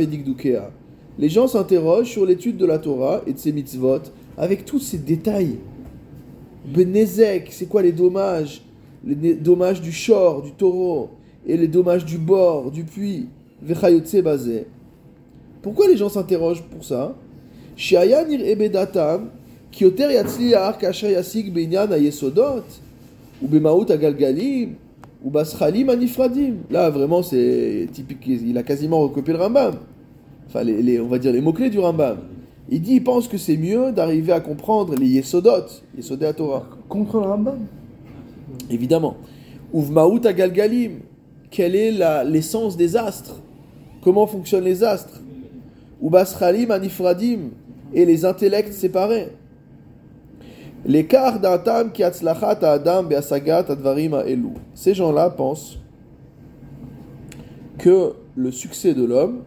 Les 1.19 1.29
gens 1.29 1.47
s'interrogent 1.47 2.11
sur 2.11 2.27
l'étude 2.27 2.57
de 2.57 2.67
la 2.67 2.79
Torah 2.79 3.23
et 3.27 3.33
de 3.33 3.39
ses 3.39 3.53
mitzvot 3.53 4.01
avec 4.37 4.65
tous 4.65 4.81
ces 4.81 4.99
détails. 4.99 5.59
Benezek, 6.67 7.49
c'est 7.53 7.67
quoi 7.67 7.83
les 7.83 7.93
dommages? 7.93 8.63
Les 9.07 9.35
dommages 9.35 9.83
du 9.83 9.93
shor, 9.93 10.41
du 10.41 10.53
taureau, 10.53 11.11
et 11.47 11.59
les 11.59 11.69
dommages 11.69 12.07
du 12.07 12.17
bord, 12.17 12.71
du 12.71 12.85
puits. 12.85 13.29
Pourquoi 15.63 15.89
les 15.89 15.97
gens 15.97 16.09
s'interrogent 16.09 16.63
pour 16.63 16.85
ça? 16.85 17.15
Là, 26.71 26.91
vraiment, 26.91 27.23
c'est 27.23 27.89
typique. 27.93 28.27
Il 28.27 28.57
a 28.59 28.63
quasiment 28.63 29.01
recopié 29.01 29.33
le 29.33 29.41
Rambam. 29.41 29.77
Enfin, 30.47 30.63
les, 30.63 30.83
les- 30.83 31.01
on 31.01 31.09
va 31.09 31.19
dire 31.19 31.33
les 31.33 31.41
mots-clés 31.41 31.71
du 31.71 31.79
Rambam. 31.79 32.19
Il 32.71 32.81
dit, 32.81 32.95
il 32.95 33.05
pense 33.05 33.27
que 33.29 33.37
c'est 33.39 33.57
mieux 33.57 33.91
d'arriver 33.93 34.33
à 34.33 34.41
comprendre 34.41 34.95
les 34.95 35.07
yesodot, 35.09 35.67
yesodé 35.97 36.27
à 36.27 36.33
Torah. 36.33 36.65
Contre 36.89 37.17
le 37.21 37.27
Rambam? 37.27 37.59
Évidemment. 38.71 39.17
Uvmaout 39.75 40.21
agalgalim. 40.25 41.01
Quelle 41.51 41.75
est 41.75 41.93
l'essence 42.25 42.77
des 42.77 42.97
astres? 42.97 43.41
Comment 44.05 44.27
fonctionnent 44.27 44.65
les 44.65 44.85
astres? 44.85 45.21
Ubaschalim 46.03 46.71
anifradim. 46.71 47.51
Et 47.93 48.05
les 48.05 48.25
intellects 48.25 48.73
séparés. 48.73 49.29
L'écart 50.85 51.41
d'un 51.41 51.59
tam 51.59 51.93
qui 51.93 52.03
atzlachat 52.03 52.59
à 52.63 52.73
Adam 52.73 53.05
beasagat 53.05 53.65
advarim 53.71 54.15
elu. 54.27 54.49
Ces 54.75 54.95
gens-là 54.95 55.31
pensent 55.31 55.79
que 57.79 58.13
le 58.37 58.51
succès 58.51 58.95
de 58.95 59.05
l'homme 59.05 59.45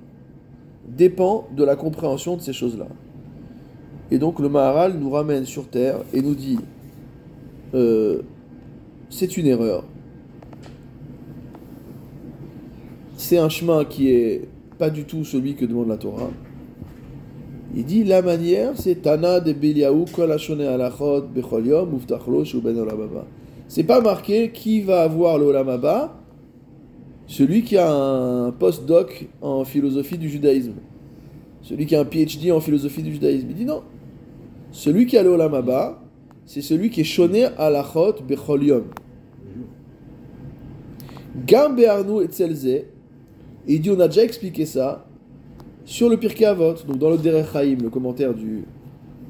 dépend 0.88 1.48
de 1.56 1.64
la 1.64 1.76
compréhension 1.76 2.38
de 2.38 2.42
ces 2.42 2.54
choses-là. 2.54 2.88
Et 4.10 4.18
donc 4.18 4.40
le 4.40 4.50
Maharal 4.50 4.94
nous 4.98 5.12
ramène 5.12 5.46
sur 5.46 5.68
terre 5.68 6.00
et 6.14 6.22
nous 6.22 6.34
dit 6.34 6.58
euh, 7.74 8.22
c'est 9.10 9.38
une 9.38 9.48
erreur. 9.48 9.84
C'est 13.20 13.40
un 13.40 13.50
chemin 13.50 13.84
qui 13.84 14.12
est 14.12 14.48
pas 14.78 14.92
du 14.92 15.04
tout 15.04 15.26
celui 15.26 15.56
que 15.56 15.66
demande 15.66 15.88
la 15.88 15.98
Torah. 15.98 16.30
Il 17.76 17.84
dit 17.84 18.04
la 18.04 18.22
manière, 18.22 18.74
c'est 18.76 19.02
Tana 19.02 19.40
de 19.40 19.54
Beliaou 19.54 20.06
kol 20.14 20.32
hashone 20.32 20.62
alachot 20.62 21.24
bechol 21.24 21.66
yom 21.66 21.96
uftach 21.96 22.28
lo 22.28 22.46
shu 22.46 22.62
ben 22.62 22.78
olam 22.78 23.02
haba. 23.02 23.26
C'est 23.68 23.84
pas 23.84 24.02
marqué 24.02 24.52
qui 24.52 24.82
va 24.82 25.02
avoir 25.02 25.40
le 25.40 25.46
olam 25.46 25.68
haba, 25.68 26.16
celui 27.26 27.64
qui 27.64 27.76
a 27.76 27.92
un 27.92 28.52
post-doc 28.52 29.28
en 29.42 29.66
philosophie 29.66 30.20
du 30.20 30.30
judaïsme, 30.30 30.76
celui 31.64 31.88
qui 31.88 31.96
a 31.96 32.02
un 32.02 32.06
PhD 32.06 32.52
en 32.52 32.60
philosophie 32.60 33.02
du 33.02 33.14
judaïsme. 33.14 33.48
Il 33.50 33.56
dit 33.56 33.66
non. 33.66 33.82
Celui 34.72 35.08
qui 35.08 35.18
a 35.18 35.24
le 35.24 35.30
olam 35.30 35.56
haba, 35.56 36.04
c'est 36.46 36.62
celui 36.62 36.92
qui 36.92 37.02
est 37.02 37.04
shoné 37.04 37.46
alachot 37.58 38.22
bechol 38.28 38.64
yom. 38.64 38.84
Gam 41.48 41.76
be'arnu 41.76 42.24
etzelze. 42.24 42.86
Et 43.68 43.76
il 43.76 43.82
dit, 43.82 43.90
on 43.90 44.00
a 44.00 44.08
déjà 44.08 44.24
expliqué 44.24 44.66
ça 44.66 45.06
sur 45.86 46.10
le 46.10 46.18
Pirkei 46.18 46.46
Avot, 46.46 46.74
donc 46.88 46.98
dans 46.98 47.10
le 47.10 47.18
Derech 47.18 47.48
Chaim, 47.54 47.78
le 47.82 47.90
commentaire 47.90 48.34
du 48.34 48.64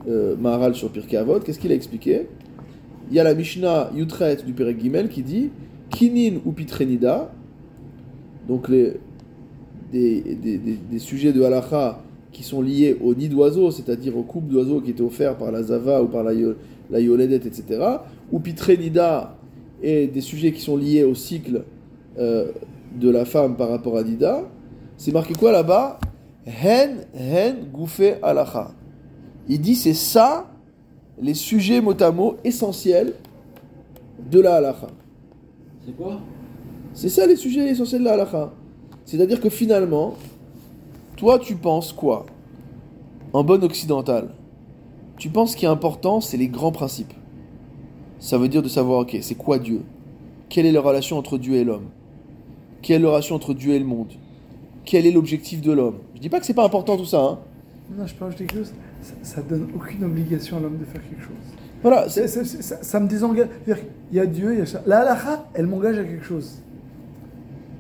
euh, 0.08 0.36
Maharal 0.38 0.76
sur 0.76 0.90
Pirkei 0.90 1.18
Avot, 1.18 1.40
qu'est-ce 1.40 1.60
qu'il 1.60 1.72
a 1.72 1.76
expliqué? 1.76 2.28
Il 3.10 3.16
y 3.16 3.20
a 3.20 3.24
la 3.24 3.34
Mishnah 3.36 3.92
Yutret 3.96 4.38
du 4.46 4.54
Perek 4.54 4.80
Gimel 4.82 5.10
qui 5.10 5.24
dit 5.24 5.50
Kinin 5.90 6.40
ou 6.46 6.52
Pitrenida, 6.52 7.32
donc 8.48 8.68
les, 8.70 8.94
des, 9.92 10.22
des, 10.22 10.58
des- 10.58 10.78
des 10.92 11.00
sujets 11.00 11.32
de 11.34 11.42
halacha 11.44 12.02
qui 12.32 12.44
sont 12.44 12.62
liés 12.62 12.98
au 13.02 13.16
nid 13.16 13.30
d'oiseau, 13.30 13.72
c'est-à-dire 13.72 14.18
au 14.18 14.24
couple 14.24 14.52
d'oiseaux 14.52 14.82
qui 14.82 14.92
était 14.92 15.02
offert 15.02 15.38
par 15.38 15.52
la 15.52 15.64
Zava 15.64 16.04
ou 16.04 16.08
par 16.08 16.24
la, 16.24 16.32
la 16.90 17.00
Yoledet, 17.00 17.38
etc. 17.48 17.64
Ou 18.32 18.40
Pitrenida 18.40 19.36
et 19.82 20.08
des 20.08 20.22
sujets 20.22 20.52
qui 20.52 20.62
sont 20.62 20.76
liés 20.78 21.04
au 21.04 21.16
cycle 21.16 21.64
euh, 22.20 22.52
de 23.00 23.10
la 23.10 23.26
femme 23.26 23.56
par 23.56 23.70
rapport 23.70 23.98
à 23.98 24.04
Nida. 24.04 24.44
C'est 24.98 25.12
marqué 25.12 25.34
quoi 25.34 25.52
là-bas? 25.52 26.00
Hen, 26.46 27.06
hen, 27.14 27.66
gouffé 27.72 28.16
halacha. 28.22 28.72
Il 29.48 29.62
dit 29.62 29.76
c'est 29.76 29.94
ça 29.94 30.48
les 31.20 31.34
sujets 31.34 31.82
mot 31.82 32.02
à 32.02 32.12
mot 32.12 32.38
essentiels 32.44 33.14
de 34.30 34.40
la 34.40 34.56
halacha. 34.56 34.88
C'est 35.86 35.96
quoi? 35.96 36.20
C'est 36.94 37.10
ça 37.10 37.28
les 37.28 37.36
sujets 37.36 37.68
essentiels 37.70 38.02
de 38.02 38.06
la 38.06 38.14
halakha. 38.14 38.52
C'est-à-dire 39.06 39.40
que 39.40 39.50
finalement, 39.50 40.16
toi 41.16 41.38
tu 41.38 41.56
penses 41.56 41.94
quoi? 41.94 42.26
En 43.34 43.44
bon 43.44 43.64
occidental, 43.64 44.30
tu 45.18 45.30
penses 45.30 45.56
qu'il 45.56 45.68
est 45.68 45.72
important, 45.72 46.22
c'est 46.22 46.38
les 46.38 46.48
grands 46.48 46.72
principes. 46.72 47.14
Ça 48.20 48.40
veut 48.40 48.48
dire 48.48 48.64
de 48.64 48.68
savoir, 48.68 49.02
ok, 49.02 49.16
c'est 49.22 49.36
quoi 49.36 49.60
Dieu? 49.60 49.84
Quelle 50.50 50.66
est 50.66 50.72
la 50.72 50.82
relation 50.82 51.18
entre 51.18 51.38
Dieu 51.38 51.54
et 51.54 51.64
l'homme? 51.64 51.90
Quelle 52.82 53.02
est 53.02 53.04
la 53.04 53.10
relation 53.12 53.36
entre 53.36 53.54
Dieu 53.54 53.74
et 53.74 53.80
le 53.80 53.86
monde? 53.86 54.12
Quel 54.86 55.06
est 55.06 55.12
l'objectif 55.12 55.62
de 55.62 55.72
l'homme? 55.72 55.96
Je 56.16 56.22
dis 56.22 56.30
pas 56.30 56.40
que 56.40 56.46
c'est 56.46 56.54
pas 56.54 56.64
important 56.66 56.98
tout 56.98 57.06
ça. 57.06 57.20
hein. 57.22 57.40
Non, 57.98 58.06
je 58.06 58.14
rajouter 58.20 58.46
quelque 58.46 58.60
chose. 58.64 58.74
Ça, 59.02 59.14
ça 59.24 59.42
donne 59.42 59.68
aucune 59.76 60.04
obligation 60.04 60.58
à 60.58 60.60
l'homme 60.60 60.78
de 60.78 60.86
faire 60.86 61.02
quelque 61.08 61.22
chose. 61.22 61.36
Voilà, 61.82 62.10
c'est- 62.10 62.28
C'est- 62.28 62.44
c'est- 62.46 62.62
ça, 62.62 62.78
ça 62.82 63.00
me 63.00 63.08
désengage. 63.08 63.48
Qu'il 63.66 63.78
y 64.18 64.20
a 64.20 64.26
Dieu, 64.26 64.54
il 64.54 64.60
y 64.60 64.62
a 64.62 64.66
ça. 64.66 64.82
La 64.86 65.00
halakha, 65.02 65.46
elle 65.54 65.68
m'engage 65.68 65.98
à 65.98 66.04
quelque 66.04 66.24
chose. 66.26 66.62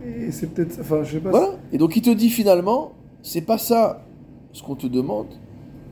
Et 0.06 0.32
c'est 0.32 0.48
peut-être. 0.48 0.78
Enfin, 0.80 1.04
je 1.04 1.14
sais 1.14 1.20
pas. 1.20 1.32
Voilà. 1.32 1.50
Et 1.74 1.78
donc 1.78 1.95
il 1.95 2.02
te 2.02 2.10
dit 2.10 2.30
finalement, 2.30 2.91
c'est 3.24 3.41
pas 3.41 3.58
ça 3.58 4.04
ce 4.54 4.62
qu'on 4.64 4.76
te 4.76 4.88
demande. 4.88 5.28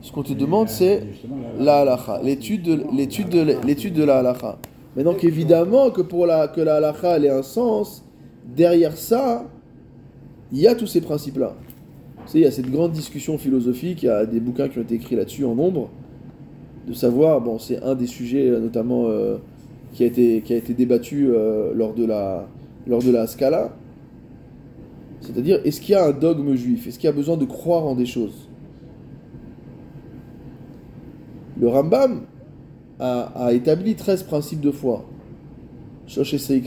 Ce 0.00 0.12
qu'on 0.12 0.22
te 0.22 0.32
demande, 0.32 0.68
c'est 0.68 1.02
la 1.58 1.80
halakha, 1.80 2.20
l'étude 2.22 2.62
de 2.62 2.84
l'étude 2.94 3.28
de 3.28 3.56
l'étude 3.66 3.94
de 3.94 4.04
la 4.04 4.18
halakha. 4.18 4.58
Mais 4.94 5.02
donc 5.02 5.24
évidemment 5.24 5.90
que 5.90 6.00
pour 6.00 6.26
la 6.26 6.48
que 6.48 6.60
la 6.60 6.76
halakha 6.76 7.16
elle 7.16 7.24
ait 7.26 7.30
un 7.30 7.42
sens, 7.42 8.04
derrière 8.54 8.96
ça, 8.96 9.46
il 10.52 10.58
y 10.58 10.66
a 10.66 10.74
tous 10.74 10.86
ces 10.86 11.00
principes 11.00 11.38
là. 11.38 11.54
Tu 12.26 12.32
sais, 12.32 12.38
il 12.38 12.44
y 12.44 12.46
a 12.46 12.50
cette 12.50 12.70
grande 12.70 12.92
discussion 12.92 13.38
philosophique, 13.38 14.02
il 14.02 14.06
y 14.06 14.08
a 14.08 14.26
des 14.26 14.40
bouquins 14.40 14.68
qui 14.68 14.78
ont 14.78 14.82
été 14.82 14.96
écrits 14.96 15.16
là-dessus 15.16 15.44
en 15.44 15.54
nombre, 15.54 15.90
de 16.86 16.92
savoir, 16.92 17.40
bon, 17.40 17.58
c'est 17.58 17.82
un 17.82 17.94
des 17.94 18.06
sujets 18.06 18.48
euh, 18.48 18.60
notamment 18.60 19.06
euh, 19.06 19.38
qui, 19.92 20.02
a 20.02 20.06
été, 20.06 20.74
débattu 20.74 21.28
euh, 21.28 21.72
lors, 21.74 21.94
de 21.94 22.04
la, 22.04 22.46
lors 22.86 23.02
de 23.02 23.10
la 23.10 23.26
Scala. 23.26 23.76
C'est-à-dire, 25.20 25.60
est-ce 25.64 25.80
qu'il 25.80 25.92
y 25.92 25.94
a 25.94 26.04
un 26.04 26.12
dogme 26.12 26.54
juif? 26.54 26.86
Est-ce 26.86 26.98
qu'il 26.98 27.06
y 27.06 27.12
a 27.12 27.16
besoin 27.16 27.36
de 27.36 27.44
croire 27.44 27.84
en 27.86 27.94
des 27.94 28.06
choses? 28.06 28.48
Le 31.58 31.68
Rambam 31.68 32.22
a, 33.00 33.52
établi 33.52 33.94
13 33.94 34.24
principes 34.24 34.60
de 34.60 34.70
foi. 34.70 35.04
Shosh 36.06 36.34
et 36.34 36.62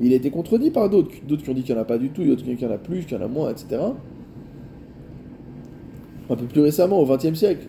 Il 0.00 0.12
a 0.12 0.16
été 0.16 0.30
contredit 0.30 0.70
par 0.70 0.88
d'autres, 0.88 1.10
d'autres 1.26 1.42
qui 1.42 1.50
ont 1.50 1.54
dit 1.54 1.62
qu'il 1.62 1.74
n'y 1.74 1.80
en 1.80 1.82
a 1.82 1.86
pas 1.86 1.98
du 1.98 2.10
tout, 2.10 2.24
d'autres 2.24 2.42
qui 2.42 2.50
ont 2.50 2.52
dit 2.52 2.58
qu'il 2.58 2.68
y 2.68 2.70
en 2.70 2.74
a 2.74 2.78
plus, 2.78 3.04
qu'il 3.04 3.16
y 3.16 3.20
en 3.20 3.24
a 3.24 3.28
moins, 3.28 3.50
etc. 3.50 3.80
Un 6.30 6.36
peu 6.36 6.44
plus 6.44 6.60
récemment, 6.60 7.00
au 7.00 7.06
XXe 7.06 7.34
siècle, 7.34 7.66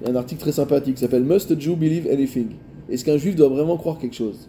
il 0.00 0.06
y 0.06 0.10
a 0.10 0.12
un 0.12 0.16
article 0.16 0.40
très 0.40 0.52
sympathique 0.52 0.94
qui 0.94 1.00
s'appelle 1.00 1.24
Must 1.24 1.50
a 1.50 1.58
Jew 1.58 1.74
believe 1.74 2.08
anything? 2.10 2.50
Est-ce 2.88 3.04
qu'un 3.04 3.16
juif 3.16 3.34
doit 3.34 3.48
vraiment 3.48 3.76
croire 3.76 3.98
quelque 3.98 4.14
chose? 4.14 4.48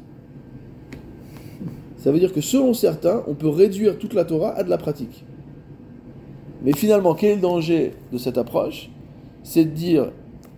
Ça 1.97 2.12
veut 2.12 2.20
dire 2.20 2.32
que 2.32 2.41
selon 2.41 2.74
certains, 2.74 3.24
on 3.28 3.34
peut 3.34 3.49
réduire 3.49 3.97
toute 3.97 4.14
la 4.14 4.24
Torah 4.24 4.51
à 4.51 4.64
de 4.64 4.70
la 4.70 4.78
pratique. 4.78 5.26
Mais 6.64 6.74
finalement, 6.74 7.14
quel 7.14 7.32
est 7.32 7.36
le 7.36 7.41
danger 7.41 7.93
de 8.12 8.18
cette 8.18 8.38
approche? 8.38 8.89
C'est 9.43 9.66
de 9.66 9.72
dire, 9.72 10.12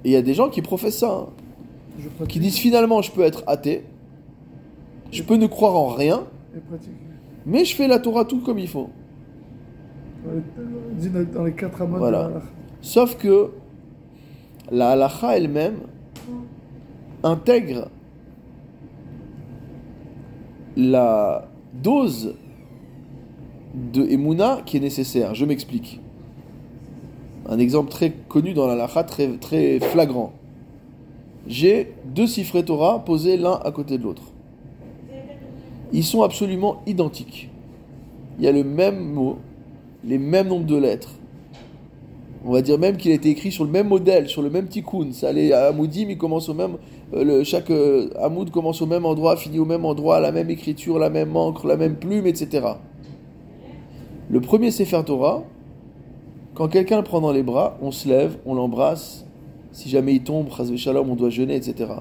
et 0.04 0.10
il 0.10 0.12
y 0.12 0.16
a 0.16 0.22
des 0.22 0.34
gens 0.34 0.50
qui 0.50 0.62
professent 0.62 1.00
ça, 1.00 1.12
hein, 1.12 2.26
qui 2.28 2.40
disent 2.40 2.58
finalement 2.58 3.02
je 3.02 3.12
peux 3.12 3.22
être 3.22 3.44
athée, 3.48 3.84
je 5.12 5.24
peux 5.24 5.36
ne 5.36 5.48
croire 5.48 5.76
en 5.76 5.88
rien. 5.88 6.24
Mais 7.46 7.66
je 7.66 7.76
fais 7.76 7.88
la 7.88 8.00
Torah 8.00 8.26
tout 8.26 8.40
comme 8.42 8.60
il 8.60 8.68
faut. 8.68 8.90
Dans 10.26 10.32
les- 10.34 10.96
dit 11.00 11.10
dans- 11.10 11.44
les 11.44 11.54
quatre 11.54 11.84
Voilà. 11.86 12.24
de 12.24 12.30
la 12.30 12.36
halakha. 12.36 12.46
Sauf 12.82 13.18
que 13.18 13.50
la 14.72 14.90
halacha 14.92 15.36
elle-même 15.38 15.78
intègre 17.24 17.90
la 20.78 21.48
dose 21.74 22.36
de 23.94 24.04
Emouna 24.04 24.62
qui 24.66 24.78
est 24.78 24.82
nécessaire. 24.82 25.34
Je 25.36 25.46
m'explique. 25.46 26.00
Un 27.50 27.60
exemple 27.60 27.90
très 27.90 28.12
connu 28.12 28.54
dans 28.54 28.68
la 28.68 28.74
halacha, 28.74 29.04
très, 29.04 29.28
très 29.38 29.80
flagrant. 29.80 30.34
J'ai 31.48 31.94
deux 32.06 32.28
siffrets 32.28 32.64
Torah 32.64 33.04
posés 33.04 33.38
l'un 33.38 33.60
à 33.64 33.72
côté 33.72 33.98
de 33.98 34.04
l'autre. 34.04 34.31
Ils 35.94 36.04
sont 36.04 36.22
absolument 36.24 36.82
identiques. 36.88 37.50
Il 38.40 38.46
y 38.46 38.48
a 38.48 38.52
le 38.52 38.64
même 38.64 39.00
mot, 39.14 39.38
les 40.04 40.18
mêmes 40.18 40.48
nombres 40.48 40.66
de 40.66 40.78
lettres. 40.78 41.12
On 42.44 42.52
va 42.52 42.62
dire 42.62 42.80
même 42.80 42.98
qu'il 42.98 43.12
a 43.12 43.14
été 43.14 43.30
écrit 43.30 43.52
sur 43.52 43.66
le 43.66 43.70
même 43.70 43.88
modèle, 43.88 44.28
sur 44.28 44.42
le 44.42 44.50
même 44.50 44.68
tikkun. 44.68 45.12
Ça, 45.12 45.32
les 45.32 45.54
Hamoudim, 45.54 46.08
ils 46.10 46.18
commencent 46.18 46.50
au 46.50 46.56
même. 46.56 46.78
euh, 47.14 47.24
le, 47.24 47.44
chaque 47.44 47.70
euh, 47.70 48.10
Hamoud 48.20 48.50
commence 48.50 48.82
au 48.82 48.88
même 48.88 49.06
endroit, 49.06 49.38
finit 49.38 49.60
au 49.60 49.66
même 49.66 49.86
endroit, 49.86 50.20
la 50.20 50.32
même 50.32 50.50
écriture, 50.50 50.98
la 50.98 51.12
même 51.12 51.36
encre, 51.36 51.68
la 51.68 51.78
même 51.78 51.98
plume, 51.98 52.26
etc. 52.26 52.66
Le 54.30 54.42
premier 54.42 54.72
Sefer 54.72 55.04
Torah, 55.06 55.44
quand 56.56 56.68
quelqu'un 56.68 56.98
le 56.98 57.04
prend 57.04 57.22
dans 57.22 57.32
les 57.32 57.44
bras, 57.44 57.78
on 57.82 57.92
se 57.92 58.08
lève, 58.08 58.38
on 58.46 58.56
l'embrasse. 58.56 59.26
Si 59.72 59.90
jamais 59.90 60.16
il 60.16 60.24
tombe, 60.24 60.48
on 60.60 61.16
doit 61.16 61.30
jeûner, 61.30 61.56
etc. 61.56 61.92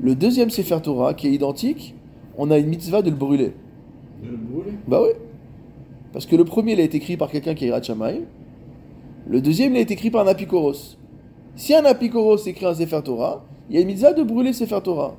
Le 0.00 0.14
deuxième 0.14 0.50
Sefer 0.50 0.80
Torah, 0.82 1.14
qui 1.14 1.26
est 1.28 1.32
identique, 1.32 1.94
on 2.40 2.50
a 2.50 2.58
une 2.58 2.68
mitzvah 2.68 3.02
de 3.02 3.10
le 3.10 3.16
brûler. 3.16 3.52
De 4.22 4.30
le 4.30 4.36
brûler? 4.36 4.72
Bah 4.88 5.00
oui. 5.02 5.10
Parce 6.12 6.26
que 6.26 6.34
le 6.36 6.44
premier, 6.44 6.72
il 6.72 6.80
a 6.80 6.84
été 6.84 6.96
écrit 6.96 7.16
par 7.16 7.30
quelqu'un 7.30 7.54
qui 7.54 7.64
est 7.66 7.68
Hirat 7.68 7.82
Shamayim. 7.82 8.22
Le 9.28 9.40
deuxième, 9.40 9.74
il 9.74 9.78
a 9.78 9.80
été 9.80 9.94
écrit 9.94 10.10
par 10.10 10.26
un 10.26 10.30
apikoros. 10.30 10.96
Si 11.54 11.74
un 11.74 11.84
apikoros 11.84 12.46
écrit 12.46 12.64
un 12.66 12.74
Sefer 12.74 13.00
Torah, 13.04 13.44
il 13.68 13.76
y 13.76 13.78
a 13.78 13.82
une 13.82 13.86
mitzvah 13.88 14.12
de 14.12 14.22
brûler 14.22 14.52
Sefer 14.52 14.80
Torah. 14.82 15.14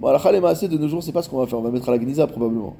Bon, 0.00 0.12
Khalem 0.18 0.44
assez 0.46 0.66
de 0.66 0.78
nos 0.78 0.88
jours, 0.88 1.02
c'est 1.02 1.12
pas 1.12 1.22
ce 1.22 1.28
qu'on 1.28 1.38
va 1.38 1.46
faire. 1.46 1.58
On 1.58 1.62
va 1.62 1.70
mettre 1.70 1.88
à 1.88 1.92
la 1.92 1.98
Gnisa 1.98 2.26
probablement. 2.26 2.74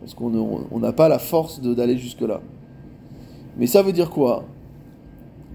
Parce 0.00 0.14
qu'on 0.14 0.32
on- 0.34 0.60
on 0.70 0.78
n'a 0.78 0.92
pas 0.92 1.08
la 1.08 1.18
force 1.18 1.60
d'aller 1.60 1.98
jusque-là. 1.98 2.40
Mais 3.58 3.66
ça 3.66 3.82
veut 3.82 3.92
dire 3.92 4.08
quoi? 4.10 4.44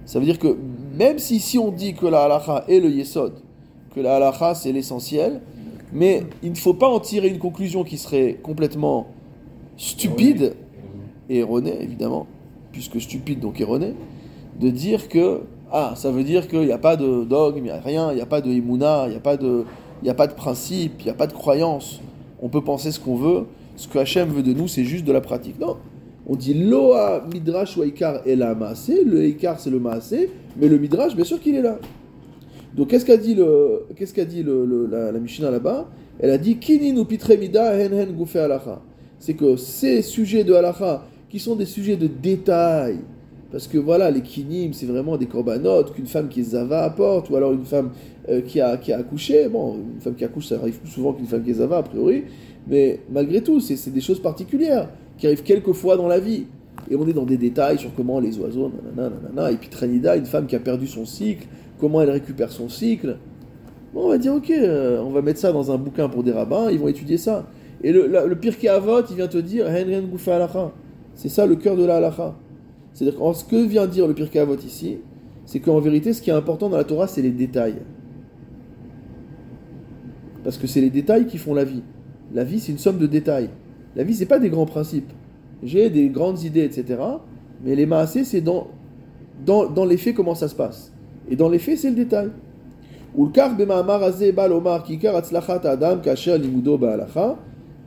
Ça 0.05 0.19
veut 0.19 0.25
dire 0.25 0.37
que 0.39 0.57
même 0.97 1.17
si 1.19 1.37
ici 1.37 1.57
on 1.57 1.71
dit 1.71 1.93
que 1.93 2.05
la 2.05 2.23
halacha 2.23 2.65
est 2.67 2.79
le 2.79 2.89
yesod, 2.89 3.33
que 3.95 3.99
la 4.01 4.15
halacha 4.17 4.55
c'est 4.55 4.71
l'essentiel, 4.71 5.41
mais 5.93 6.23
il 6.43 6.51
ne 6.51 6.57
faut 6.57 6.73
pas 6.73 6.87
en 6.87 6.99
tirer 6.99 7.27
une 7.27 7.39
conclusion 7.39 7.83
qui 7.83 7.97
serait 7.97 8.37
complètement 8.41 9.07
stupide 9.77 10.55
et 11.29 11.39
erronée, 11.39 11.81
évidemment, 11.81 12.27
puisque 12.71 12.99
stupide 13.01 13.39
donc 13.39 13.59
erronée, 13.59 13.93
de 14.59 14.69
dire 14.69 15.07
que 15.09 15.41
ah, 15.71 15.93
ça 15.95 16.11
veut 16.11 16.23
dire 16.23 16.47
qu'il 16.47 16.61
n'y 16.61 16.71
a 16.71 16.77
pas 16.77 16.97
de 16.97 17.23
dogme, 17.23 17.59
il 17.59 17.63
n'y 17.63 17.69
a 17.69 17.79
rien, 17.79 18.11
il 18.11 18.15
n'y 18.15 18.21
a 18.21 18.25
pas 18.25 18.41
de 18.41 18.51
imuna, 18.51 19.05
il 19.05 19.11
n'y 19.11 19.15
a 19.15 19.21
pas 19.21 19.37
de, 19.37 19.63
il 20.01 20.05
n'y 20.05 20.09
a 20.09 20.13
pas 20.13 20.27
de 20.27 20.33
principe, 20.33 20.95
il 20.99 21.05
n'y 21.05 21.11
a 21.11 21.15
pas 21.15 21.27
de 21.27 21.33
croyance. 21.33 22.01
On 22.41 22.49
peut 22.49 22.61
penser 22.61 22.91
ce 22.91 22.99
qu'on 22.99 23.15
veut. 23.15 23.45
Ce 23.77 23.87
que 23.87 23.97
Hachem 23.97 24.29
veut 24.29 24.43
de 24.43 24.53
nous, 24.53 24.67
c'est 24.67 24.83
juste 24.83 25.05
de 25.05 25.11
la 25.13 25.21
pratique. 25.21 25.59
Non. 25.59 25.77
On 26.27 26.35
dit 26.35 26.53
loa 26.53 27.23
midrash 27.31 27.77
ou 27.77 27.83
ikar 27.83 28.21
et 28.25 28.35
la 28.35 28.53
maasé. 28.53 29.03
Le 29.05 29.25
ikar 29.25 29.59
c'est 29.59 29.69
le 29.69 29.79
maasé, 29.79 30.29
mais 30.57 30.67
le 30.67 30.77
midrash, 30.77 31.15
bien 31.15 31.25
sûr 31.25 31.39
qu'il 31.39 31.55
est 31.55 31.61
là. 31.61 31.79
Donc 32.75 32.89
qu'est-ce 32.89 33.05
qu'a 33.05 33.17
dit 33.17 33.35
le, 33.35 33.83
qu'est-ce 33.95 34.13
qu'a 34.13 34.25
dit 34.25 34.43
la, 34.43 35.11
la 35.11 35.51
là-bas? 35.51 35.89
Elle 36.19 36.29
a 36.29 36.37
dit 36.37 36.57
kinin 36.57 36.97
ou 36.97 37.05
pitre 37.05 37.37
mida 37.37 37.77
hen 37.77 37.93
hen 37.93 38.11
goufe. 38.13 38.37
C'est 39.19 39.33
que 39.33 39.55
ces 39.55 40.01
sujets 40.01 40.43
de 40.43 40.53
halacha 40.53 41.05
qui 41.29 41.39
sont 41.39 41.55
des 41.55 41.65
sujets 41.65 41.95
de 41.95 42.07
détail, 42.07 42.97
parce 43.51 43.67
que 43.67 43.77
voilà, 43.77 44.09
les 44.09 44.21
kinim, 44.21 44.73
c'est 44.73 44.85
vraiment 44.85 45.17
des 45.17 45.25
corbanotes 45.25 45.93
qu'une 45.93 46.07
femme 46.07 46.29
qui 46.29 46.39
est 46.39 46.43
zava 46.43 46.83
apporte, 46.83 47.29
ou 47.29 47.35
alors 47.35 47.51
une 47.53 47.65
femme 47.65 47.91
euh, 48.29 48.41
qui, 48.41 48.61
a, 48.61 48.77
qui 48.77 48.93
a 48.93 48.97
accouché. 48.97 49.47
Bon, 49.49 49.75
une 49.95 50.01
femme 50.01 50.15
qui 50.15 50.23
accouche, 50.23 50.47
ça 50.47 50.55
arrive 50.55 50.79
plus 50.79 50.89
souvent 50.89 51.13
qu'une 51.13 51.27
femme 51.27 51.43
qui 51.43 51.51
est 51.51 51.55
zava, 51.55 51.77
a 51.77 51.83
priori. 51.83 52.23
Mais 52.67 52.99
malgré 53.11 53.41
tout, 53.41 53.59
c'est 53.59 53.75
c'est 53.75 53.91
des 53.91 54.01
choses 54.01 54.21
particulières 54.21 54.89
qui 55.17 55.27
arrivent 55.27 55.43
quelques 55.43 55.73
fois 55.73 55.97
dans 55.97 56.07
la 56.07 56.19
vie. 56.19 56.45
Et 56.89 56.95
on 56.95 57.07
est 57.07 57.13
dans 57.13 57.25
des 57.25 57.37
détails 57.37 57.77
sur 57.77 57.93
comment 57.93 58.19
les 58.19 58.37
oiseaux, 58.39 58.69
nanana, 58.69 59.15
nanana. 59.23 59.51
Et 59.51 59.57
puis 59.57 59.69
une 59.83 60.25
femme 60.25 60.47
qui 60.47 60.55
a 60.55 60.59
perdu 60.59 60.87
son 60.87 61.05
cycle, 61.05 61.47
comment 61.81 62.01
elle 62.01 62.11
récupère 62.11 62.51
son 62.51 62.69
cycle. 62.69 63.17
On 63.93 64.07
va 64.07 64.17
dire, 64.17 64.33
ok, 64.33 64.49
euh, 64.51 65.01
on 65.01 65.09
va 65.09 65.21
mettre 65.21 65.39
ça 65.39 65.51
dans 65.51 65.69
un 65.71 65.77
bouquin 65.77 66.07
pour 66.07 66.23
des 66.23 66.31
rabbins, 66.31 66.69
ils 66.71 66.79
vont 66.79 66.87
étudier 66.87 67.17
ça. 67.17 67.47
Et 67.83 67.91
le, 67.91 68.07
la- 68.07 68.25
le 68.25 68.37
il 68.41 69.15
vient 69.17 69.27
te 69.27 69.37
dire. 69.39 69.65
C'est 71.15 71.29
ça 71.29 71.45
le 71.45 71.55
cœur 71.57 71.75
de 71.75 71.83
la 71.83 71.97
halacha. 71.97 72.35
C'est-à-dire 72.93 73.19
que 73.19 73.33
ce 73.33 73.43
que 73.43 73.55
vient 73.67 73.87
dire 73.87 74.07
le 74.07 74.13
Pirkei 74.13 74.39
Avot 74.39 74.55
ici, 74.55 74.99
c'est 75.45 75.59
qu'en 75.59 75.79
vérité, 75.79 76.13
ce 76.13 76.21
qui 76.21 76.29
est 76.29 76.33
important 76.33 76.69
dans 76.69 76.77
la 76.77 76.83
Torah, 76.83 77.07
c'est 77.07 77.21
les 77.21 77.31
détails. 77.31 77.75
Parce 80.43 80.57
que 80.57 80.67
c'est 80.67 80.81
les 80.81 80.89
détails 80.89 81.25
qui 81.27 81.37
font 81.37 81.53
la 81.53 81.63
vie. 81.63 81.83
La 82.33 82.43
vie, 82.43 82.59
c'est 82.59 82.71
une 82.71 82.77
somme 82.77 82.97
de 82.97 83.07
détails. 83.07 83.49
La 83.95 84.03
vie, 84.03 84.13
c'est 84.13 84.25
pas 84.25 84.39
des 84.39 84.49
grands 84.49 84.65
principes. 84.65 85.11
J'ai 85.63 85.89
des 85.89 86.09
grandes 86.09 86.41
idées, 86.43 86.63
etc. 86.63 86.99
Mais 87.63 87.75
les 87.75 87.85
maasés, 87.85 88.23
c'est 88.23 88.41
dans, 88.41 88.67
dans 89.69 89.85
les 89.85 89.97
faits 89.97 90.15
comment 90.15 90.35
ça 90.35 90.47
se 90.47 90.55
passe. 90.55 90.90
Et 91.31 91.35
dans 91.35 91.49
les 91.49 91.59
faits, 91.59 91.79
c'est 91.79 91.89
le 91.89 91.95
détail. 91.95 92.29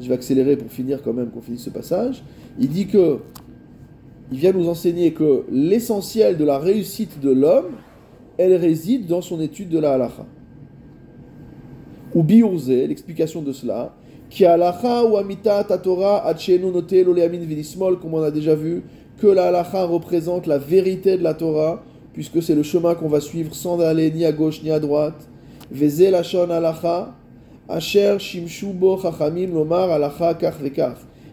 Je 0.00 0.08
vais 0.08 0.14
accélérer 0.14 0.56
pour 0.56 0.70
finir 0.70 1.02
quand 1.02 1.12
même, 1.12 1.30
qu'on 1.30 1.40
finisse 1.42 1.62
ce 1.62 1.70
passage. 1.70 2.24
Il 2.58 2.68
dit 2.68 2.86
que 2.86 3.18
il 4.32 4.38
vient 4.38 4.52
nous 4.52 4.68
enseigner 4.68 5.12
que 5.12 5.44
l'essentiel 5.52 6.38
de 6.38 6.44
la 6.44 6.58
réussite 6.58 7.20
de 7.20 7.30
l'homme, 7.30 7.72
elle 8.38 8.54
réside 8.56 9.06
dans 9.06 9.20
son 9.20 9.40
étude 9.40 9.68
de 9.68 9.78
la 9.78 9.92
halacha. 9.92 10.24
Ou 12.14 12.22
biurze, 12.22 12.70
l'explication 12.70 13.42
de 13.42 13.52
cela, 13.52 13.94
qui 14.30 14.46
halacha 14.46 15.04
ou 15.04 15.16
tatora 15.68 16.26
achenu 16.26 16.70
noté 16.70 17.04
l'oleamin 17.04 17.44
vinismol, 17.44 17.98
comme 18.00 18.14
on 18.14 18.22
a 18.22 18.30
déjà 18.30 18.54
vu, 18.54 18.82
que 19.18 19.26
la 19.26 19.48
halacha 19.48 19.84
représente 19.84 20.46
la 20.46 20.58
vérité 20.58 21.18
de 21.18 21.22
la 21.22 21.34
Torah, 21.34 21.82
puisque 22.14 22.42
c'est 22.42 22.54
le 22.54 22.62
chemin 22.62 22.94
qu'on 22.94 23.08
va 23.08 23.20
suivre 23.20 23.54
sans 23.54 23.78
aller 23.80 24.10
ni 24.10 24.24
à 24.24 24.32
gauche 24.32 24.62
ni 24.62 24.70
à 24.70 24.80
droite. 24.80 25.28
Veze 25.70 26.02
halacha, 26.02 27.14
asher 27.68 28.16
shimshu 28.18 28.68
chachamim 29.02 29.52
lomar 29.52 29.90
halacha 29.90 30.34
kach. 30.34 30.54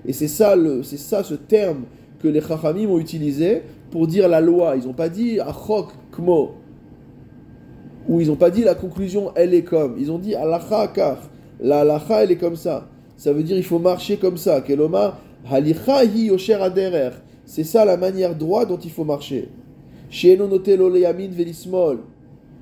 Et 0.06 0.14
c'est 0.14 0.28
ça, 0.28 0.56
c'est 0.84 0.98
ça 0.98 1.24
ce 1.24 1.36
terme 1.36 1.84
que 2.20 2.28
les 2.28 2.42
chachamim 2.42 2.90
ont 2.90 3.00
utilisé 3.00 3.62
pour 3.92 4.08
dire 4.08 4.28
la 4.28 4.42
loi. 4.42 4.76
Ils 4.76 4.88
n'ont 4.88 4.94
pas 4.94 5.10
dit 5.10 5.40
achok 5.40 5.92
kmo. 6.12 6.56
Ou 8.10 8.20
ils 8.20 8.28
n'ont 8.28 8.36
pas 8.36 8.50
dit 8.50 8.64
la 8.64 8.74
conclusion, 8.74 9.32
elle 9.36 9.54
est 9.54 9.64
comme. 9.64 9.96
Ils 10.00 10.12
ont 10.12 10.18
dit 10.18 10.34
halacha 10.34 10.88
kach. 10.88 11.20
La 11.60 11.82
halacha, 11.82 12.24
elle 12.24 12.32
est 12.32 12.38
comme 12.38 12.56
ça. 12.56 12.88
Ça 13.18 13.32
veut 13.32 13.44
dire 13.44 13.56
il 13.56 13.64
faut 13.64 13.78
marcher 13.78 14.18
comme 14.18 14.38
ça. 14.38 14.62
Keloma, 14.62 15.20
halicha 15.48 16.04
hi 16.04 16.32
aderer. 16.60 17.12
C'est 17.46 17.64
ça 17.64 17.86
la 17.86 17.98
manière 17.98 18.34
droite 18.36 18.70
dont 18.70 18.80
il 18.80 18.90
faut 18.90 19.04
marcher. 19.04 19.50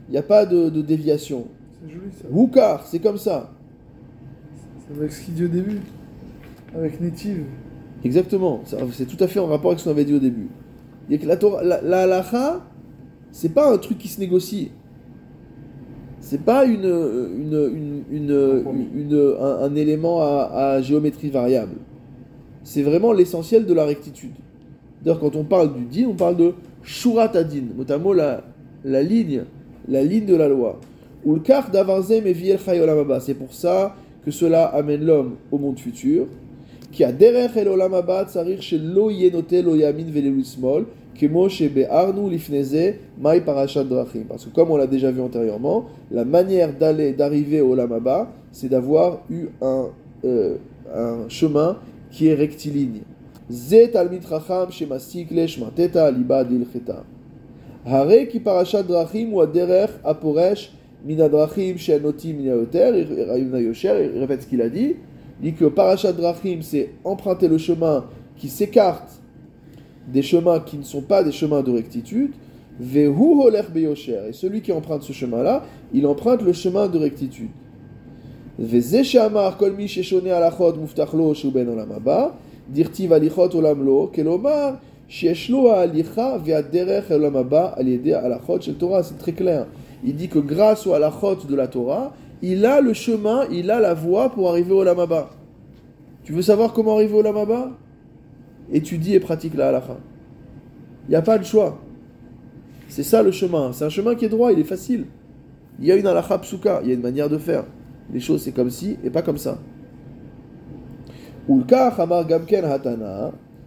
Il 0.08 0.12
n'y 0.12 0.18
a 0.18 0.24
pas 0.24 0.46
de, 0.46 0.70
de 0.70 0.82
déviation. 0.82 1.48
C'est 1.82 1.92
joli 1.94 2.12
ça. 2.12 2.26
Wukar, 2.32 2.86
c'est 2.86 3.00
comme 3.00 3.18
ça. 3.18 3.52
C'est 4.88 4.98
avec 4.98 5.12
ce 5.12 5.22
qu'il 5.26 5.34
dit 5.34 5.46
au 5.46 5.50
début. 5.50 5.80
Avec 6.76 7.02
Native. 7.02 7.44
Exactement. 8.04 8.62
C'est 8.92 9.06
tout 9.08 9.22
à 9.24 9.28
fait 9.28 9.40
en 9.40 9.48
rapport 9.48 9.72
avec 9.72 9.80
ce 9.80 9.86
qu'on 9.86 9.92
avait 9.92 10.06
dit 10.06 10.14
au 10.16 10.20
début. 10.20 10.48
Et 11.10 11.18
que 11.18 11.26
la, 11.26 11.38
Torah, 11.38 11.64
la, 11.64 11.82
la 11.82 12.02
halacha, 12.04 12.62
c'est 13.32 13.50
pas 13.54 13.72
un 13.74 13.78
truc 13.78 13.98
qui 13.98 14.08
se 14.08 14.20
négocie. 14.20 14.72
C'est 16.20 16.42
pas 16.44 16.66
une, 16.66 16.84
une, 16.86 18.04
une, 18.12 18.24
une- 18.30 18.88
une- 18.96 19.36
un, 19.40 19.64
un 19.64 19.76
élément 19.76 20.22
à, 20.22 20.50
à 20.76 20.82
géométrie 20.82 21.30
variable. 21.30 21.74
C'est 22.64 22.84
vraiment 22.84 23.12
l'essentiel 23.14 23.66
de 23.66 23.74
la 23.74 23.86
rectitude. 23.86 24.34
D'ailleurs, 25.04 25.20
quand 25.20 25.36
on 25.36 25.44
parle 25.46 25.74
du 25.74 25.86
din, 25.86 26.08
on 26.10 26.14
parle 26.16 26.38
de 26.38 26.54
shurat 26.84 27.36
adin, 27.36 27.64
notamment 27.78 28.14
la, 28.14 28.44
la 28.84 29.04
ligne, 29.04 29.44
la 29.88 30.04
ligne 30.04 30.26
de 30.26 30.36
la 30.36 30.48
loi. 30.48 30.80
Ou 31.26 31.36
le 31.36 31.42
kar 31.42 31.70
d'avarzem 31.70 32.26
et. 32.28 32.36
C'est 33.20 33.34
pour 33.34 33.54
ça 33.54 33.96
que 34.24 34.32
cela 34.32 34.66
amène 34.68 35.06
l'homme 35.06 35.36
au 35.52 35.58
monde 35.58 35.80
futur. 35.80 36.28
Qui 36.92 37.04
a 37.04 37.12
derech 37.12 37.56
el 37.56 37.68
olam 37.68 37.94
haba 37.94 38.26
tsarir 38.26 38.62
shelo 38.62 39.12
yenote 39.12 39.62
lo 39.62 39.76
yamin 39.76 40.10
velelu 40.10 40.44
smol 40.44 40.86
kemo 41.14 41.48
shebe'arnu 41.48 42.30
lifneze 42.30 42.96
mai 43.20 43.42
parashat 43.42 43.84
drachim. 43.84 44.24
Parce 44.28 44.46
que 44.46 44.50
comme 44.50 44.72
on 44.72 44.78
l'a 44.78 44.88
déjà 44.88 45.12
vu 45.12 45.22
antérieurement, 45.22 45.86
la 46.10 46.26
manière 46.26 46.74
d'aller, 46.74 47.14
d'arriver 47.14 47.62
au 47.62 47.74
olam 47.74 47.92
haba, 47.92 48.32
c'est 48.52 48.70
d'avoir 48.70 49.20
eu 49.30 49.50
un, 49.62 49.90
euh, 50.26 50.56
un 50.96 51.30
chemin 51.30 51.78
qui 52.10 52.28
est 52.28 52.34
rectiligne. 52.34 53.02
Zet 53.51 53.93
talmid 53.93 54.23
chacham 54.29 54.71
shemasik 54.71 55.31
le 55.31 55.47
shmateta 55.47 56.07
aliba 56.07 56.45
dilcheta. 56.45 57.03
הרי 57.85 58.27
כי 58.31 58.41
פרשת 58.41 58.85
דרכים 58.85 59.31
הוא 59.31 59.43
הדרך 59.43 59.91
הפורש 60.05 60.73
מן 61.05 61.21
הדרכים 61.21 61.79
שהנוטים 61.79 62.39
מן 62.39 62.45
היותר, 62.45 62.95
מן 63.39 63.55
היושר, 63.55 63.97
il 64.15 64.19
répète 64.19 64.43
ce 64.43 64.47
qu'il 64.47 64.63
a 64.63 64.69
dit, 64.69 64.97
il 65.43 65.51
dit 65.51 65.55
que 65.55 65.67
parachat 65.67 66.13
drachim 66.13 66.63
c'est 66.63 66.91
emprunter 67.05 67.49
le 67.49 67.59
chemin 67.59 68.05
qui 68.37 68.49
s'écarte 68.49 69.21
des 70.09 70.23
chemins 70.23 70.61
qui 70.61 70.79
ne 70.79 70.83
sont 70.83 71.03
pas 71.03 71.23
des 71.23 71.33
chemins 71.33 71.63
de 71.63 71.73
rectitude, 71.73 72.33
vehu 72.81 73.43
holech 73.43 73.71
beyosher, 73.71 74.21
et 74.29 74.33
celui 74.33 74.63
qui 74.63 74.73
emprunte 74.73 75.03
ce 75.03 75.13
chemin-là, 75.13 75.65
il 75.93 76.07
emprunte 76.07 76.43
le 76.43 76.53
chemin 76.53 76.89
de 76.89 76.99
rectitude. 76.99 77.51
וזה 78.59 79.05
שאמר 79.05 79.51
כל 79.59 79.71
מי 79.71 79.89
ששונה 79.89 80.37
הלכות 80.37 80.77
מובטח 80.77 81.15
לו 81.15 81.35
שהוא 81.35 81.53
בן 81.53 81.69
עולם 81.69 81.93
הבא, 81.93 82.29
דכתיב 82.73 83.13
הליכות 83.13 83.55
עולם 83.55 83.83
לו, 83.85 84.11
כלומר 84.15 84.71
שיש 85.09 85.51
לו 85.51 85.73
ההליכה 85.73 86.37
והדרך 86.45 87.13
אל 87.13 87.21
עולם 87.21 87.37
הבא 87.37 87.71
על 87.77 87.89
ידי 87.89 88.15
ההלכות 88.15 88.63
של 88.63 88.75
תורה, 88.79 89.01
c'est 89.01 89.19
très 89.25 89.33
clair. 89.41 89.67
Il 90.05 90.17
dit 90.17 90.29
que 90.29 90.39
grâce 90.39 90.87
aux 90.87 90.93
halachot 90.93 91.47
de 91.49 91.57
la 91.57 91.67
Torah, 91.67 92.13
il 92.43 92.67
a 92.67 92.81
le 92.81 92.93
chemin, 92.93 93.47
il 93.51 93.71
a 93.71 93.81
la 93.81 93.95
voie 93.95 94.29
pour 94.29 94.51
arriver 94.51 94.73
au 94.73 94.81
Olam 94.81 94.99
Haba. 94.99 95.31
Tu 96.25 96.33
veux 96.33 96.43
savoir 96.43 96.73
comment 96.75 96.97
arriver 96.97 97.15
au 97.15 97.21
Olam 97.21 97.37
Haba 97.37 97.71
Étudie 98.73 99.15
et 99.15 99.21
pratique 99.21 99.55
la 99.55 99.69
halakha. 99.69 99.97
Il 101.09 101.11
n'y 101.11 101.17
a 101.17 101.23
pas 101.23 101.39
de 101.39 101.45
choix. 101.45 101.79
C'est 102.89 103.03
ça 103.03 103.23
le 103.23 103.31
chemin. 103.31 103.73
C'est 103.73 103.85
un 103.85 103.89
chemin 103.89 104.15
qui 104.15 104.27
est 104.27 104.29
droit, 104.29 104.53
il 104.53 104.59
est 104.59 104.65
facile. 104.65 105.07
Il 105.81 105.87
y 105.87 105.93
a 105.93 105.97
une 105.97 106.07
halakha 106.07 106.39
psuka, 106.39 106.81
il 106.83 106.89
y 106.89 106.91
a 106.91 106.95
une 106.95 107.03
manière 107.03 107.31
de 107.31 107.39
faire. 107.39 107.65
Les 108.13 108.21
choses 108.21 108.43
c'est 108.43 108.53
comme 108.53 108.71
ci 108.71 108.99
et 109.05 109.11
pas 109.11 109.23
comme 109.23 109.39
ça. 109.39 109.59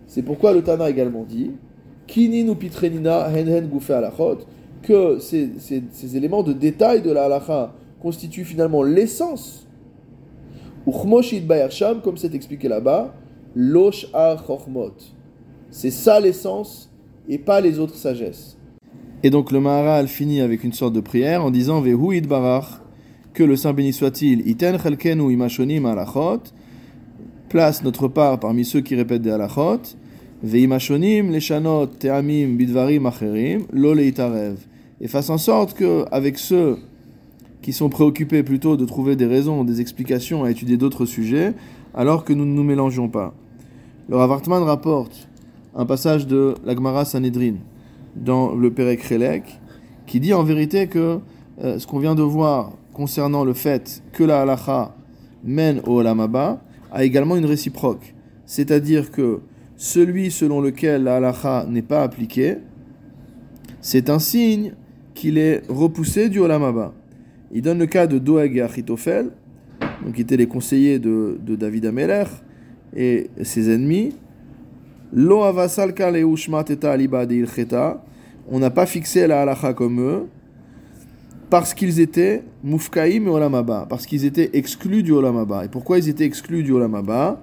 C'est 0.07 0.23
pourquoi 0.23 0.53
le 0.53 0.63
Tana 0.63 0.89
également 0.89 1.25
dit 1.25 1.51
Kinin 2.07 2.55
pitrenina 2.55 3.29
hen 3.31 3.49
hen 3.49 3.69
que 4.83 5.19
ces, 5.19 5.51
ces- 5.59 6.17
éléments 6.17 6.43
de 6.43 6.53
détail 6.53 7.03
de 7.03 7.11
la 7.11 7.25
halacha 7.25 7.73
constituent 8.01 8.45
finalement 8.45 8.83
l'essence. 8.83 9.67
Comme 10.85 12.17
c'est 12.17 12.35
expliqué 12.35 12.69
là-bas, 12.69 13.15
losh. 13.55 14.07
C'est 15.71 15.91
ça 15.91 16.21
l'essence 16.21 16.91
et 17.29 17.39
pas 17.39 17.61
les 17.61 17.79
autres 17.79 17.95
sagesses. 17.95 18.59
Et 19.23 19.31
donc 19.31 19.53
le 19.53 19.61
Maharal 19.61 20.09
finit 20.09 20.41
avec 20.41 20.65
une 20.65 20.73
sorte 20.73 20.93
de 20.95 21.01
prière 21.01 21.45
en 21.45 21.51
disant 21.51 21.81
Vehu 21.81 22.17
idbarach, 22.17 22.81
que 23.33 23.45
le 23.45 23.57
Saint 23.57 23.73
béni 23.73 23.93
soit-il, 23.93 24.47
iten 24.49 24.79
chelkenu 24.79 25.33
imashonim 25.33 25.87
halachot, 25.87 26.43
place 27.53 27.85
notre 27.85 28.09
part 28.09 28.41
parmi 28.41 28.65
ceux 28.65 28.81
qui 28.81 28.95
répètent 28.95 29.21
des 29.21 29.31
halachot, 29.31 29.83
veimashonim 30.43 31.31
leshanot 31.31 31.87
teamim 31.87 32.57
bidvarim 32.57 33.05
acherim, 33.05 33.67
lo 33.71 33.93
leitarev. 33.93 34.57
Et 35.03 35.07
fasse 35.07 35.29
en 35.29 35.37
sorte 35.37 35.75
que, 35.75 36.07
avec 36.11 36.39
ceux 36.39 36.79
qui 37.61 37.75
sont 37.75 37.91
préoccupés 37.91 38.43
plutôt 38.43 38.79
de 38.79 38.87
trouver 38.87 39.17
des 39.17 39.27
raisons, 39.27 39.65
des 39.65 39.83
explications 39.83 40.45
à 40.45 40.51
étudier 40.51 40.79
d'autres 40.79 41.05
sujets, 41.05 41.53
alors 41.95 42.25
que 42.25 42.33
nous 42.33 42.47
ne 42.47 42.55
nous 42.55 42.65
mélangeons 42.65 43.11
pas. 43.11 43.35
Le 44.09 44.17
Rav 44.17 44.33
Hartman 44.33 44.63
rapporte 44.63 45.29
un 45.77 45.85
passage 45.85 46.27
de 46.27 46.55
la 46.65 46.75
Gemara 46.75 47.05
Sanhedrin 47.05 47.57
dans 48.17 48.55
le 48.55 48.73
Perek 48.73 49.03
Relek 49.03 49.45
qui 50.07 50.21
dit 50.21 50.33
en 50.33 50.43
vérité 50.43 50.87
que 50.87 51.19
euh, 51.63 51.79
ce 51.79 51.87
qu'on 51.87 51.99
vient 51.99 52.15
de 52.15 52.23
voir 52.23 52.73
concernant 52.95 53.45
le 53.45 53.53
fait 53.53 54.03
que 54.13 54.25
la 54.25 54.41
halacha 54.41 54.95
mène 55.45 55.83
au 55.87 55.99
Olam 56.01 56.21
Haba 56.21 56.63
a 56.93 57.05
également 57.05 57.37
une 57.37 57.47
réciproque. 57.47 58.15
C'est-à-dire 58.47 59.11
que 59.11 59.41
celui 59.77 60.31
selon 60.31 60.61
lequel 60.61 61.05
la 61.05 61.17
halacha 61.17 61.67
n'est 61.69 61.83
pas 61.83 62.03
appliquée, 62.03 62.59
c'est 63.81 64.11
un 64.11 64.19
signe 64.19 64.75
qu'il 65.15 65.39
est 65.39 65.63
repoussé 65.69 66.29
du 66.29 66.39
Olam 66.39 66.63
Haba. 66.63 66.93
Il 67.53 67.63
donne 67.63 67.79
le 67.79 67.87
cas 67.87 68.07
de 68.07 68.19
Doeg 68.19 68.57
et 68.57 68.63
Achitophel, 68.63 69.31
qui 70.15 70.21
étaient 70.21 70.37
les 70.37 70.47
conseillers 70.47 70.99
de, 70.99 71.39
David 71.47 71.87
Ameler 71.87 72.25
et 72.95 73.31
ses 73.43 73.73
ennemis. 73.75 74.15
On 78.51 78.59
n'a 78.59 78.71
pas 78.71 78.87
fixé 78.87 79.27
la 79.27 79.43
halacha 79.43 79.75
comme 79.75 80.01
eux 80.01 80.27
parce 81.53 81.75
qu'ils 81.75 82.01
étaient 82.01 82.45
mufkaïm 82.65 83.27
et 83.27 83.31
olam 83.31 83.55
haba, 83.55 83.85
parce 83.87 84.07
qu'ils 84.07 84.25
étaient 84.25 84.49
exclus 84.55 85.03
du 85.03 85.13
olam 85.13 85.37
haba. 85.37 85.67
Et 85.67 85.69
pourquoi 85.69 85.99
ils 85.99 86.09
étaient 86.09 86.25
exclus 86.25 86.63
du 86.63 86.73
olam 86.73 86.95
haba? 86.95 87.43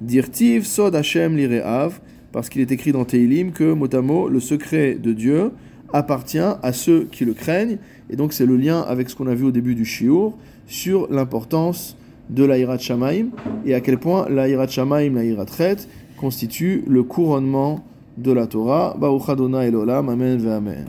Dirtiv 0.00 0.64
sod 0.64 0.96
Hashem 0.96 1.36
lireav, 1.36 2.00
parce 2.32 2.48
qu'il 2.48 2.60
est 2.60 2.72
écrit 2.72 2.90
dans 2.90 3.04
Teilim 3.04 3.52
que 3.52 3.72
motamo 3.72 4.28
le 4.28 4.40
secret 4.40 4.96
de 4.96 5.12
Dieu 5.12 5.52
appartient 5.92 6.40
à 6.40 6.72
ceux 6.72 7.04
qui 7.04 7.24
le 7.24 7.34
craignent. 7.34 7.78
Et 8.10 8.16
donc 8.16 8.32
c'est 8.32 8.46
le 8.46 8.56
lien 8.56 8.80
avec 8.80 9.08
ce 9.08 9.14
qu'on 9.14 9.28
a 9.28 9.34
vu 9.36 9.44
au 9.44 9.52
début 9.52 9.76
du 9.76 9.84
shiur 9.84 10.32
sur 10.66 11.06
l'importance 11.08 11.96
de 12.28 12.42
l'Aïrat 12.42 12.78
Shamaim 12.78 13.28
et 13.64 13.74
à 13.74 13.80
quel 13.80 13.98
point 13.98 14.28
l'Aïrat 14.28 14.66
Shamaim, 14.66 15.14
l'Aïrat 15.14 15.46
Chet, 15.56 15.86
constitue 16.16 16.82
le 16.88 17.04
couronnement 17.04 17.84
de 18.18 18.32
la 18.32 18.48
Torah. 18.48 18.96
Baruch 18.98 19.28
Adonai 19.28 19.68
Elolam, 19.68 20.08
Amen 20.08 20.44
Amen. 20.48 20.86